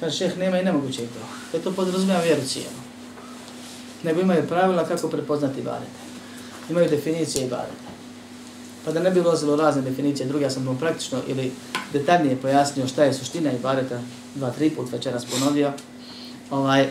Kaže, 0.00 0.16
šeh, 0.16 0.38
nema 0.38 0.58
i 0.58 0.64
nemoguće 0.64 0.98
to. 0.98 1.26
Jer 1.52 1.62
to 1.62 1.72
podrazumijeva 1.72 2.22
vjeru 2.22 2.42
cijelu. 2.46 2.78
Nego 4.02 4.20
imaju 4.20 4.48
pravila 4.48 4.84
kako 4.84 5.08
prepoznati 5.08 5.60
ibadete. 5.60 6.00
Imaju 6.70 6.90
definicije 6.90 7.46
ibadete. 7.46 7.88
Pa 8.84 8.92
da 8.92 9.00
ne 9.00 9.10
bi 9.10 9.20
ulazilo 9.20 9.56
razne 9.56 9.82
definicije, 9.82 10.26
druge 10.26 10.44
ja 10.44 10.50
sam 10.50 10.64
to 10.64 10.76
praktično 10.80 11.18
ili 11.26 11.52
detaljnije 11.92 12.36
pojasnio 12.36 12.88
šta 12.88 13.04
je 13.04 13.14
suština 13.14 13.52
ibadeta, 13.52 14.00
dva, 14.34 14.50
tri 14.50 14.70
put 14.70 14.92
večeras 14.92 15.24
ponovio. 15.24 15.72
Ovaj, 16.50 16.88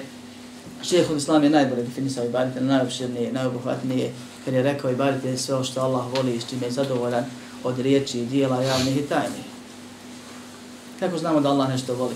šeheh 0.84 1.18
Islam 1.18 1.44
je 1.44 1.50
najbolje 1.50 1.84
definisao 1.84 2.26
ibadete, 2.26 2.62
najopširnije, 2.62 3.34
najobuhvatnije, 3.34 4.12
kad 4.46 4.54
je 4.54 4.64
rekao 4.64 4.92
ibadete 4.92 5.30
je 5.30 5.38
sve 5.38 5.56
ono 5.56 5.64
što 5.64 5.82
Allah 5.82 6.06
voli 6.16 6.36
i 6.36 6.42
s 6.42 6.50
čime 6.50 6.66
je 6.66 6.72
zadovoljan 6.72 7.26
od 7.64 7.80
riječi 7.80 8.20
i 8.20 8.26
dijela 8.26 8.64
javnih 8.64 8.98
i 8.98 9.02
tajnih. 9.02 9.46
Kako 11.00 11.18
znamo 11.18 11.40
da 11.40 11.50
Allah 11.50 11.70
nešto 11.70 11.96
voli? 11.96 12.16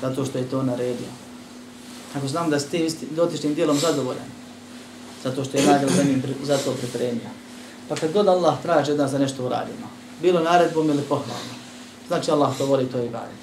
Zato 0.00 0.24
što 0.24 0.38
je 0.38 0.50
to 0.50 0.62
naredio. 0.62 1.08
Kako 2.12 2.28
znamo 2.28 2.50
da 2.50 2.60
ste 2.60 2.88
dotičnim 3.10 3.54
dijelom 3.54 3.78
zadovoljan? 3.78 4.26
Zato 5.24 5.44
što 5.44 5.56
je 5.56 5.66
nagrad 5.66 5.90
za 5.90 6.02
njim 6.02 6.22
zato 6.42 6.72
pripremio. 6.72 7.30
Pa 7.88 7.96
kad 7.96 8.12
god 8.12 8.28
Allah 8.28 8.62
traži 8.62 8.94
da 8.94 9.08
za 9.08 9.18
nešto 9.18 9.46
uradimo, 9.46 9.97
bilo 10.22 10.40
naredbom 10.40 10.88
ili 10.90 11.02
pohvalno, 11.02 11.54
znači 12.08 12.30
Allah 12.30 12.58
to 12.58 12.66
voli, 12.66 12.86
to 12.86 12.98
je 12.98 13.06
ibadet. 13.06 13.38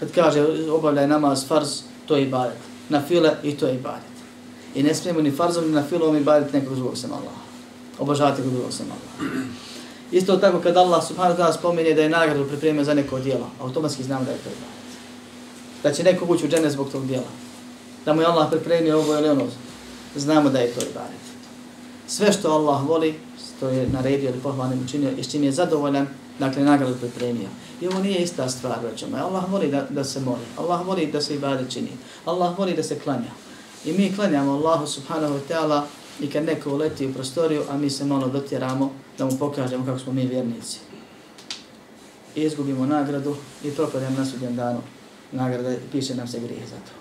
Kad 0.00 0.12
kaže 0.12 0.46
obavljaj 0.72 1.08
namaz, 1.08 1.46
farz, 1.48 1.68
to 2.06 2.16
je 2.16 2.22
ibadet. 2.22 2.58
Na 2.88 3.02
file 3.08 3.30
i 3.42 3.56
to 3.56 3.66
je 3.66 3.74
ibadet. 3.74 4.14
I 4.74 4.82
ne 4.82 4.94
smijemo 4.94 5.20
ni 5.20 5.30
farzom 5.30 5.64
ni 5.64 5.72
na 5.72 5.82
filom 5.82 6.16
ibadet 6.16 6.52
nekog 6.52 6.74
drugog 6.74 6.98
sem 6.98 7.12
Allah. 7.12 7.34
Obožavati 7.98 8.42
kod 8.42 8.52
drugog 8.52 8.72
sem 8.72 8.86
Allah. 8.86 9.36
Isto 10.10 10.36
tako 10.36 10.60
kad 10.60 10.76
Allah 10.76 11.06
subhanahu 11.06 11.38
ta'ala 11.38 11.52
spominje 11.52 11.94
da 11.94 12.02
je 12.02 12.08
nagradu 12.08 12.48
pripremio 12.48 12.84
za 12.84 12.94
neko 12.94 13.18
djelo, 13.20 13.50
automatski 13.60 14.02
znamo 14.02 14.24
da 14.24 14.30
je 14.30 14.38
to 14.38 14.48
ibadet. 14.48 14.84
Da 15.82 15.92
će 15.92 16.02
neko 16.02 16.24
ući 16.28 16.44
u 16.44 16.48
džene 16.48 16.70
zbog 16.70 16.90
tog 16.92 17.06
djela. 17.06 17.30
Da 18.04 18.12
mu 18.12 18.20
je 18.20 18.26
Allah 18.26 18.50
pripremio 18.50 18.98
ovo 18.98 19.18
ili 19.18 19.28
ono, 19.28 19.46
znamo 20.16 20.50
da 20.50 20.58
je 20.58 20.72
to 20.72 20.80
ibadet. 20.80 21.24
Sve 22.06 22.32
što 22.32 22.50
Allah 22.50 22.88
voli, 22.88 23.20
što 23.56 23.68
je 23.68 23.88
naredio 23.88 24.28
ili 24.30 24.40
pohvalnim 24.40 24.84
učinio 24.84 25.10
i 25.10 25.24
s 25.24 25.30
čim 25.30 25.44
je 25.44 25.52
zadovoljan, 25.52 26.06
dakle 26.38 26.62
nagradu 26.62 26.94
pripremio. 26.94 27.48
I 27.80 27.88
ovo 27.88 27.98
nije 27.98 28.22
ista 28.22 28.48
stvar, 28.48 28.78
rećemo. 28.90 29.16
Allah 29.16 29.52
voli 29.52 29.70
da, 29.70 29.86
da 29.90 30.04
se 30.04 30.20
moli. 30.20 30.44
Allah 30.56 30.86
voli 30.86 31.06
da 31.06 31.20
se 31.20 31.34
ibadet 31.34 31.72
čini. 31.72 31.90
Allah 32.24 32.58
voli 32.58 32.74
da 32.76 32.82
se 32.82 32.98
klanja. 32.98 33.30
I 33.84 33.92
mi 33.92 34.12
klanjamo 34.16 34.52
Allahu 34.52 34.86
subhanahu 34.86 35.34
wa 35.34 35.40
ta'ala 35.48 35.82
i 36.20 36.30
kad 36.30 36.44
neko 36.44 36.74
uleti 36.74 37.06
u 37.06 37.14
prostoriju, 37.14 37.62
a 37.70 37.76
mi 37.76 37.90
se 37.90 38.04
malo 38.04 38.28
dotjeramo 38.28 38.92
da 39.18 39.24
mu 39.24 39.38
pokažemo 39.38 39.86
kako 39.86 39.98
smo 39.98 40.12
mi 40.12 40.26
vjernici. 40.26 40.78
I 42.36 42.42
izgubimo 42.42 42.86
nagradu 42.86 43.36
i 43.64 43.70
propademo 43.70 44.18
na 44.18 44.26
sudjem 44.26 44.56
danu. 44.56 44.80
Nagrada 45.32 45.74
piše 45.92 46.14
nam 46.14 46.28
se 46.28 46.40
grije 46.40 46.66
za 46.66 46.76
to. 46.76 46.92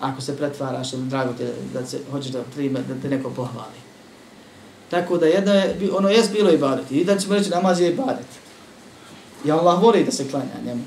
Ako 0.00 0.20
se 0.20 0.36
pretvaraš 0.36 0.92
ili 0.92 1.06
drago 1.06 1.32
te 1.38 1.52
da 1.74 1.86
se 1.86 1.98
hoćeš 2.10 2.32
da 2.32 2.42
prime, 2.54 2.80
da 2.82 2.94
te 3.02 3.08
neko 3.08 3.30
pohvali. 3.30 3.89
Tako 4.90 5.16
da 5.16 5.26
jedno 5.26 5.54
je, 5.54 5.90
ono 5.92 6.08
je 6.08 6.22
bilo 6.32 6.50
ibadet. 6.50 6.90
I 6.90 7.04
da 7.04 7.18
ćemo 7.18 7.34
reći 7.34 7.50
namaz 7.50 7.80
je 7.80 7.90
ibadet. 7.90 8.26
I 9.44 9.50
Allah 9.52 9.82
voli 9.82 10.04
da 10.04 10.12
se 10.12 10.30
klanja 10.30 10.64
njemu. 10.66 10.82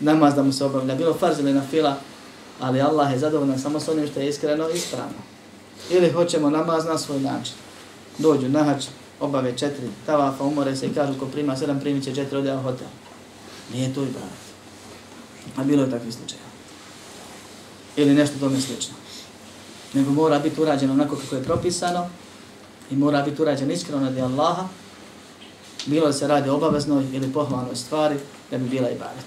Namaz 0.00 0.34
da 0.34 0.42
mu 0.42 0.52
se 0.52 0.64
obavlja. 0.64 0.94
Bilo 0.94 1.14
farz 1.14 1.38
ili 1.38 1.52
na 1.52 1.62
fila, 1.70 1.96
ali 2.60 2.80
Allah 2.80 3.12
je 3.12 3.18
zadovoljan 3.18 3.58
samo 3.58 3.80
s 3.80 3.88
onim 3.88 4.08
što 4.08 4.20
je 4.20 4.28
iskreno 4.28 4.70
i 4.70 4.76
ispravno. 4.76 5.18
Ili 5.90 6.12
hoćemo 6.12 6.50
namaz 6.50 6.84
na 6.84 6.98
svoj 6.98 7.20
način. 7.20 7.54
Dođu 8.18 8.48
na 8.48 8.64
hač, 8.64 8.84
obave 9.20 9.58
četiri 9.58 9.88
tavafa, 10.06 10.44
umore 10.44 10.76
se 10.76 10.86
i 10.86 10.94
kažu 10.94 11.18
ko 11.18 11.26
prima 11.26 11.56
sedam, 11.56 11.80
primit 11.80 12.04
će 12.04 12.14
četiri, 12.14 12.38
ode 12.38 12.54
u 12.54 12.62
hotel. 12.62 12.86
Nije 13.72 13.94
to 13.94 14.02
ibadet. 14.02 14.46
A 15.56 15.64
bilo 15.64 15.82
je 15.82 15.90
takvi 15.90 16.12
slučaj. 16.12 16.38
Ili 17.96 18.14
nešto 18.14 18.38
tome 18.38 18.60
slično. 18.60 18.94
Nego 19.94 20.10
mora 20.10 20.38
biti 20.38 20.60
urađeno 20.60 20.92
onako 20.92 21.16
kako 21.16 21.36
je 21.36 21.44
propisano 21.44 22.08
i 22.90 22.96
mora 22.96 23.22
biti 23.22 23.42
urađen 23.42 23.70
iskreno 23.70 24.04
radi 24.04 24.20
Allaha, 24.20 24.68
bilo 25.86 26.06
da 26.06 26.12
se 26.12 26.26
radi 26.26 26.50
obaveznoj 26.50 27.04
ili 27.12 27.32
pohvalnoj 27.32 27.76
stvari, 27.76 28.16
da 28.50 28.58
bi 28.58 28.68
bila 28.68 28.90
ibadet. 28.90 29.26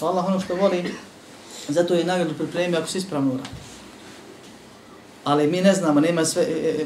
Pa 0.00 0.06
Allah 0.06 0.24
ono 0.28 0.40
što 0.40 0.54
voli, 0.54 0.94
zato 1.68 1.94
je 1.94 2.04
nagradu 2.04 2.34
pripremio 2.34 2.78
ako 2.78 2.88
se 2.88 2.98
ispravno 2.98 3.34
uradi. 3.34 3.48
Ali 5.24 5.46
mi 5.46 5.60
ne 5.60 5.74
znamo, 5.74 6.00
nema 6.00 6.24
sve, 6.24 6.42
e, 6.42 6.46
e, 6.48 6.84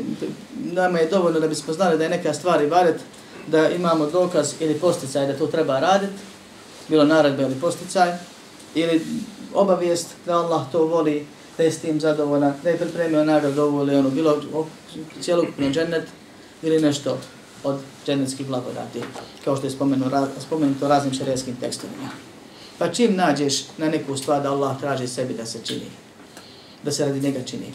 nama 0.54 0.98
je 0.98 1.10
dovoljno 1.10 1.40
da 1.40 1.48
bismo 1.48 1.72
znali 1.74 1.98
da 1.98 2.04
je 2.04 2.10
neka 2.10 2.34
stvar 2.34 2.62
ibadet, 2.62 3.00
da 3.46 3.68
imamo 3.68 4.06
dokaz 4.06 4.54
ili 4.60 4.74
posticaj 4.74 5.26
da 5.26 5.38
to 5.38 5.46
treba 5.46 5.80
raditi, 5.80 6.12
bilo 6.88 7.04
naredbe 7.04 7.42
ili 7.42 7.54
posticaj, 7.60 8.12
ili 8.74 9.06
obavijest 9.54 10.08
da 10.26 10.38
Allah 10.38 10.62
to 10.72 10.86
voli, 10.86 11.26
da 11.56 11.62
je 11.62 11.72
s 11.72 11.78
tim 11.78 12.00
zadovoljan, 12.00 12.54
da 12.62 12.70
je 12.70 12.78
pripremio 12.78 13.24
nagradu 13.24 13.62
ovo 13.62 13.82
ili 13.82 13.96
ono, 13.96 14.10
bilo 14.10 14.42
cijelokupno 15.20 15.70
džennet 15.70 16.08
ili 16.62 16.80
nešto 16.80 17.18
od 17.64 17.78
džennetskih 18.06 18.46
blagodati, 18.46 19.02
kao 19.44 19.56
što 19.56 19.66
je 19.66 19.70
spomenuto, 19.70 20.28
spomenuto 20.38 20.88
raznim 20.88 21.14
šarijskim 21.14 21.56
tekstovima. 21.56 22.08
Pa 22.78 22.92
čim 22.92 23.16
nađeš 23.16 23.64
na 23.78 23.88
neku 23.88 24.16
stvar 24.16 24.42
da 24.42 24.52
Allah 24.52 24.80
traži 24.80 25.08
sebi 25.08 25.34
da 25.34 25.46
se 25.46 25.58
čini, 25.64 25.90
da 26.82 26.92
se 26.92 27.06
radi 27.06 27.20
njega 27.20 27.42
čini, 27.42 27.72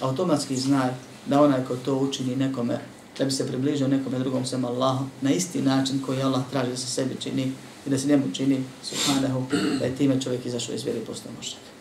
automatski 0.00 0.56
znaj 0.56 0.90
da 1.26 1.42
onaj 1.42 1.64
ko 1.64 1.76
to 1.76 1.96
učini 1.96 2.36
nekome, 2.36 2.78
da 3.18 3.24
bi 3.24 3.30
se 3.30 3.46
približio 3.46 3.88
nekome 3.88 4.18
drugom 4.18 4.46
sem 4.46 4.64
Allahom, 4.64 5.10
na 5.20 5.30
isti 5.30 5.62
način 5.62 6.02
koji 6.06 6.22
Allah 6.22 6.42
traži 6.50 6.70
da 6.70 6.76
se 6.76 6.86
sebi 6.86 7.16
čini 7.20 7.52
i 7.86 7.90
da 7.90 7.98
se 7.98 8.08
njemu 8.08 8.24
čini, 8.32 8.64
subhanahu, 8.82 9.42
da 9.78 9.84
je 9.84 9.96
time 9.96 10.20
čovjek 10.20 10.46
izašao 10.46 10.74
iz 10.74 10.84
vjeri 10.84 10.98
i 10.98 11.04
postao 11.04 11.32
mušak. 11.38 11.71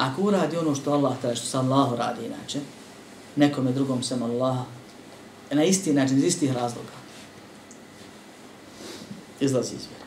Ako 0.00 0.22
uradi 0.22 0.56
ono 0.56 0.74
što 0.74 0.92
Allah 0.92 1.12
traži, 1.20 1.36
što 1.36 1.46
sam 1.46 1.72
Allah 1.72 1.98
radi 1.98 2.26
inače, 2.26 2.60
nekome 3.36 3.72
drugom 3.72 4.02
sem 4.02 4.22
Allah, 4.22 4.56
na 5.50 5.64
isti 5.64 5.92
način, 5.92 6.18
iz 6.18 6.24
istih 6.24 6.52
razloga, 6.52 6.92
izlazi 9.40 9.74
iz 9.74 9.86
vjere. 9.90 10.04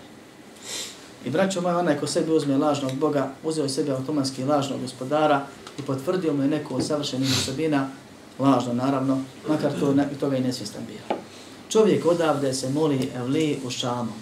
I 1.26 1.30
braćo 1.30 1.62
moja, 1.62 1.78
onaj 1.78 2.00
ko 2.00 2.08
sebi 2.08 2.32
uzme 2.32 2.58
lažnog 2.58 2.94
Boga, 2.94 3.32
uzeo 3.44 3.70
sebi 3.70 3.91
automatski 3.91 4.44
lažnog 4.44 4.82
gospodara 4.82 5.46
i 5.80 5.82
potvrdio 5.82 6.34
mu 6.34 6.41
je 6.41 6.48
neko 6.48 6.76
od 6.76 6.86
savršenih 6.86 7.30
osobina, 7.30 7.89
lažno 8.39 8.74
naravno, 8.74 9.22
makar 9.48 9.72
to, 9.80 9.94
ne, 9.94 10.10
toga 10.20 10.38
i 10.38 10.41
nesvjestan 10.41 10.82
bio. 10.88 11.18
Čovjek 11.70 12.06
odavde 12.06 12.54
se 12.54 12.70
moli 12.70 13.10
Evli 13.16 13.60
u 13.66 13.70
Šamu, 13.70 14.14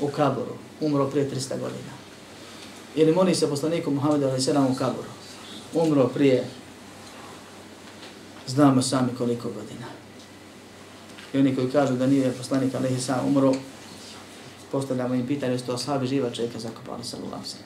u 0.00 0.08
Kaboru, 0.08 0.54
umro 0.80 1.06
prije 1.06 1.30
300 1.30 1.48
godina. 1.60 1.95
Ili 2.96 3.12
moli 3.12 3.34
se 3.34 3.50
poslaniku 3.50 3.90
Muhammedu 3.90 4.26
ali 4.26 4.40
sedam 4.40 4.66
u 4.66 4.74
kaburu. 4.74 5.08
umro 5.74 6.08
prije, 6.08 6.44
znamo 8.46 8.82
sami 8.82 9.08
koliko 9.18 9.48
godina. 9.48 9.86
I 11.32 11.38
oni 11.38 11.54
koji 11.56 11.70
kažu 11.70 11.94
da 11.94 12.06
nije 12.06 12.32
poslanik 12.32 12.74
ali 12.74 13.00
sam 13.00 13.26
umro, 13.26 13.52
postavljamo 14.72 15.14
im 15.14 15.26
pitanje, 15.26 15.58
što 15.58 15.74
ashabi 15.74 16.06
živa 16.06 16.30
čovjeka 16.30 16.58
zakopali 16.58 17.04
sa 17.04 17.16
lulavse. 17.24 17.56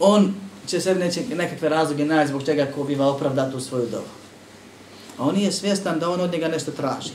On 0.00 0.34
će 0.66 0.80
sebi 0.80 1.00
neće 1.00 1.22
nekakve 1.34 1.68
razloge 1.68 2.04
naći 2.04 2.28
zbog 2.28 2.44
čega 2.44 2.66
ko 2.74 2.84
biva 2.84 3.06
opravdati 3.06 3.56
u 3.56 3.60
svoju 3.60 3.86
dobu. 3.86 4.12
A 5.18 5.24
on 5.24 5.34
nije 5.34 5.52
svjestan 5.52 5.98
da 5.98 6.10
on 6.10 6.20
od 6.20 6.32
njega 6.32 6.48
nešto 6.48 6.70
traži. 6.70 7.12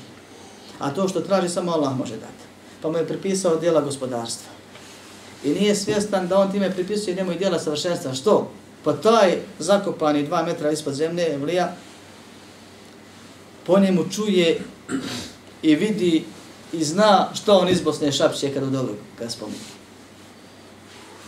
A 0.79 0.91
to 0.91 1.07
što 1.07 1.21
traži 1.21 1.49
samo 1.49 1.71
Allah 1.71 1.97
može 1.97 2.13
dati. 2.13 2.43
Pa 2.81 2.89
mu 2.89 2.97
je 2.97 3.07
pripisao 3.07 3.55
dijela 3.55 3.81
gospodarstva. 3.81 4.60
I 5.43 5.49
nije 5.49 5.75
svjestan 5.75 6.27
da 6.27 6.39
on 6.39 6.51
time 6.51 6.71
pripisuje 6.71 7.15
njemu 7.15 7.31
i 7.31 7.37
dijela 7.37 7.59
savršenstva. 7.59 8.13
Što? 8.13 8.51
Pa 8.83 8.93
taj 8.93 9.37
zakopani 9.59 10.23
dva 10.23 10.43
metra 10.43 10.71
ispod 10.71 10.93
zemlje, 10.93 11.33
Evlija, 11.33 11.75
po 13.65 13.79
njemu 13.79 14.05
čuje 14.11 14.61
i 15.61 15.75
vidi 15.75 16.25
i 16.73 16.83
zna 16.83 17.29
što 17.33 17.57
on 17.57 17.69
iz 17.69 17.81
Bosne 17.81 18.11
šapće 18.11 18.53
kada 18.53 18.65
u 18.65 18.69
dobu 18.69 18.93
ga 19.19 19.29
spominje. 19.29 19.59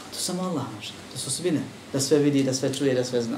Pa 0.03 0.13
to 0.13 0.19
samo 0.19 0.43
Allah 0.43 0.63
može. 0.75 0.91
To 1.13 1.19
su 1.19 1.31
svine. 1.31 1.61
Da 1.93 1.99
sve 1.99 2.17
vidi, 2.17 2.43
da 2.43 2.53
sve 2.53 2.73
čuje, 2.73 2.93
da 2.93 3.03
sve 3.03 3.21
zna. 3.21 3.37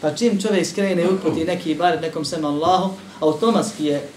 Pa 0.00 0.14
čim 0.14 0.40
čovjek 0.42 0.66
skrene 0.66 1.02
i 1.02 1.08
uputi 1.08 1.44
neki 1.44 1.70
ibadet 1.70 2.00
nekom 2.00 2.24
sem 2.24 2.44
Allahu, 2.44 2.94
automatski 3.20 3.84
je 3.84 4.08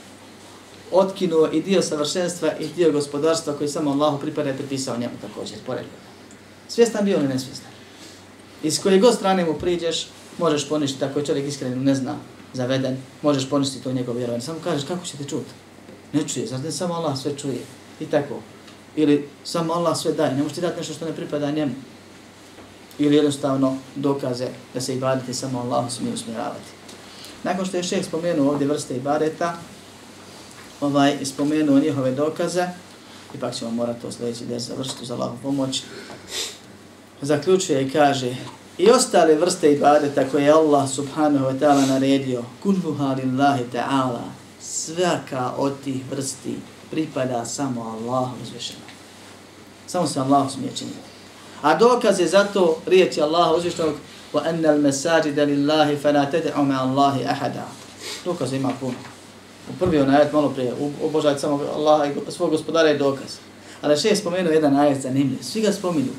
otkinuo 0.91 1.49
i 1.53 1.61
dio 1.61 1.81
savršenstva 1.81 2.51
i 2.59 2.67
dio 2.67 2.91
gospodarstva 2.91 3.53
koji 3.53 3.69
samo 3.69 3.91
Allahu 3.91 4.19
pripada 4.19 4.49
i 4.49 4.57
pripisao 4.57 4.97
njemu 4.97 5.13
također, 5.21 5.57
pored 5.65 5.85
Svjestan 6.67 7.05
bio 7.05 7.17
ili 7.17 7.27
nesvjestan? 7.27 7.71
Iz 8.63 8.81
koje 8.81 8.99
god 8.99 9.15
strane 9.15 9.45
mu 9.45 9.53
priđeš, 9.53 10.07
možeš 10.37 10.69
poništiti, 10.69 11.05
ako 11.05 11.19
je 11.19 11.25
čovjek 11.25 11.47
iskreno 11.47 11.75
ne 11.75 11.95
zna, 11.95 12.15
zaveden, 12.53 12.97
možeš 13.21 13.49
poništiti 13.49 13.83
to 13.83 13.91
njegov 13.91 14.15
vjerovanje. 14.15 14.43
Samo 14.43 14.59
kažeš 14.63 14.87
kako 14.87 15.05
ćete 15.05 15.23
čuti? 15.23 15.51
Ne 16.13 16.27
čuje, 16.27 16.47
znači 16.47 16.71
samo 16.71 16.93
Allah 16.93 17.17
sve 17.17 17.37
čuje. 17.37 17.61
I 17.99 18.05
tako. 18.05 18.39
Ili 18.95 19.27
samo 19.43 19.73
Allah 19.73 19.97
sve 19.97 20.13
daje, 20.13 20.35
ne 20.35 20.43
možeš 20.43 20.55
ti 20.55 20.61
dati 20.61 20.77
nešto 20.77 20.93
što 20.93 21.05
ne 21.05 21.15
pripada 21.15 21.51
njemu. 21.51 21.73
Ili 22.99 23.15
jednostavno 23.15 23.77
dokaze 23.95 24.47
da 24.73 24.81
se 24.81 24.95
ibadete 24.95 25.33
samo 25.33 25.59
Allah 25.59 25.91
smije 25.91 26.13
usmjeravati. 26.13 26.69
Nakon 27.43 27.65
što 27.65 27.77
je 27.77 27.83
šeh 27.83 28.05
spomenuo 28.05 28.51
ovdje 28.51 28.67
vrste 28.67 28.97
ibadeta, 28.97 29.57
ovaj, 30.80 31.24
spomenuo 31.24 31.78
njihove 31.78 32.10
dokaze, 32.12 32.66
ipak 33.34 33.54
ćemo 33.54 33.70
morati 33.70 34.00
to 34.00 34.12
sljedeći 34.12 34.44
des 34.44 34.62
završiti 34.62 35.06
za 35.06 35.14
Allahu 35.14 35.36
pomoć, 35.42 35.82
zaključuje 37.22 37.82
i 37.82 37.90
kaže 37.90 38.36
i 38.78 38.90
ostale 38.90 39.34
vrste 39.34 39.72
ibadeta 39.72 40.28
koje 40.30 40.44
je 40.44 40.52
Allah 40.52 40.90
subhanahu 40.90 41.44
wa 41.44 41.58
ta'ala 41.58 41.86
naredio, 41.86 42.42
kulluha 42.62 43.16
lillahi 43.22 43.64
ta'ala, 43.72 44.22
svaka 44.60 45.52
od 45.56 45.72
tih 45.84 46.02
vrsti 46.10 46.56
pripada 46.90 47.44
samo 47.44 47.82
Allahu 47.82 48.34
uzvišeno. 48.42 48.84
Samo 49.86 50.06
se 50.06 50.20
Allah 50.20 50.50
smije 50.52 50.72
činiti. 50.76 50.98
A 51.62 51.74
dokaz 51.78 52.20
je 52.20 52.28
zato 52.28 52.76
riječi 52.86 53.22
Allaha 53.22 53.54
uzvišenog 53.54 53.94
وَأَنَّ 54.34 54.66
الْمَسَاجِدَ 54.66 55.38
لِلَّهِ 55.38 55.96
فَلَا 56.02 56.24
تَدْعُ 56.24 56.54
مَا 56.62 56.78
اللَّهِ 56.82 57.24
أَحَدًا 57.32 57.66
Dokaz 58.24 58.52
ima 58.52 58.72
puno. 58.80 58.94
U 59.69 59.73
prvi 59.79 59.99
on 59.99 60.09
ajet 60.09 60.33
malo 60.33 60.49
prije, 60.49 60.73
obožajte 61.03 61.39
samo 61.39 61.61
Allaha 61.75 62.05
i 62.05 62.31
svog 62.31 62.49
gospodara 62.49 62.89
je 62.89 62.97
dokaz. 62.97 63.37
Ali 63.81 63.97
še 63.97 64.09
je 64.09 64.15
spomenuo 64.15 64.53
jedan 64.53 64.75
ajet 64.75 65.01
zanimljiv. 65.01 65.37
Svi 65.41 65.61
ga 65.61 65.71
spominu. 65.71 66.11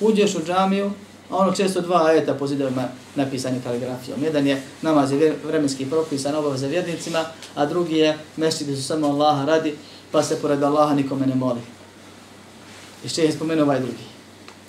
Uđeš 0.00 0.34
u 0.34 0.42
džamiju, 0.46 0.90
a 1.30 1.36
ono 1.36 1.52
često 1.52 1.80
dva 1.80 2.06
ajeta 2.06 2.34
po 2.34 2.46
zidovima 2.46 2.88
napisani 3.14 3.60
kaligrafijom. 3.64 4.24
Jedan 4.24 4.46
je 4.46 4.62
namaz 4.82 5.12
je 5.12 5.36
vremenski 5.44 5.90
propisan 5.90 6.34
obaveza 6.34 6.66
vjernicima, 6.66 7.24
a 7.54 7.66
drugi 7.66 7.96
je 7.96 8.18
mešćidi 8.36 8.76
su 8.76 8.82
samo 8.82 9.06
Allaha 9.06 9.44
radi, 9.44 9.74
pa 10.12 10.22
se 10.22 10.40
pored 10.40 10.62
Allaha 10.62 10.94
nikome 10.94 11.26
ne 11.26 11.34
moli. 11.34 11.60
I 13.04 13.08
še 13.08 13.24
je 13.24 13.32
spomenuo 13.32 13.64
ovaj 13.64 13.80
drugi. 13.80 14.06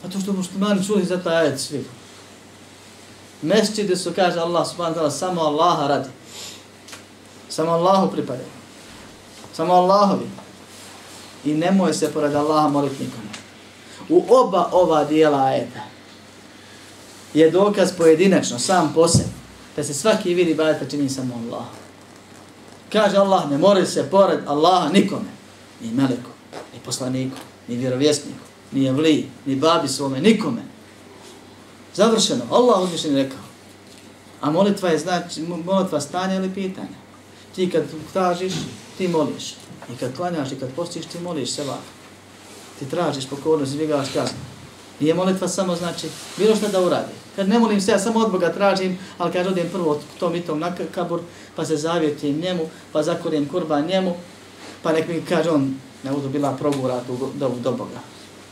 Zato 0.04 0.20
što 0.20 0.34
muslimani 0.34 0.86
čuli 0.86 1.06
za 1.06 1.18
taj 1.18 1.38
ajet 1.38 1.60
svi. 1.60 1.86
Mešćidi 3.42 3.96
su, 3.96 4.12
kaže 4.16 4.40
Allah 4.40 4.68
subhanahu 4.68 4.96
wa 4.96 5.02
ta'ala, 5.02 5.12
samo 5.12 5.42
Allaha 5.42 5.88
radi. 5.88 6.10
Samo 7.50 7.72
Allahu 7.72 8.12
pripadaju. 8.12 8.50
Samo 9.54 9.74
Allahovi. 9.74 10.26
I 11.46 11.54
nemoj 11.54 11.94
se 11.94 12.14
pored 12.14 12.36
Allaha 12.36 12.68
moliti 12.68 13.04
nikome. 13.04 13.30
U 14.10 14.26
oba 14.30 14.70
ova 14.72 15.04
dijela 15.04 15.44
ajeta 15.44 15.80
je 17.34 17.52
dokaz 17.52 17.92
pojedinačno, 17.98 18.60
sam 18.60 18.92
po 18.96 19.08
sebi, 19.08 19.30
da 19.76 19.84
se 19.84 19.94
svaki 19.94 20.34
vidi 20.34 20.54
badeta 20.54 20.90
čini 20.90 21.10
samo 21.10 21.36
Allah. 21.36 21.66
Kaže 22.92 23.18
Allah, 23.18 23.50
ne 23.52 23.58
mori 23.58 23.86
se 23.86 24.10
pored 24.12 24.40
Allaha 24.48 24.90
nikome. 24.90 25.30
Ni 25.82 25.92
meleku, 25.92 26.30
ni 26.74 26.80
poslaniku, 26.86 27.38
ni 27.68 27.78
vjerovjesniku, 27.78 28.40
ni 28.72 28.86
evli, 28.86 29.30
ni 29.46 29.56
babi 29.56 29.88
svome, 29.88 30.22
nikome. 30.22 30.62
Završeno. 31.96 32.44
Allah 32.52 32.82
uzvišen 32.82 33.16
rekao. 33.16 33.40
A 34.42 34.52
molitva 34.52 34.90
je 34.90 35.00
znači, 35.00 35.42
molitva 35.42 36.02
stanja 36.02 36.36
ili 36.36 36.54
pitanja. 36.54 37.09
Ti 37.56 37.70
kad 37.70 37.84
tražiš, 38.14 38.54
ti 38.98 39.08
moliš. 39.08 39.54
I 39.94 39.98
kad 40.00 40.16
klanjaš 40.16 40.52
i 40.52 40.56
kad 40.56 40.70
postiš, 40.76 41.06
ti 41.06 41.20
moliš 41.20 41.52
se 41.52 41.64
vah. 41.64 41.84
Ti 42.80 42.90
tražiš 42.90 43.30
pokornost, 43.30 43.72
izbjegavaš 43.72 44.08
kaznu. 44.14 44.38
Nije 45.00 45.14
molitva 45.14 45.48
samo 45.48 45.76
znači 45.76 46.08
bilo 46.38 46.56
što 46.56 46.68
da 46.68 46.82
uradi. 46.82 47.14
Kad 47.36 47.50
ne 47.50 47.60
molim 47.60 47.82
se, 47.82 47.92
ja 47.92 48.00
samo 48.00 48.20
od 48.20 48.32
Boga 48.32 48.54
tražim, 48.54 48.98
ali 49.18 49.32
kad 49.32 49.48
odim 49.48 49.70
prvo 49.72 50.02
tom 50.20 50.36
i 50.36 50.42
tom 50.42 50.60
na 50.60 50.76
kabur, 50.96 51.22
pa 51.56 51.66
se 51.66 51.78
zavjetim 51.78 52.40
njemu, 52.40 52.70
pa 52.92 53.04
zakorijem 53.04 53.48
kurba 53.50 53.82
njemu, 53.82 54.16
pa 54.84 54.92
nek 54.92 55.08
mi 55.08 55.22
kaže 55.30 55.50
on, 55.50 55.76
ne 56.04 56.12
budu 56.12 56.30
bila 56.30 56.52
progura 56.52 57.02
tu 57.08 57.30
do, 57.36 57.52
do 57.64 57.72
Boga. 57.72 58.00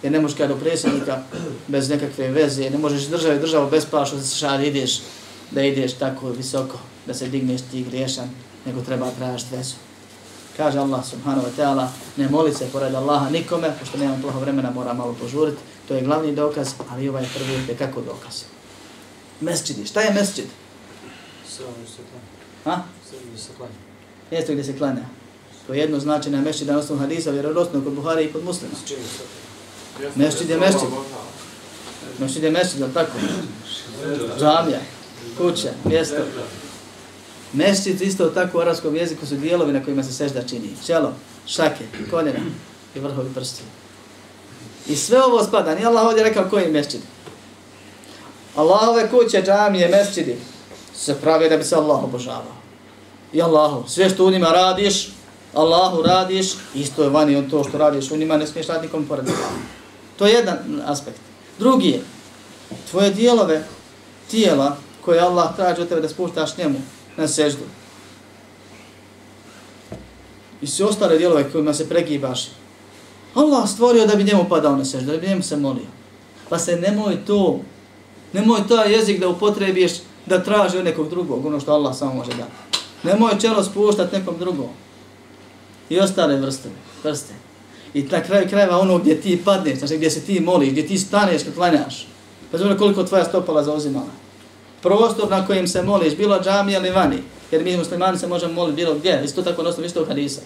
Jer 0.04 0.12
ne 0.12 0.20
možeš 0.20 0.38
kada 0.38 0.54
do 0.54 0.60
predsjednika 0.60 1.24
bez 1.68 1.90
nekakve 1.90 2.32
veze, 2.32 2.70
ne 2.70 2.78
možeš 2.78 3.02
države 3.02 3.40
državu 3.40 3.70
bez 3.70 3.86
plašu 3.86 4.16
da 4.16 4.22
se 4.22 4.36
šar 4.36 4.64
ideš, 4.64 5.00
da 5.52 5.64
ideš 5.64 5.94
tako 5.94 6.30
visoko, 6.30 6.78
da 7.06 7.14
se 7.14 7.28
digneš 7.28 7.62
ti 7.72 7.84
griješan, 7.84 8.30
nego 8.66 8.82
treba 8.82 9.12
tražiti 9.12 9.56
vezu. 9.56 9.76
Kaže 10.58 10.80
Allah 10.80 11.06
subhanahu 11.06 11.48
wa 11.48 11.54
ta'ala, 11.58 11.88
ne 12.18 12.30
moli 12.30 12.54
se 12.54 12.66
pored 12.72 12.96
Allaha 12.96 13.30
nikome, 13.30 13.74
pošto 13.80 13.98
nemam 13.98 14.22
plaho 14.22 14.40
vremena, 14.40 14.72
mora 14.72 14.94
malo 14.94 15.16
požuriti. 15.22 15.58
To 15.88 15.96
je 15.96 16.02
glavni 16.02 16.36
dokaz, 16.36 16.74
ali 16.90 17.10
ovaj 17.10 17.26
prvi 17.34 17.54
je 17.68 17.78
kako 17.78 18.02
dokaz. 18.02 18.44
Mesčidi, 19.42 19.86
šta 19.86 20.02
je 20.02 20.14
mesčid? 20.14 20.46
Sve 21.50 21.66
gdje 21.78 21.88
se 21.88 22.02
klanja. 22.10 22.78
Ha? 22.78 22.84
Sve 23.10 23.18
gdje 23.30 23.40
se 23.40 23.50
klanja. 23.58 23.74
Mjesto 24.32 24.52
gdje 24.52 24.64
se 24.64 24.78
klanja. 24.78 25.06
To 25.68 25.74
je 25.74 25.80
jedno 25.80 26.00
znači 26.00 26.30
na 26.30 26.42
mesčid, 26.42 26.68
na 26.68 26.78
osnovu 26.78 27.02
hadisa, 27.02 27.32
vjerodostno 27.32 27.84
kod 27.84 27.94
Buhari 27.94 28.24
i 28.26 28.34
kod 28.34 28.44
muslima. 28.44 28.74
S 28.86 28.88
čim 28.88 28.98
se? 28.98 29.24
Mesčid 30.16 30.50
je 30.50 30.58
mesčid. 30.58 30.90
Mesčid 32.20 32.44
je 32.44 32.52
mesčid, 32.52 32.80
je 32.80 32.94
tako? 32.94 33.18
Džamija, 34.40 34.80
kuća, 35.38 35.70
mjesto. 35.84 36.22
Mešćit 37.54 38.02
isto 38.02 38.30
tako 38.30 38.58
u 38.58 38.62
arabskom 38.62 38.96
jeziku 38.96 39.26
su 39.26 39.36
dijelovi 39.36 39.74
na 39.74 39.84
kojima 39.84 40.04
se 40.04 40.14
sežda 40.14 40.44
čini. 40.44 40.70
Čelo, 40.86 41.14
šake, 41.48 41.84
koljena 42.12 42.40
i 42.96 43.00
vrhovi 43.00 43.30
prsti. 43.36 43.62
I 44.88 44.96
sve 44.96 45.24
ovo 45.24 45.44
spada. 45.44 45.76
Nije 45.76 45.88
Allah 45.88 46.06
ovdje 46.06 46.24
rekao 46.24 46.50
koji 46.50 46.72
mesčid. 46.72 47.02
Allahove 48.56 49.10
kuće, 49.10 49.44
džamije, 49.46 49.88
mešćidi 49.88 50.36
se 50.96 51.16
pravi 51.22 51.50
da 51.50 51.58
bi 51.58 51.64
se 51.64 51.76
Allah 51.76 52.04
obožavao. 52.04 52.58
I 53.34 53.42
Allahu, 53.42 53.90
sve 53.90 54.10
što 54.10 54.26
u 54.26 54.32
njima 54.32 54.48
radiš, 54.48 55.10
Allahu 55.54 56.02
radiš, 56.02 56.48
isto 56.76 57.04
je 57.04 57.10
vani 57.10 57.36
on 57.36 57.50
to 57.50 57.64
što 57.64 57.78
radiš 57.78 58.12
u 58.12 58.18
njima, 58.18 58.38
ne 58.38 58.48
smiješ 58.48 58.68
raditi 58.68 58.88
nikom 58.88 59.06
pored 59.06 59.26
To 60.18 60.28
je 60.28 60.34
jedan 60.34 60.58
aspekt. 60.86 61.20
Drugi 61.60 61.90
je, 61.90 62.02
tvoje 62.92 63.12
dijelove, 63.12 63.64
tijela 64.32 64.78
koje 65.06 65.20
Allah 65.20 65.56
traži 65.56 65.82
od 65.82 65.90
tebe 65.90 66.02
da 66.02 66.10
spuštaš 66.10 66.58
njemu 66.58 66.82
na 67.18 67.28
seždu. 67.28 67.64
I 70.62 70.68
sve 70.68 70.86
ostale 70.86 71.18
dijelove 71.18 71.52
kojima 71.52 71.74
se 71.74 71.90
pregibaš, 71.90 72.48
Allah 73.34 73.70
stvorio 73.70 74.06
da 74.06 74.16
bi 74.16 74.24
njemu 74.24 74.46
padao 74.50 74.76
na 74.76 74.86
seždu, 74.86 75.12
da 75.12 75.18
bi 75.18 75.28
njemu 75.28 75.44
se 75.44 75.58
molio. 75.58 75.88
Pa 76.50 76.60
se 76.60 76.76
nemoj 76.76 77.26
to 77.26 77.60
Nemoj 78.34 78.68
taj 78.68 78.94
jezik 78.94 79.20
da 79.20 79.30
upotrebiš 79.30 79.92
da 80.26 80.44
traži 80.44 80.78
od 80.78 80.86
nekog 80.86 81.10
drugog, 81.10 81.46
ono 81.46 81.60
što 81.60 81.72
Allah 81.72 81.96
samo 81.96 82.14
može 82.14 82.32
dati. 82.32 82.52
Nemoj 83.04 83.40
čelo 83.42 83.64
spuštati 83.64 84.16
nekom 84.16 84.38
drugom. 84.40 84.70
I 85.90 86.00
ostale 86.00 86.36
vrste, 86.36 86.70
vrste. 87.04 87.34
I 87.94 88.04
na 88.04 88.24
kraju 88.24 88.50
krajeva 88.50 88.80
ono 88.80 88.98
gdje 88.98 89.22
ti 89.22 89.42
padneš, 89.46 89.80
znači 89.80 89.98
gdje 89.98 90.10
se 90.10 90.22
ti 90.22 90.40
moliš, 90.40 90.70
gdje 90.70 90.88
ti 90.88 90.98
staneš 90.98 91.44
kad 91.44 91.56
klanjaš. 91.56 92.08
Pa 92.52 92.58
znači 92.58 92.78
koliko 92.78 93.04
tvoja 93.04 93.26
stopala 93.26 93.64
zauzimala. 93.64 94.27
Prostor 94.88 95.30
na 95.30 95.48
kojem 95.48 95.68
se 95.68 95.82
moliš, 95.82 96.16
bilo 96.16 96.40
džamija 96.40 96.80
ili 96.80 96.90
vani. 96.90 97.18
Jer 97.52 97.64
mi 97.64 97.78
muslimani 97.78 98.18
se 98.18 98.28
možemo 98.28 98.54
moliti 98.54 98.76
bilo 98.76 98.96
gdje. 98.96 99.22
Isto 99.26 99.42
tako 99.42 99.64
na 99.64 99.70
osnovu 99.70 99.86
istog 99.86 100.08
hadisa. 100.08 100.42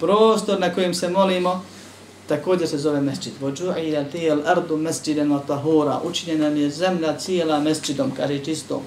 Prostor 0.00 0.60
na 0.60 0.74
kojem 0.74 0.94
se 0.94 1.08
molimo, 1.08 1.64
također 2.26 2.68
se 2.68 2.78
zove 2.78 3.00
mesčid. 3.00 3.32
Vođu'ila 3.40 4.10
tijel 4.12 4.40
ardu 4.46 4.76
mesčiden 4.76 5.28
wa 5.28 5.40
tahura. 5.46 6.00
Učinjena 6.04 6.50
mi 6.50 6.60
je 6.60 6.70
zemlja 6.70 7.18
cijela 7.18 7.60
mesčidom, 7.60 8.12
kaže 8.16 8.44
čisto. 8.44 8.82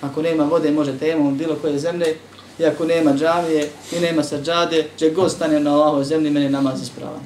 Ako 0.00 0.22
nema 0.22 0.44
vode, 0.44 0.70
može 0.70 0.98
temom 0.98 1.38
bilo 1.38 1.54
koje 1.54 1.78
zemlje. 1.78 2.16
I 2.58 2.66
ako 2.66 2.84
nema 2.84 3.12
džavije 3.12 3.70
i 3.92 4.00
nema 4.00 4.22
srđade, 4.24 4.88
će 4.96 5.10
god 5.10 5.32
stane 5.32 5.60
na 5.60 5.76
ovoj 5.76 6.04
zemlji, 6.04 6.30
meni 6.30 6.48
namaz 6.48 6.82
ispravan. 6.82 7.20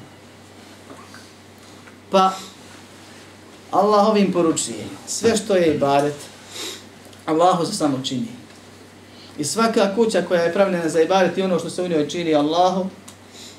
Pa, 2.11 2.31
Allah 3.71 4.07
ovim 4.07 4.31
poručuje, 4.31 4.85
sve 5.07 5.37
što 5.37 5.55
je 5.55 5.75
ibadet, 5.75 6.15
Allahu 7.25 7.65
se 7.65 7.73
samo 7.73 7.99
čini. 8.03 8.27
I 9.37 9.43
svaka 9.43 9.95
kuća 9.95 10.21
koja 10.27 10.41
je 10.41 10.53
pravljena 10.53 10.89
za 10.89 11.01
ibadet 11.01 11.37
i 11.37 11.41
ono 11.41 11.59
što 11.59 11.69
se 11.69 11.83
u 11.83 11.87
njoj 11.87 12.09
čini 12.09 12.35
Allahu, 12.35 12.85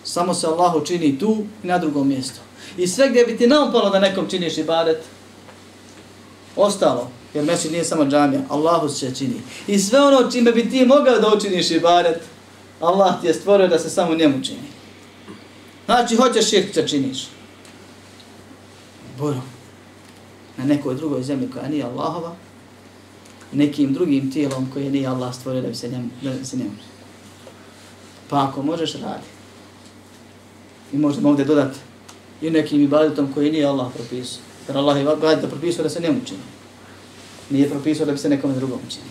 Samo 0.04 0.34
se 0.34 0.46
Allahu 0.46 0.86
čini 0.86 1.18
tu 1.18 1.44
i 1.64 1.66
na 1.66 1.78
drugom 1.78 2.08
mjestu. 2.08 2.40
I 2.76 2.86
sve 2.88 3.08
gdje 3.08 3.24
bi 3.24 3.36
ti 3.36 3.46
naopalo 3.46 3.90
da 3.90 3.98
nekom 3.98 4.28
činiš 4.30 4.58
ibadet, 4.58 5.02
ostalo, 6.56 7.10
jer 7.34 7.44
mesi 7.44 7.70
nije 7.70 7.84
samo 7.84 8.04
džamija, 8.04 8.42
Allahu 8.48 8.88
se 8.88 9.14
čini. 9.14 9.40
I 9.66 9.78
sve 9.78 10.00
ono 10.00 10.30
čime 10.30 10.52
bi 10.52 10.70
ti 10.70 10.86
mogao 10.86 11.18
da 11.18 11.34
učiniš 11.36 11.70
ibadet, 11.70 12.22
Allah 12.80 13.20
ti 13.20 13.26
je 13.26 13.34
stvorio 13.34 13.68
da 13.68 13.78
se 13.78 13.90
samo 13.90 14.14
njemu 14.14 14.44
čini. 14.44 14.70
Znači, 15.84 16.16
hoćeš 16.16 16.50
širk 16.50 16.74
će 16.74 16.88
činiš. 16.88 17.28
Boro. 19.18 19.40
Na 20.60 20.66
nekoj 20.66 20.94
drugoj 20.94 21.22
zemlji 21.22 21.50
koja 21.50 21.68
nije 21.68 21.84
Allahova, 21.84 22.34
nekim 23.52 23.92
drugim 23.92 24.32
tijelom 24.32 24.66
koje 24.72 24.90
nije 24.90 25.06
Allah 25.06 25.34
stvorio 25.34 25.62
da 25.62 25.68
bi 25.68 25.74
se 25.74 25.88
njemu, 25.88 26.08
da 26.22 26.44
se 26.44 26.56
njemu 26.56 26.70
Pa 28.30 28.48
ako 28.48 28.62
možeš, 28.62 28.92
radi. 28.92 29.26
I 30.92 30.98
možemo 30.98 31.28
ovdje 31.28 31.44
dodati 31.44 31.78
i 32.42 32.50
nekim 32.50 32.82
ibadetom 32.82 33.32
koji 33.34 33.52
nije 33.52 33.66
Allah 33.66 33.92
propisao. 33.94 34.42
Jer 34.68 34.76
Allah 34.76 34.96
je 34.96 35.02
ibadet 35.02 35.50
propisao 35.50 35.82
da 35.82 35.90
se 35.90 36.00
njemu 36.00 36.20
učini. 36.22 36.40
Nije 37.50 37.70
propisao 37.70 38.06
da 38.06 38.12
bi 38.12 38.18
se 38.18 38.28
nekom 38.28 38.54
drugom 38.54 38.78
čini. 38.88 39.04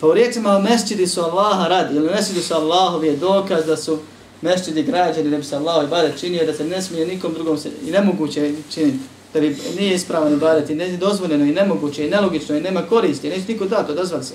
Pa 0.00 0.06
u 0.06 0.14
riječima 0.14 0.58
mesčidi 0.58 1.06
su 1.06 1.20
Allaha 1.20 1.68
radi, 1.68 1.96
ili 1.96 2.10
mesčidi 2.10 2.42
su 2.42 2.54
Allahovi 2.54 3.06
je 3.06 3.16
dokaz 3.16 3.66
da 3.66 3.76
su 3.76 3.98
mesčidi 4.42 4.82
građani 4.82 5.30
da 5.30 5.36
bi 5.36 5.44
se 5.44 5.56
Allah 5.56 5.84
ibadet 5.84 6.20
činio, 6.20 6.46
da 6.46 6.54
se 6.54 6.64
ne 6.64 6.82
smije 6.82 7.06
nikom 7.06 7.34
drugom 7.34 7.58
se, 7.58 7.70
i 7.86 7.90
nemoguće 7.90 8.54
činiti, 8.70 8.98
da 9.33 9.39
bi 9.39 9.57
nije 9.77 9.95
ispravan 9.95 10.33
ibadet 10.33 10.69
i 10.69 10.75
ne 10.75 10.97
dozvoljeno 10.97 11.45
i 11.45 11.51
nemoguće 11.51 12.07
i 12.07 12.09
nelogično 12.09 12.55
i 12.55 12.61
nema 12.61 12.81
koristi, 12.81 13.29
neće 13.29 13.43
niko 13.47 13.65
dato, 13.65 13.93
dozval 13.93 14.23
se. 14.23 14.33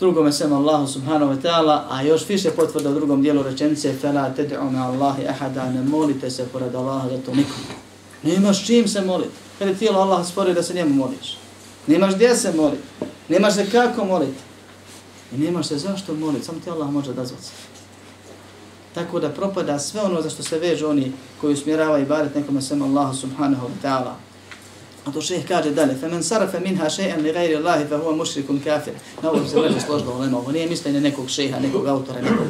Drugome 0.00 0.32
sem 0.32 0.52
Allahu 0.52 0.86
subhanahu 0.86 1.32
wa 1.32 1.40
ta'ala, 1.42 1.86
a 1.90 2.02
još 2.02 2.28
više 2.28 2.50
potvrda 2.50 2.90
u 2.90 2.94
drugom 2.94 3.22
dijelu 3.22 3.42
rečenice, 3.42 3.94
فَلَا 4.02 4.34
تَدْعُ 4.36 4.58
مَا 4.70 4.90
اللَّهِ 4.92 5.14
أَحَدًا 5.28 5.74
Ne 5.74 5.82
molite 5.82 6.30
se 6.30 6.44
pored 6.52 6.74
Allaha 6.74 7.08
da 7.08 7.18
to 7.18 7.34
nikom. 7.34 7.54
Nemaš 8.22 8.66
čim 8.66 8.88
se 8.88 9.00
moliti. 9.00 9.30
Kada 9.58 9.74
tijelo 9.74 10.00
Allah 10.00 10.26
spori 10.26 10.54
da 10.54 10.62
se 10.62 10.74
njemu 10.74 10.94
moliš. 10.94 11.38
Nemaš 11.86 12.14
gdje 12.14 12.36
se 12.36 12.52
moliti. 12.52 12.82
Nemaš 13.28 13.54
se 13.54 13.70
kako 13.70 14.04
moliti. 14.04 14.38
I 15.34 15.38
nemaš 15.38 15.66
se 15.66 15.78
zašto 15.78 16.14
moliti. 16.14 16.44
Samo 16.44 16.60
ti 16.64 16.70
Allah 16.70 16.90
može 16.90 17.12
dazvati 17.12 17.44
se. 17.44 17.52
Tako 18.96 19.20
da 19.20 19.28
propada 19.28 19.78
sve 19.78 20.00
ono 20.00 20.22
za 20.22 20.30
što 20.30 20.42
se 20.42 20.58
vežu 20.58 20.88
oni 20.88 21.12
koji 21.40 21.54
usmjeravaju 21.54 22.06
baret 22.06 22.34
nekome 22.34 22.62
sem 22.62 22.82
Allahu 22.82 23.16
subhanahu 23.16 23.66
wa 23.66 23.88
ta'ala. 23.88 24.12
A 25.04 25.10
to 25.12 25.22
šeheh 25.22 25.48
kaže 25.48 25.70
dalje, 25.70 25.96
فَمَنْ 26.02 26.22
سَرَفَ 26.22 26.54
مِنْهَا 26.54 26.88
شَيْئًا 26.88 27.16
لِغَيْرِ 27.18 27.58
اللَّهِ 27.58 27.88
فَهُوَ 27.90 28.14
مُشْرِكٌ 28.16 28.64
كَافِرٌ 28.64 28.92
Na 29.22 29.30
ovo 29.30 29.48
se 29.48 29.58
leže 29.58 29.80
složno 29.80 30.14
u 30.14 30.20
lema, 30.20 30.38
ovo 30.38 30.52
nije 30.52 30.68
mišljenje 30.68 31.00
nekog 31.00 31.28
šeha, 31.28 31.60
nekog 31.60 31.86
autora, 31.86 32.20
nekog. 32.20 32.46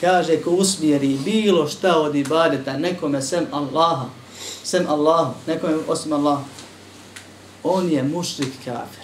Kaže, 0.00 0.36
ko 0.36 0.50
usmjeri 0.50 1.18
bilo 1.24 1.68
šta 1.68 1.96
od 1.96 2.14
ibadeta 2.14 2.78
nekome 2.78 3.22
sem 3.22 3.46
Allaha, 3.52 4.06
sem 4.62 4.86
Allahu, 4.88 5.34
nekome 5.46 5.76
osim 5.88 6.12
Allaha, 6.12 6.44
on 7.62 7.90
je 7.90 8.02
mušrik 8.02 8.52
kafir. 8.64 8.99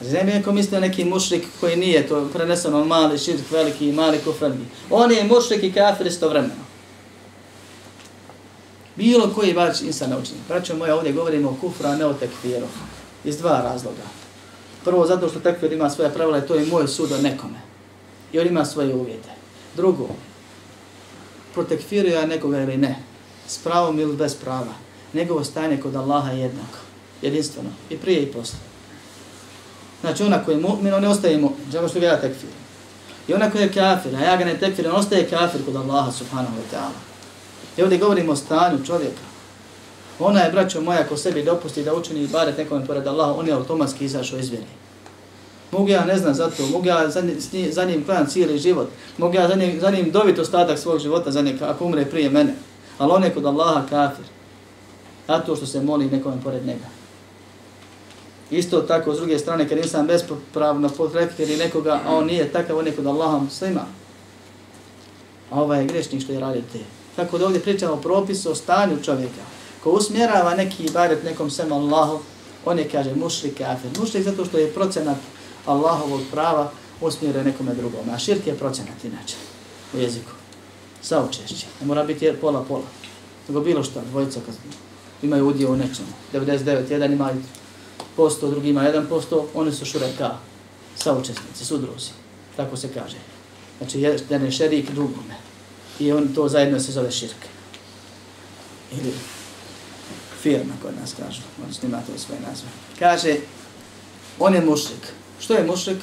Znači, 0.00 0.14
ne 0.14 0.24
bi 0.24 0.32
neko 0.32 0.52
mislio 0.52 0.80
neki 0.80 1.04
mušrik 1.04 1.44
koji 1.60 1.76
nije, 1.76 2.08
to 2.08 2.28
preneseno 2.32 2.84
mali 2.84 3.18
širk, 3.18 3.50
veliki 3.50 3.88
i 3.88 3.92
mali 3.92 4.18
kufrani. 4.18 4.66
On 4.90 5.12
je 5.12 5.24
mušrik 5.24 5.62
i 5.62 5.72
kafir 5.72 6.06
istovremeno. 6.06 6.66
Bilo 8.96 9.30
koji 9.34 9.54
bač 9.54 9.80
insan 9.80 10.10
naučni. 10.10 10.36
Braćo 10.48 10.76
moja, 10.76 10.96
ovdje 10.96 11.12
govorimo 11.12 11.50
o 11.50 11.56
kufru, 11.60 11.86
a 11.86 11.96
ne 11.96 12.06
o 12.06 12.14
tekfiru. 12.14 12.66
Iz 13.24 13.38
dva 13.38 13.60
razloga. 13.62 14.02
Prvo, 14.84 15.06
zato 15.06 15.28
što 15.28 15.40
tekfir 15.40 15.72
ima 15.72 15.90
svoje 15.90 16.12
pravila 16.14 16.38
i 16.38 16.46
to 16.46 16.54
je 16.54 16.66
moj 16.66 16.88
sud 16.88 17.12
o 17.12 17.18
nekome. 17.18 17.60
I 18.32 18.38
on 18.38 18.46
ima 18.46 18.64
svoje 18.64 18.94
uvjete. 18.94 19.28
Drugo, 19.76 20.08
protekfiruje 21.54 22.14
ja 22.14 22.26
nekoga 22.26 22.62
ili 22.62 22.76
ne, 22.76 23.02
s 23.48 23.58
pravom 23.58 24.00
ili 24.00 24.16
bez 24.16 24.34
prava. 24.34 24.74
Njegovo 25.14 25.44
stanje 25.44 25.80
kod 25.80 25.96
Allaha 25.96 26.30
je 26.30 26.40
jednako, 26.40 26.78
jedinstveno, 27.22 27.70
i 27.90 27.96
prije 27.96 28.22
i 28.22 28.32
posle. 28.32 28.58
Znači, 30.00 30.22
ona 30.22 30.44
koji 30.44 30.54
je 30.54 30.62
mu'min, 30.62 30.94
on 30.94 31.02
ne 31.02 31.08
ostaje 31.08 31.38
mu'min, 31.38 31.72
džaba 31.72 31.88
što 31.88 32.00
ga 32.00 32.06
ja 32.06 32.20
tekfir. 32.20 32.50
I 33.28 33.34
ona 33.34 33.50
koji 33.50 33.62
je 33.62 33.72
kafir, 33.72 34.16
a 34.16 34.20
ja 34.20 34.36
ga 34.36 34.44
ne 34.44 34.58
tekfir, 34.58 34.88
on 34.88 34.96
ostaje 34.96 35.28
kafir 35.28 35.64
kod 35.64 35.76
Allaha 35.76 36.12
subhanahu 36.12 36.54
wa 36.54 36.76
ta'ala. 36.76 36.98
I 37.76 37.82
ovdje 37.82 37.98
govorimo 37.98 38.32
o 38.32 38.36
stanju 38.36 38.86
čovjeka. 38.86 39.26
Ona 40.18 40.40
je, 40.40 40.52
braćo 40.52 40.80
moja, 40.80 41.06
ko 41.06 41.16
sebi 41.16 41.42
dopusti 41.42 41.84
da 41.84 41.94
učini 41.94 42.22
i 42.22 42.28
baret 42.28 42.58
nekome 42.58 42.86
pored 42.86 43.06
Allaha, 43.06 43.32
on 43.32 43.46
je 43.46 43.52
automatski 43.52 44.04
izašao 44.04 44.38
iz 44.38 44.48
vjeri. 44.48 44.66
Mogu 45.72 45.88
ja 45.88 46.04
ne 46.04 46.18
znam 46.18 46.34
za 46.34 46.50
to, 46.50 46.66
mogu 46.66 46.86
ja 46.86 47.10
za, 47.10 47.22
za 47.70 47.84
njim 47.84 48.04
klan 48.04 48.26
cijeli 48.26 48.58
život, 48.58 48.88
mogu 49.18 49.34
ja 49.34 49.48
za 49.48 49.54
njim, 49.54 49.80
za 49.80 49.90
njim 49.90 50.10
dobiti 50.10 50.40
ostatak 50.40 50.78
svog 50.78 50.98
života 50.98 51.30
za 51.30 51.42
njeg, 51.42 51.62
ako 51.62 51.84
umre 51.84 52.04
prije 52.04 52.30
mene. 52.30 52.54
Ali 52.98 53.12
on 53.12 53.24
je 53.24 53.34
kod 53.34 53.46
Allaha 53.46 53.82
kafir. 53.90 54.24
Zato 55.28 55.56
što 55.56 55.66
se 55.66 55.80
moli 55.80 56.10
nekome 56.10 56.36
pored 56.44 56.66
njega. 56.66 56.95
Isto 58.50 58.80
tako, 58.80 59.14
s 59.14 59.18
druge 59.18 59.38
strane, 59.38 59.68
kad 59.68 59.78
insan 59.78 60.06
bespravno 60.06 60.88
potrekviri 60.88 61.56
nekoga, 61.56 62.00
a 62.06 62.14
on 62.14 62.26
nije 62.26 62.52
takav, 62.52 62.78
on 62.78 62.86
je 62.86 62.96
kod 62.96 63.06
Allaha 63.06 63.38
muslima. 63.38 63.84
A 65.50 65.62
ovaj 65.62 65.80
je 65.80 65.86
grešnik 65.86 66.22
što 66.22 66.32
je 66.32 66.40
radio 66.40 66.62
te. 66.72 66.78
Tako 67.16 67.38
da 67.38 67.46
ovdje 67.46 67.60
pričamo 67.60 67.92
o 67.92 67.96
propisu, 67.96 68.50
o 68.50 68.54
stanju 68.54 69.02
čovjeka. 69.04 69.42
Ko 69.82 69.90
usmjerava 69.90 70.54
neki 70.54 70.84
ibadet 70.84 71.24
nekom 71.24 71.50
sem 71.50 71.72
Allahu, 71.72 72.20
on 72.64 72.78
je, 72.78 72.88
kaže, 72.88 73.14
mušrik 73.14 73.58
kafir. 73.58 73.90
Mušrik 74.00 74.24
zato 74.24 74.44
što 74.44 74.58
je 74.58 74.72
procenat 74.72 75.16
Allahovog 75.66 76.20
prava 76.32 76.70
usmjere 77.00 77.44
nekome 77.44 77.74
drugome. 77.74 78.12
A 78.12 78.18
širk 78.18 78.46
je 78.46 78.54
procenat 78.54 79.04
inače 79.04 79.36
u 79.94 79.98
jeziku. 79.98 80.30
Saučešće. 81.02 81.66
Ne 81.80 81.86
mora 81.86 82.04
biti 82.04 82.32
pola-pola. 82.40 82.84
Nego 83.48 83.60
bilo 83.60 83.82
što, 83.82 84.00
dvojica 84.10 84.40
kad 84.46 84.54
imaju 85.22 85.48
udio 85.48 85.72
u 85.72 85.76
nečemu. 85.76 86.08
99, 86.32 86.90
jedan 86.90 87.12
ima 87.12 87.30
posto, 88.16 88.50
drugi 88.50 88.72
1%, 88.72 89.44
oni 89.54 89.72
su 89.72 89.84
šureka. 89.84 90.36
saučesnici, 90.96 91.64
sudruzi. 91.64 92.10
Tako 92.56 92.76
se 92.76 92.88
kaže. 92.88 93.16
Znači, 93.78 94.00
jedan 94.00 94.44
je 94.44 94.52
šerik 94.52 94.90
drugome 94.90 95.34
i 95.98 96.12
on 96.12 96.28
to 96.34 96.48
zajedno 96.48 96.80
se 96.80 96.92
zove 96.92 97.10
širke. 97.10 97.48
Ili 98.92 99.12
firma 100.42 100.74
kod 100.82 100.94
nas 101.00 101.14
kažu, 101.14 101.40
on 101.64 101.88
imate 101.88 102.12
u 102.16 102.18
svoje 102.18 102.40
nazve. 102.40 102.68
Kaže, 102.98 103.36
on 104.38 104.54
je 104.54 104.60
mušrik. 104.60 105.12
Što 105.40 105.54
je 105.54 105.66
mušrik? 105.66 105.98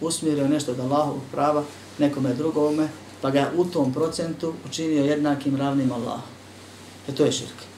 Usmjerio 0.00 0.48
nešto 0.48 0.72
od 0.72 0.80
Allahovog 0.80 1.22
prava 1.32 1.64
nekome 1.98 2.34
drugome, 2.34 2.88
pa 3.20 3.30
ga 3.30 3.50
u 3.56 3.64
tom 3.64 3.92
procentu 3.92 4.54
učinio 4.68 5.04
jednakim 5.04 5.56
ravnim 5.56 5.92
Allahu. 5.92 6.22
E 7.08 7.14
to 7.14 7.24
je 7.24 7.32
širk. 7.32 7.73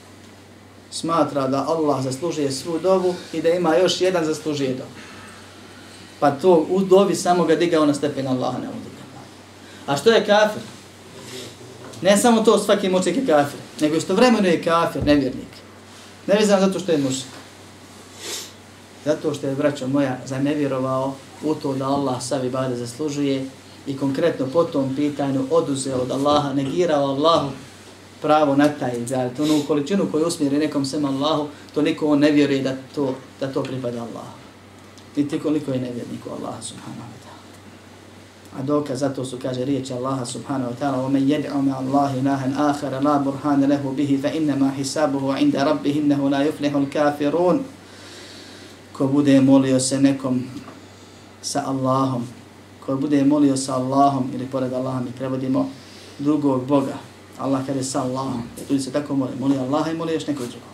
Smatra 0.91 1.47
da 1.47 1.65
Allah 1.67 2.03
zaslužuje 2.03 2.51
svu 2.51 2.79
dovu 2.79 3.15
i 3.33 3.41
da 3.41 3.49
ima 3.49 3.75
još 3.75 4.01
jedan 4.01 4.25
zaslužuje 4.25 4.73
dovu. 4.73 4.89
Pa 6.19 6.31
to 6.31 6.65
u 6.69 6.79
dovi 6.79 7.15
samo 7.15 7.45
ga 7.45 7.55
digao 7.55 7.85
na 7.85 7.93
stepen 7.93 8.27
Allaha 8.27 8.57
ne 8.57 8.67
A 9.85 9.97
što 9.97 10.11
je 10.11 10.25
kafir? 10.25 10.61
Ne 12.01 12.17
samo 12.17 12.41
to 12.41 12.59
svaki 12.59 12.89
mučnik 12.89 13.17
je 13.17 13.25
kafir, 13.25 13.59
nego 13.81 13.95
isto 13.95 14.15
vremeno 14.15 14.47
je 14.47 14.63
kafir, 14.63 15.05
nevjernik. 15.05 15.47
Ne 16.27 16.45
zato 16.45 16.79
što 16.79 16.91
je 16.91 16.97
mušik. 16.97 17.27
Zato 19.05 19.33
što 19.33 19.47
je, 19.47 19.55
braćo 19.55 19.87
moja, 19.87 20.17
zanevjerovao 20.25 21.13
u 21.43 21.55
to 21.55 21.73
da 21.73 21.85
Allah 21.85 22.21
sav 22.21 22.45
ibade 22.45 22.75
zaslužuje 22.75 23.45
i 23.87 23.97
konkretno 23.97 24.47
po 24.53 24.63
tom 24.63 24.95
pitanju 24.95 25.47
oduzeo 25.51 25.97
od 25.97 26.11
Allaha, 26.11 26.53
negirao 26.53 27.05
Allahu 27.05 27.49
pravo 28.22 28.56
na 28.56 28.68
taj 28.68 29.02
izad. 29.02 29.36
To 29.36 29.42
u 29.44 29.66
količinu 29.66 30.06
koju 30.12 30.26
usmjeri 30.26 30.58
nekom 30.58 30.84
sem 30.84 31.04
Allahu, 31.04 31.48
to 31.74 31.82
niko 31.82 32.06
on 32.06 32.18
ne 32.18 32.30
vjeruje 32.30 32.62
da 32.62 32.76
to, 32.94 33.14
da 33.40 33.52
to 33.52 33.62
pripada 33.62 33.98
Allahu. 33.98 34.34
Niti 35.16 35.38
koliko 35.38 35.72
je 35.72 35.80
nevjernik 35.80 36.26
u 36.26 36.30
Allaha 36.30 36.62
subhanahu 36.62 37.10
wa 37.12 37.18
ta'ala. 37.24 37.32
A 38.58 38.62
dokaz 38.62 38.98
zato 38.98 39.24
su, 39.24 39.38
kaže, 39.42 39.64
riječi 39.64 39.92
Allaha 39.92 40.24
subhanahu 40.24 40.70
wa 40.70 40.76
ta'ala 40.80 40.98
وَمَنْ 40.98 41.28
يَدْعُ 41.28 41.52
مَا 41.56 41.76
اللَّهِ 41.80 42.22
نَهًا 42.22 42.70
آخَرَ 42.70 43.00
لَا 43.00 43.18
بُرْحَانَ 43.24 43.64
لَهُ 43.64 43.94
بِهِ 43.96 44.18
فَإِنَّمَا 44.22 44.70
حِسَابُهُ 44.78 45.34
عِنْدَ 45.34 45.56
رَبِّهِ 45.56 45.94
إِنَّهُ 45.98 46.30
لَا 46.30 46.40
يُفْلِحُ 46.48 46.72
الْكَافِرُونَ 46.76 47.58
Ko 48.92 49.06
bude 49.06 49.40
molio 49.40 49.80
se 49.80 50.00
nekom 50.00 50.44
sa 51.40 51.64
Allahom, 51.66 52.22
ko 52.86 52.96
bude 52.96 53.24
molio 53.24 53.56
sa 53.56 53.74
Allahom, 53.74 54.30
ili 54.34 54.46
pored 54.46 54.72
Allaha 54.72 55.00
mi 55.00 55.10
prevodimo 55.10 55.68
drugog 56.18 56.66
Boga, 56.66 56.96
Allah 57.39 57.65
kada 57.65 57.79
je 57.79 57.83
sa 57.83 58.01
Allahom, 58.01 58.43
ljudi 58.69 58.83
se 58.83 58.91
tako 58.91 59.15
moli, 59.15 59.31
moli 59.39 59.57
Allaha 59.57 59.91
i 59.91 59.95
moli 59.97 60.13
još 60.13 60.27
nekog 60.27 60.47
drugog. 60.47 60.69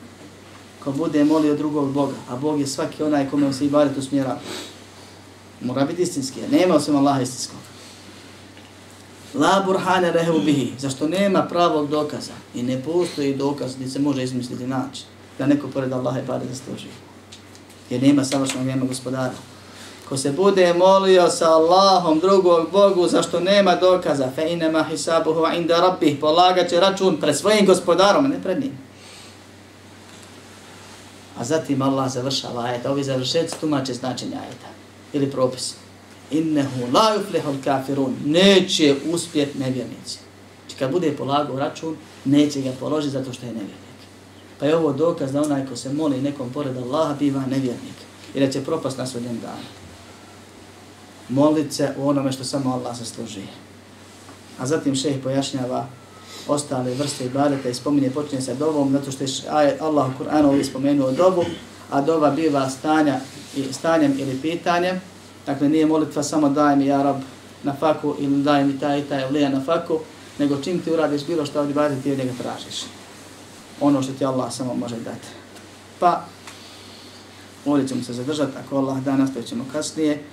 Ko 0.83 0.91
bude 0.91 1.23
molio 1.23 1.55
drugog 1.55 1.91
Boga, 1.91 2.15
a 2.29 2.35
Bog 2.35 2.59
je 2.59 2.67
svaki 2.67 3.03
onaj 3.03 3.29
kome 3.29 3.53
se 3.53 3.65
i 3.65 3.71
usmjera, 3.97 4.39
mora 5.61 5.85
biti 5.85 6.01
istinski, 6.01 6.39
nema 6.51 6.75
osim 6.75 6.95
Allaha 6.95 7.21
istinskog. 7.21 7.59
La 9.33 9.63
burhane 9.65 10.11
rehu 10.11 10.39
bihi, 10.45 10.73
zašto 10.79 11.07
nema 11.07 11.41
pravog 11.41 11.89
dokaza 11.89 12.33
i 12.55 12.63
ne 12.63 12.81
postoji 12.83 13.35
dokaz 13.35 13.75
gdje 13.75 13.89
se 13.89 13.99
može 13.99 14.23
izmisliti 14.23 14.67
naći 14.67 15.03
da 15.37 15.45
neko 15.45 15.67
pored 15.67 15.93
Allaha 15.93 16.19
i 16.19 16.25
pare 16.27 16.45
zasluži. 16.49 16.87
Jer 17.89 18.03
nema 18.03 18.23
savršenog 18.23 18.67
nema 18.67 18.85
gospodara. 18.85 19.33
Ko 20.09 20.17
se 20.17 20.31
bude 20.31 20.73
molio 20.73 21.29
sa 21.29 21.49
Allahom 21.49 22.19
drugog 22.19 22.71
Bogu 22.71 23.07
zašto 23.07 23.39
nema 23.39 23.75
dokaza, 23.75 24.31
fe 24.35 24.51
inema 24.51 24.83
hisabuhu 24.83 25.45
inda 25.55 25.79
rabbih, 25.81 26.17
polagat 26.21 26.69
će 26.69 26.79
račun 26.79 27.17
pred 27.17 27.37
svojim 27.37 27.65
gospodarom, 27.65 28.27
ne 28.27 28.41
pred 28.43 28.61
njim. 28.61 28.77
A 31.37 31.43
zatim 31.43 31.81
Allah 31.81 32.11
završava 32.11 32.63
ajeta, 32.63 32.91
ovi 32.91 33.03
završeci 33.03 33.59
tumače 33.59 33.93
značenje 33.93 34.35
ajeta 34.35 34.67
ili 35.13 35.31
propisi 35.31 35.83
innehu 36.33 36.91
la 36.93 37.15
yuflihul 37.15 37.63
kafirun, 37.63 38.15
neće 38.25 38.95
uspjet 39.11 39.55
nevjernici. 39.55 40.19
Znači 40.59 40.79
kad 40.79 40.91
bude 40.91 41.11
polagao 41.17 41.59
račun, 41.59 41.95
neće 42.25 42.61
ga 42.61 42.71
položiti 42.79 43.13
zato 43.13 43.33
što 43.33 43.45
je 43.45 43.51
nevjernik. 43.51 43.77
Pa 44.59 44.65
je 44.65 44.75
ovo 44.75 44.93
dokaz 44.93 45.31
da 45.31 45.41
onaj 45.41 45.65
ko 45.65 45.75
se 45.75 45.93
moli 45.93 46.21
nekom 46.21 46.49
pored 46.53 46.77
Allaha 46.77 47.13
biva 47.19 47.41
nevjernik. 47.41 47.95
I 48.35 48.39
da 48.39 48.51
će 48.51 48.63
propast 48.63 48.97
na 48.97 49.07
sudnjem 49.07 49.39
danu 49.41 49.82
molit 51.29 51.73
se 51.73 51.93
u 51.97 52.09
onome 52.09 52.31
što 52.31 52.43
samo 52.43 52.73
Allah 52.73 52.97
zaslužuje. 52.97 53.47
A 54.59 54.65
zatim 54.67 54.95
šejh 54.95 55.23
pojašnjava 55.23 55.87
ostale 56.47 56.93
vrste 56.93 57.25
ibadeta 57.25 57.69
i 57.69 57.73
spominje 57.73 58.09
počinje 58.09 58.41
sa 58.41 58.53
dovom, 58.53 58.91
zato 58.91 59.11
što 59.11 59.23
je 59.23 59.77
Allah 59.79 60.09
u 60.09 60.23
Kur'anu 60.23 60.63
spomenuo 60.63 61.11
dobu, 61.11 61.43
a 61.91 62.01
dova 62.01 62.31
biva 62.31 62.69
stanja, 62.69 63.19
i 63.55 63.73
stanjem 63.73 64.15
ili 64.19 64.39
pitanjem. 64.41 65.01
Dakle, 65.45 65.69
nije 65.69 65.85
molitva 65.85 66.23
samo 66.23 66.49
daj 66.49 66.75
mi 66.75 66.85
ja 66.85 67.03
rab 67.03 67.21
na 67.63 67.75
faku 67.79 68.15
ili 68.19 68.43
daj 68.43 68.65
mi 68.65 68.79
taj 68.79 68.99
i 68.99 69.03
taj 69.03 69.29
lija 69.31 69.49
na 69.49 69.61
faku, 69.65 69.99
nego 70.39 70.61
čim 70.61 70.79
ti 70.79 70.91
uradiš 70.91 71.25
bilo 71.25 71.45
što 71.45 71.59
ovdje 71.59 71.71
ibadeta 71.71 72.01
ti 72.01 72.11
od 72.11 72.17
njega 72.17 72.31
tražiš. 72.41 72.83
Ono 73.81 74.03
što 74.03 74.13
ti 74.13 74.25
Allah 74.25 74.53
samo 74.53 74.73
može 74.73 74.95
dati. 74.95 75.27
Pa, 75.99 76.25
ovdje 77.65 77.87
ćemo 77.87 78.03
se 78.03 78.13
zadržati, 78.13 78.57
ako 78.65 78.77
Allah 78.77 79.03
da, 79.03 79.17
nastavit 79.17 79.47
ćemo 79.47 79.65
kasnije. 79.71 80.23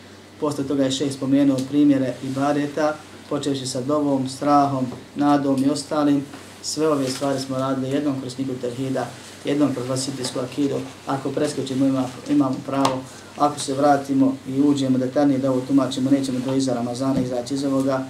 Posle 0.40 0.64
toga 0.64 0.84
je 0.84 0.90
šeh 0.90 1.12
spomenuo 1.12 1.58
primjere 1.70 2.14
ibadeta, 2.24 2.94
počeši 3.28 3.66
sa 3.66 3.80
dovom, 3.80 4.28
strahom, 4.28 4.86
nadom 5.16 5.64
i 5.64 5.70
ostalim. 5.70 6.24
Sve 6.62 6.88
ove 6.88 7.08
stvari 7.08 7.40
smo 7.40 7.58
radili 7.58 7.88
jednom 7.88 8.20
kroz 8.20 8.34
knjigu 8.34 8.52
Terhida, 8.60 9.06
jednom 9.44 9.74
kroz 9.74 9.88
vasitijsku 9.88 10.38
akidu. 10.38 10.80
Ako 11.06 11.30
preskočimo 11.30 11.86
ima, 11.86 12.04
imamo 12.30 12.56
pravo, 12.66 13.00
ako 13.36 13.60
se 13.60 13.74
vratimo 13.74 14.36
i 14.48 14.60
uđemo 14.60 14.98
detaljnije 14.98 15.38
da 15.38 15.50
ovo 15.50 15.60
tumačimo, 15.60 16.10
nećemo 16.10 16.38
do 16.46 16.54
iza 16.54 16.74
Ramazana 16.74 17.20
izaći 17.20 17.54
iz 17.54 17.64
ovoga. 17.64 18.04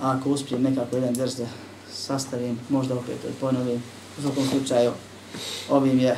A 0.00 0.10
ako 0.10 0.30
uspijem 0.30 0.62
nekako 0.62 0.96
jedan 0.96 1.14
drz 1.14 1.36
da 1.36 1.46
sastavim, 1.92 2.58
možda 2.68 2.94
opet 2.94 3.16
ponovim. 3.40 3.82
U 4.18 4.22
svakom 4.22 4.44
slučaju, 4.50 4.90
ovim 5.68 6.00
je 6.00 6.16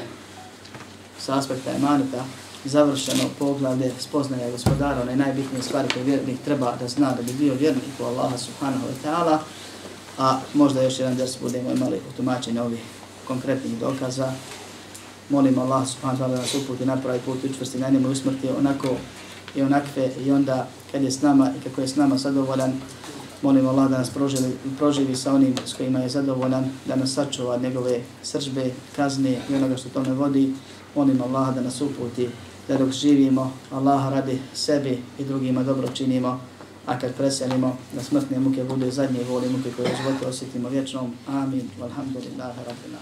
sa 1.18 1.38
aspekta 1.38 1.70
emanita 1.70 2.24
završeno 2.64 3.24
poglavlje 3.38 3.92
spoznaja 3.98 4.50
gospodara, 4.50 5.02
one 5.02 5.16
najbitnije 5.16 5.62
stvari 5.62 5.88
koje 5.94 6.04
vjernik 6.04 6.36
treba 6.44 6.76
da 6.80 6.88
zna 6.88 7.12
da 7.12 7.22
bi 7.22 7.32
bio 7.32 7.54
vjernik 7.54 7.84
u 8.00 8.04
Allaha 8.04 8.38
subhanahu 8.38 8.84
wa 8.86 9.08
ta'ala, 9.08 9.38
a 10.18 10.40
možda 10.54 10.82
još 10.82 10.98
jedan 10.98 11.16
ders 11.16 11.38
budemo 11.42 11.70
imali 11.70 11.96
u 11.96 12.16
tumačenju 12.16 12.62
ovih 12.62 12.80
konkretnih 13.26 13.78
dokaza. 13.78 14.32
Molim 15.28 15.58
Allah 15.58 15.88
subhanahu 15.88 16.22
wa 16.22 16.26
ta'ala 16.26 16.34
da 16.36 16.42
nas 16.42 16.54
uputi 16.54 16.86
na 16.86 16.96
pravi 16.96 17.18
put 17.18 17.44
učvrsti 17.44 17.78
na 17.78 17.88
njemu 17.88 18.10
usmrti 18.10 18.48
onako 18.58 18.88
i 19.54 19.62
onakve 19.62 20.10
i 20.24 20.30
onda 20.32 20.68
kad 20.92 21.02
je 21.02 21.10
s 21.10 21.22
nama 21.22 21.50
i 21.58 21.68
kako 21.68 21.80
je 21.80 21.88
s 21.88 21.96
nama 21.96 22.18
zadovoljan, 22.18 22.72
molim 23.42 23.68
Allah 23.68 23.90
da 23.90 23.98
nas 23.98 24.10
proživi, 24.10 24.56
proživi 24.78 25.16
sa 25.16 25.34
onim 25.34 25.54
s 25.66 25.74
kojima 25.74 25.98
je 25.98 26.08
zadovoljan, 26.08 26.64
da 26.86 26.96
nas 26.96 27.12
sačuva 27.12 27.56
njegove 27.56 28.00
sržbe, 28.22 28.70
kazne 28.96 29.38
i 29.50 29.54
onoga 29.54 29.76
što 29.76 29.88
tome 29.88 30.12
vodi. 30.12 30.54
Molim 30.94 31.22
Allah 31.22 31.54
da 31.54 31.60
nas 31.60 31.80
uputi 31.80 32.28
da 32.68 32.76
dok 32.76 32.90
živimo, 32.90 33.52
Allah 33.72 34.12
radi 34.12 34.38
sebi 34.54 35.02
i 35.18 35.24
drugima 35.24 35.62
dobro 35.62 35.88
činimo, 35.88 36.40
a 36.86 36.98
kad 36.98 37.14
preselimo, 37.14 37.76
da 37.92 38.02
smrtne 38.02 38.38
muke 38.38 38.64
budu 38.64 38.90
zadnje 38.90 39.20
voli 39.28 39.48
muke 39.48 39.70
koje 39.76 39.92
u 39.92 39.96
životu 39.96 40.28
osjetimo 40.28 40.68
vječnom. 40.68 41.14
Amin. 41.28 41.70
Walhamdulillahi 41.80 42.58
rabbil. 42.66 42.96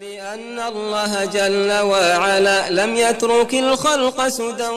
بأن 0.00 0.58
الله 0.58 1.24
جل 1.24 1.72
وعلا 1.72 2.70
لم 2.70 2.96
يترك 2.96 3.54
الخلق 3.54 4.28
سدى 4.28 4.70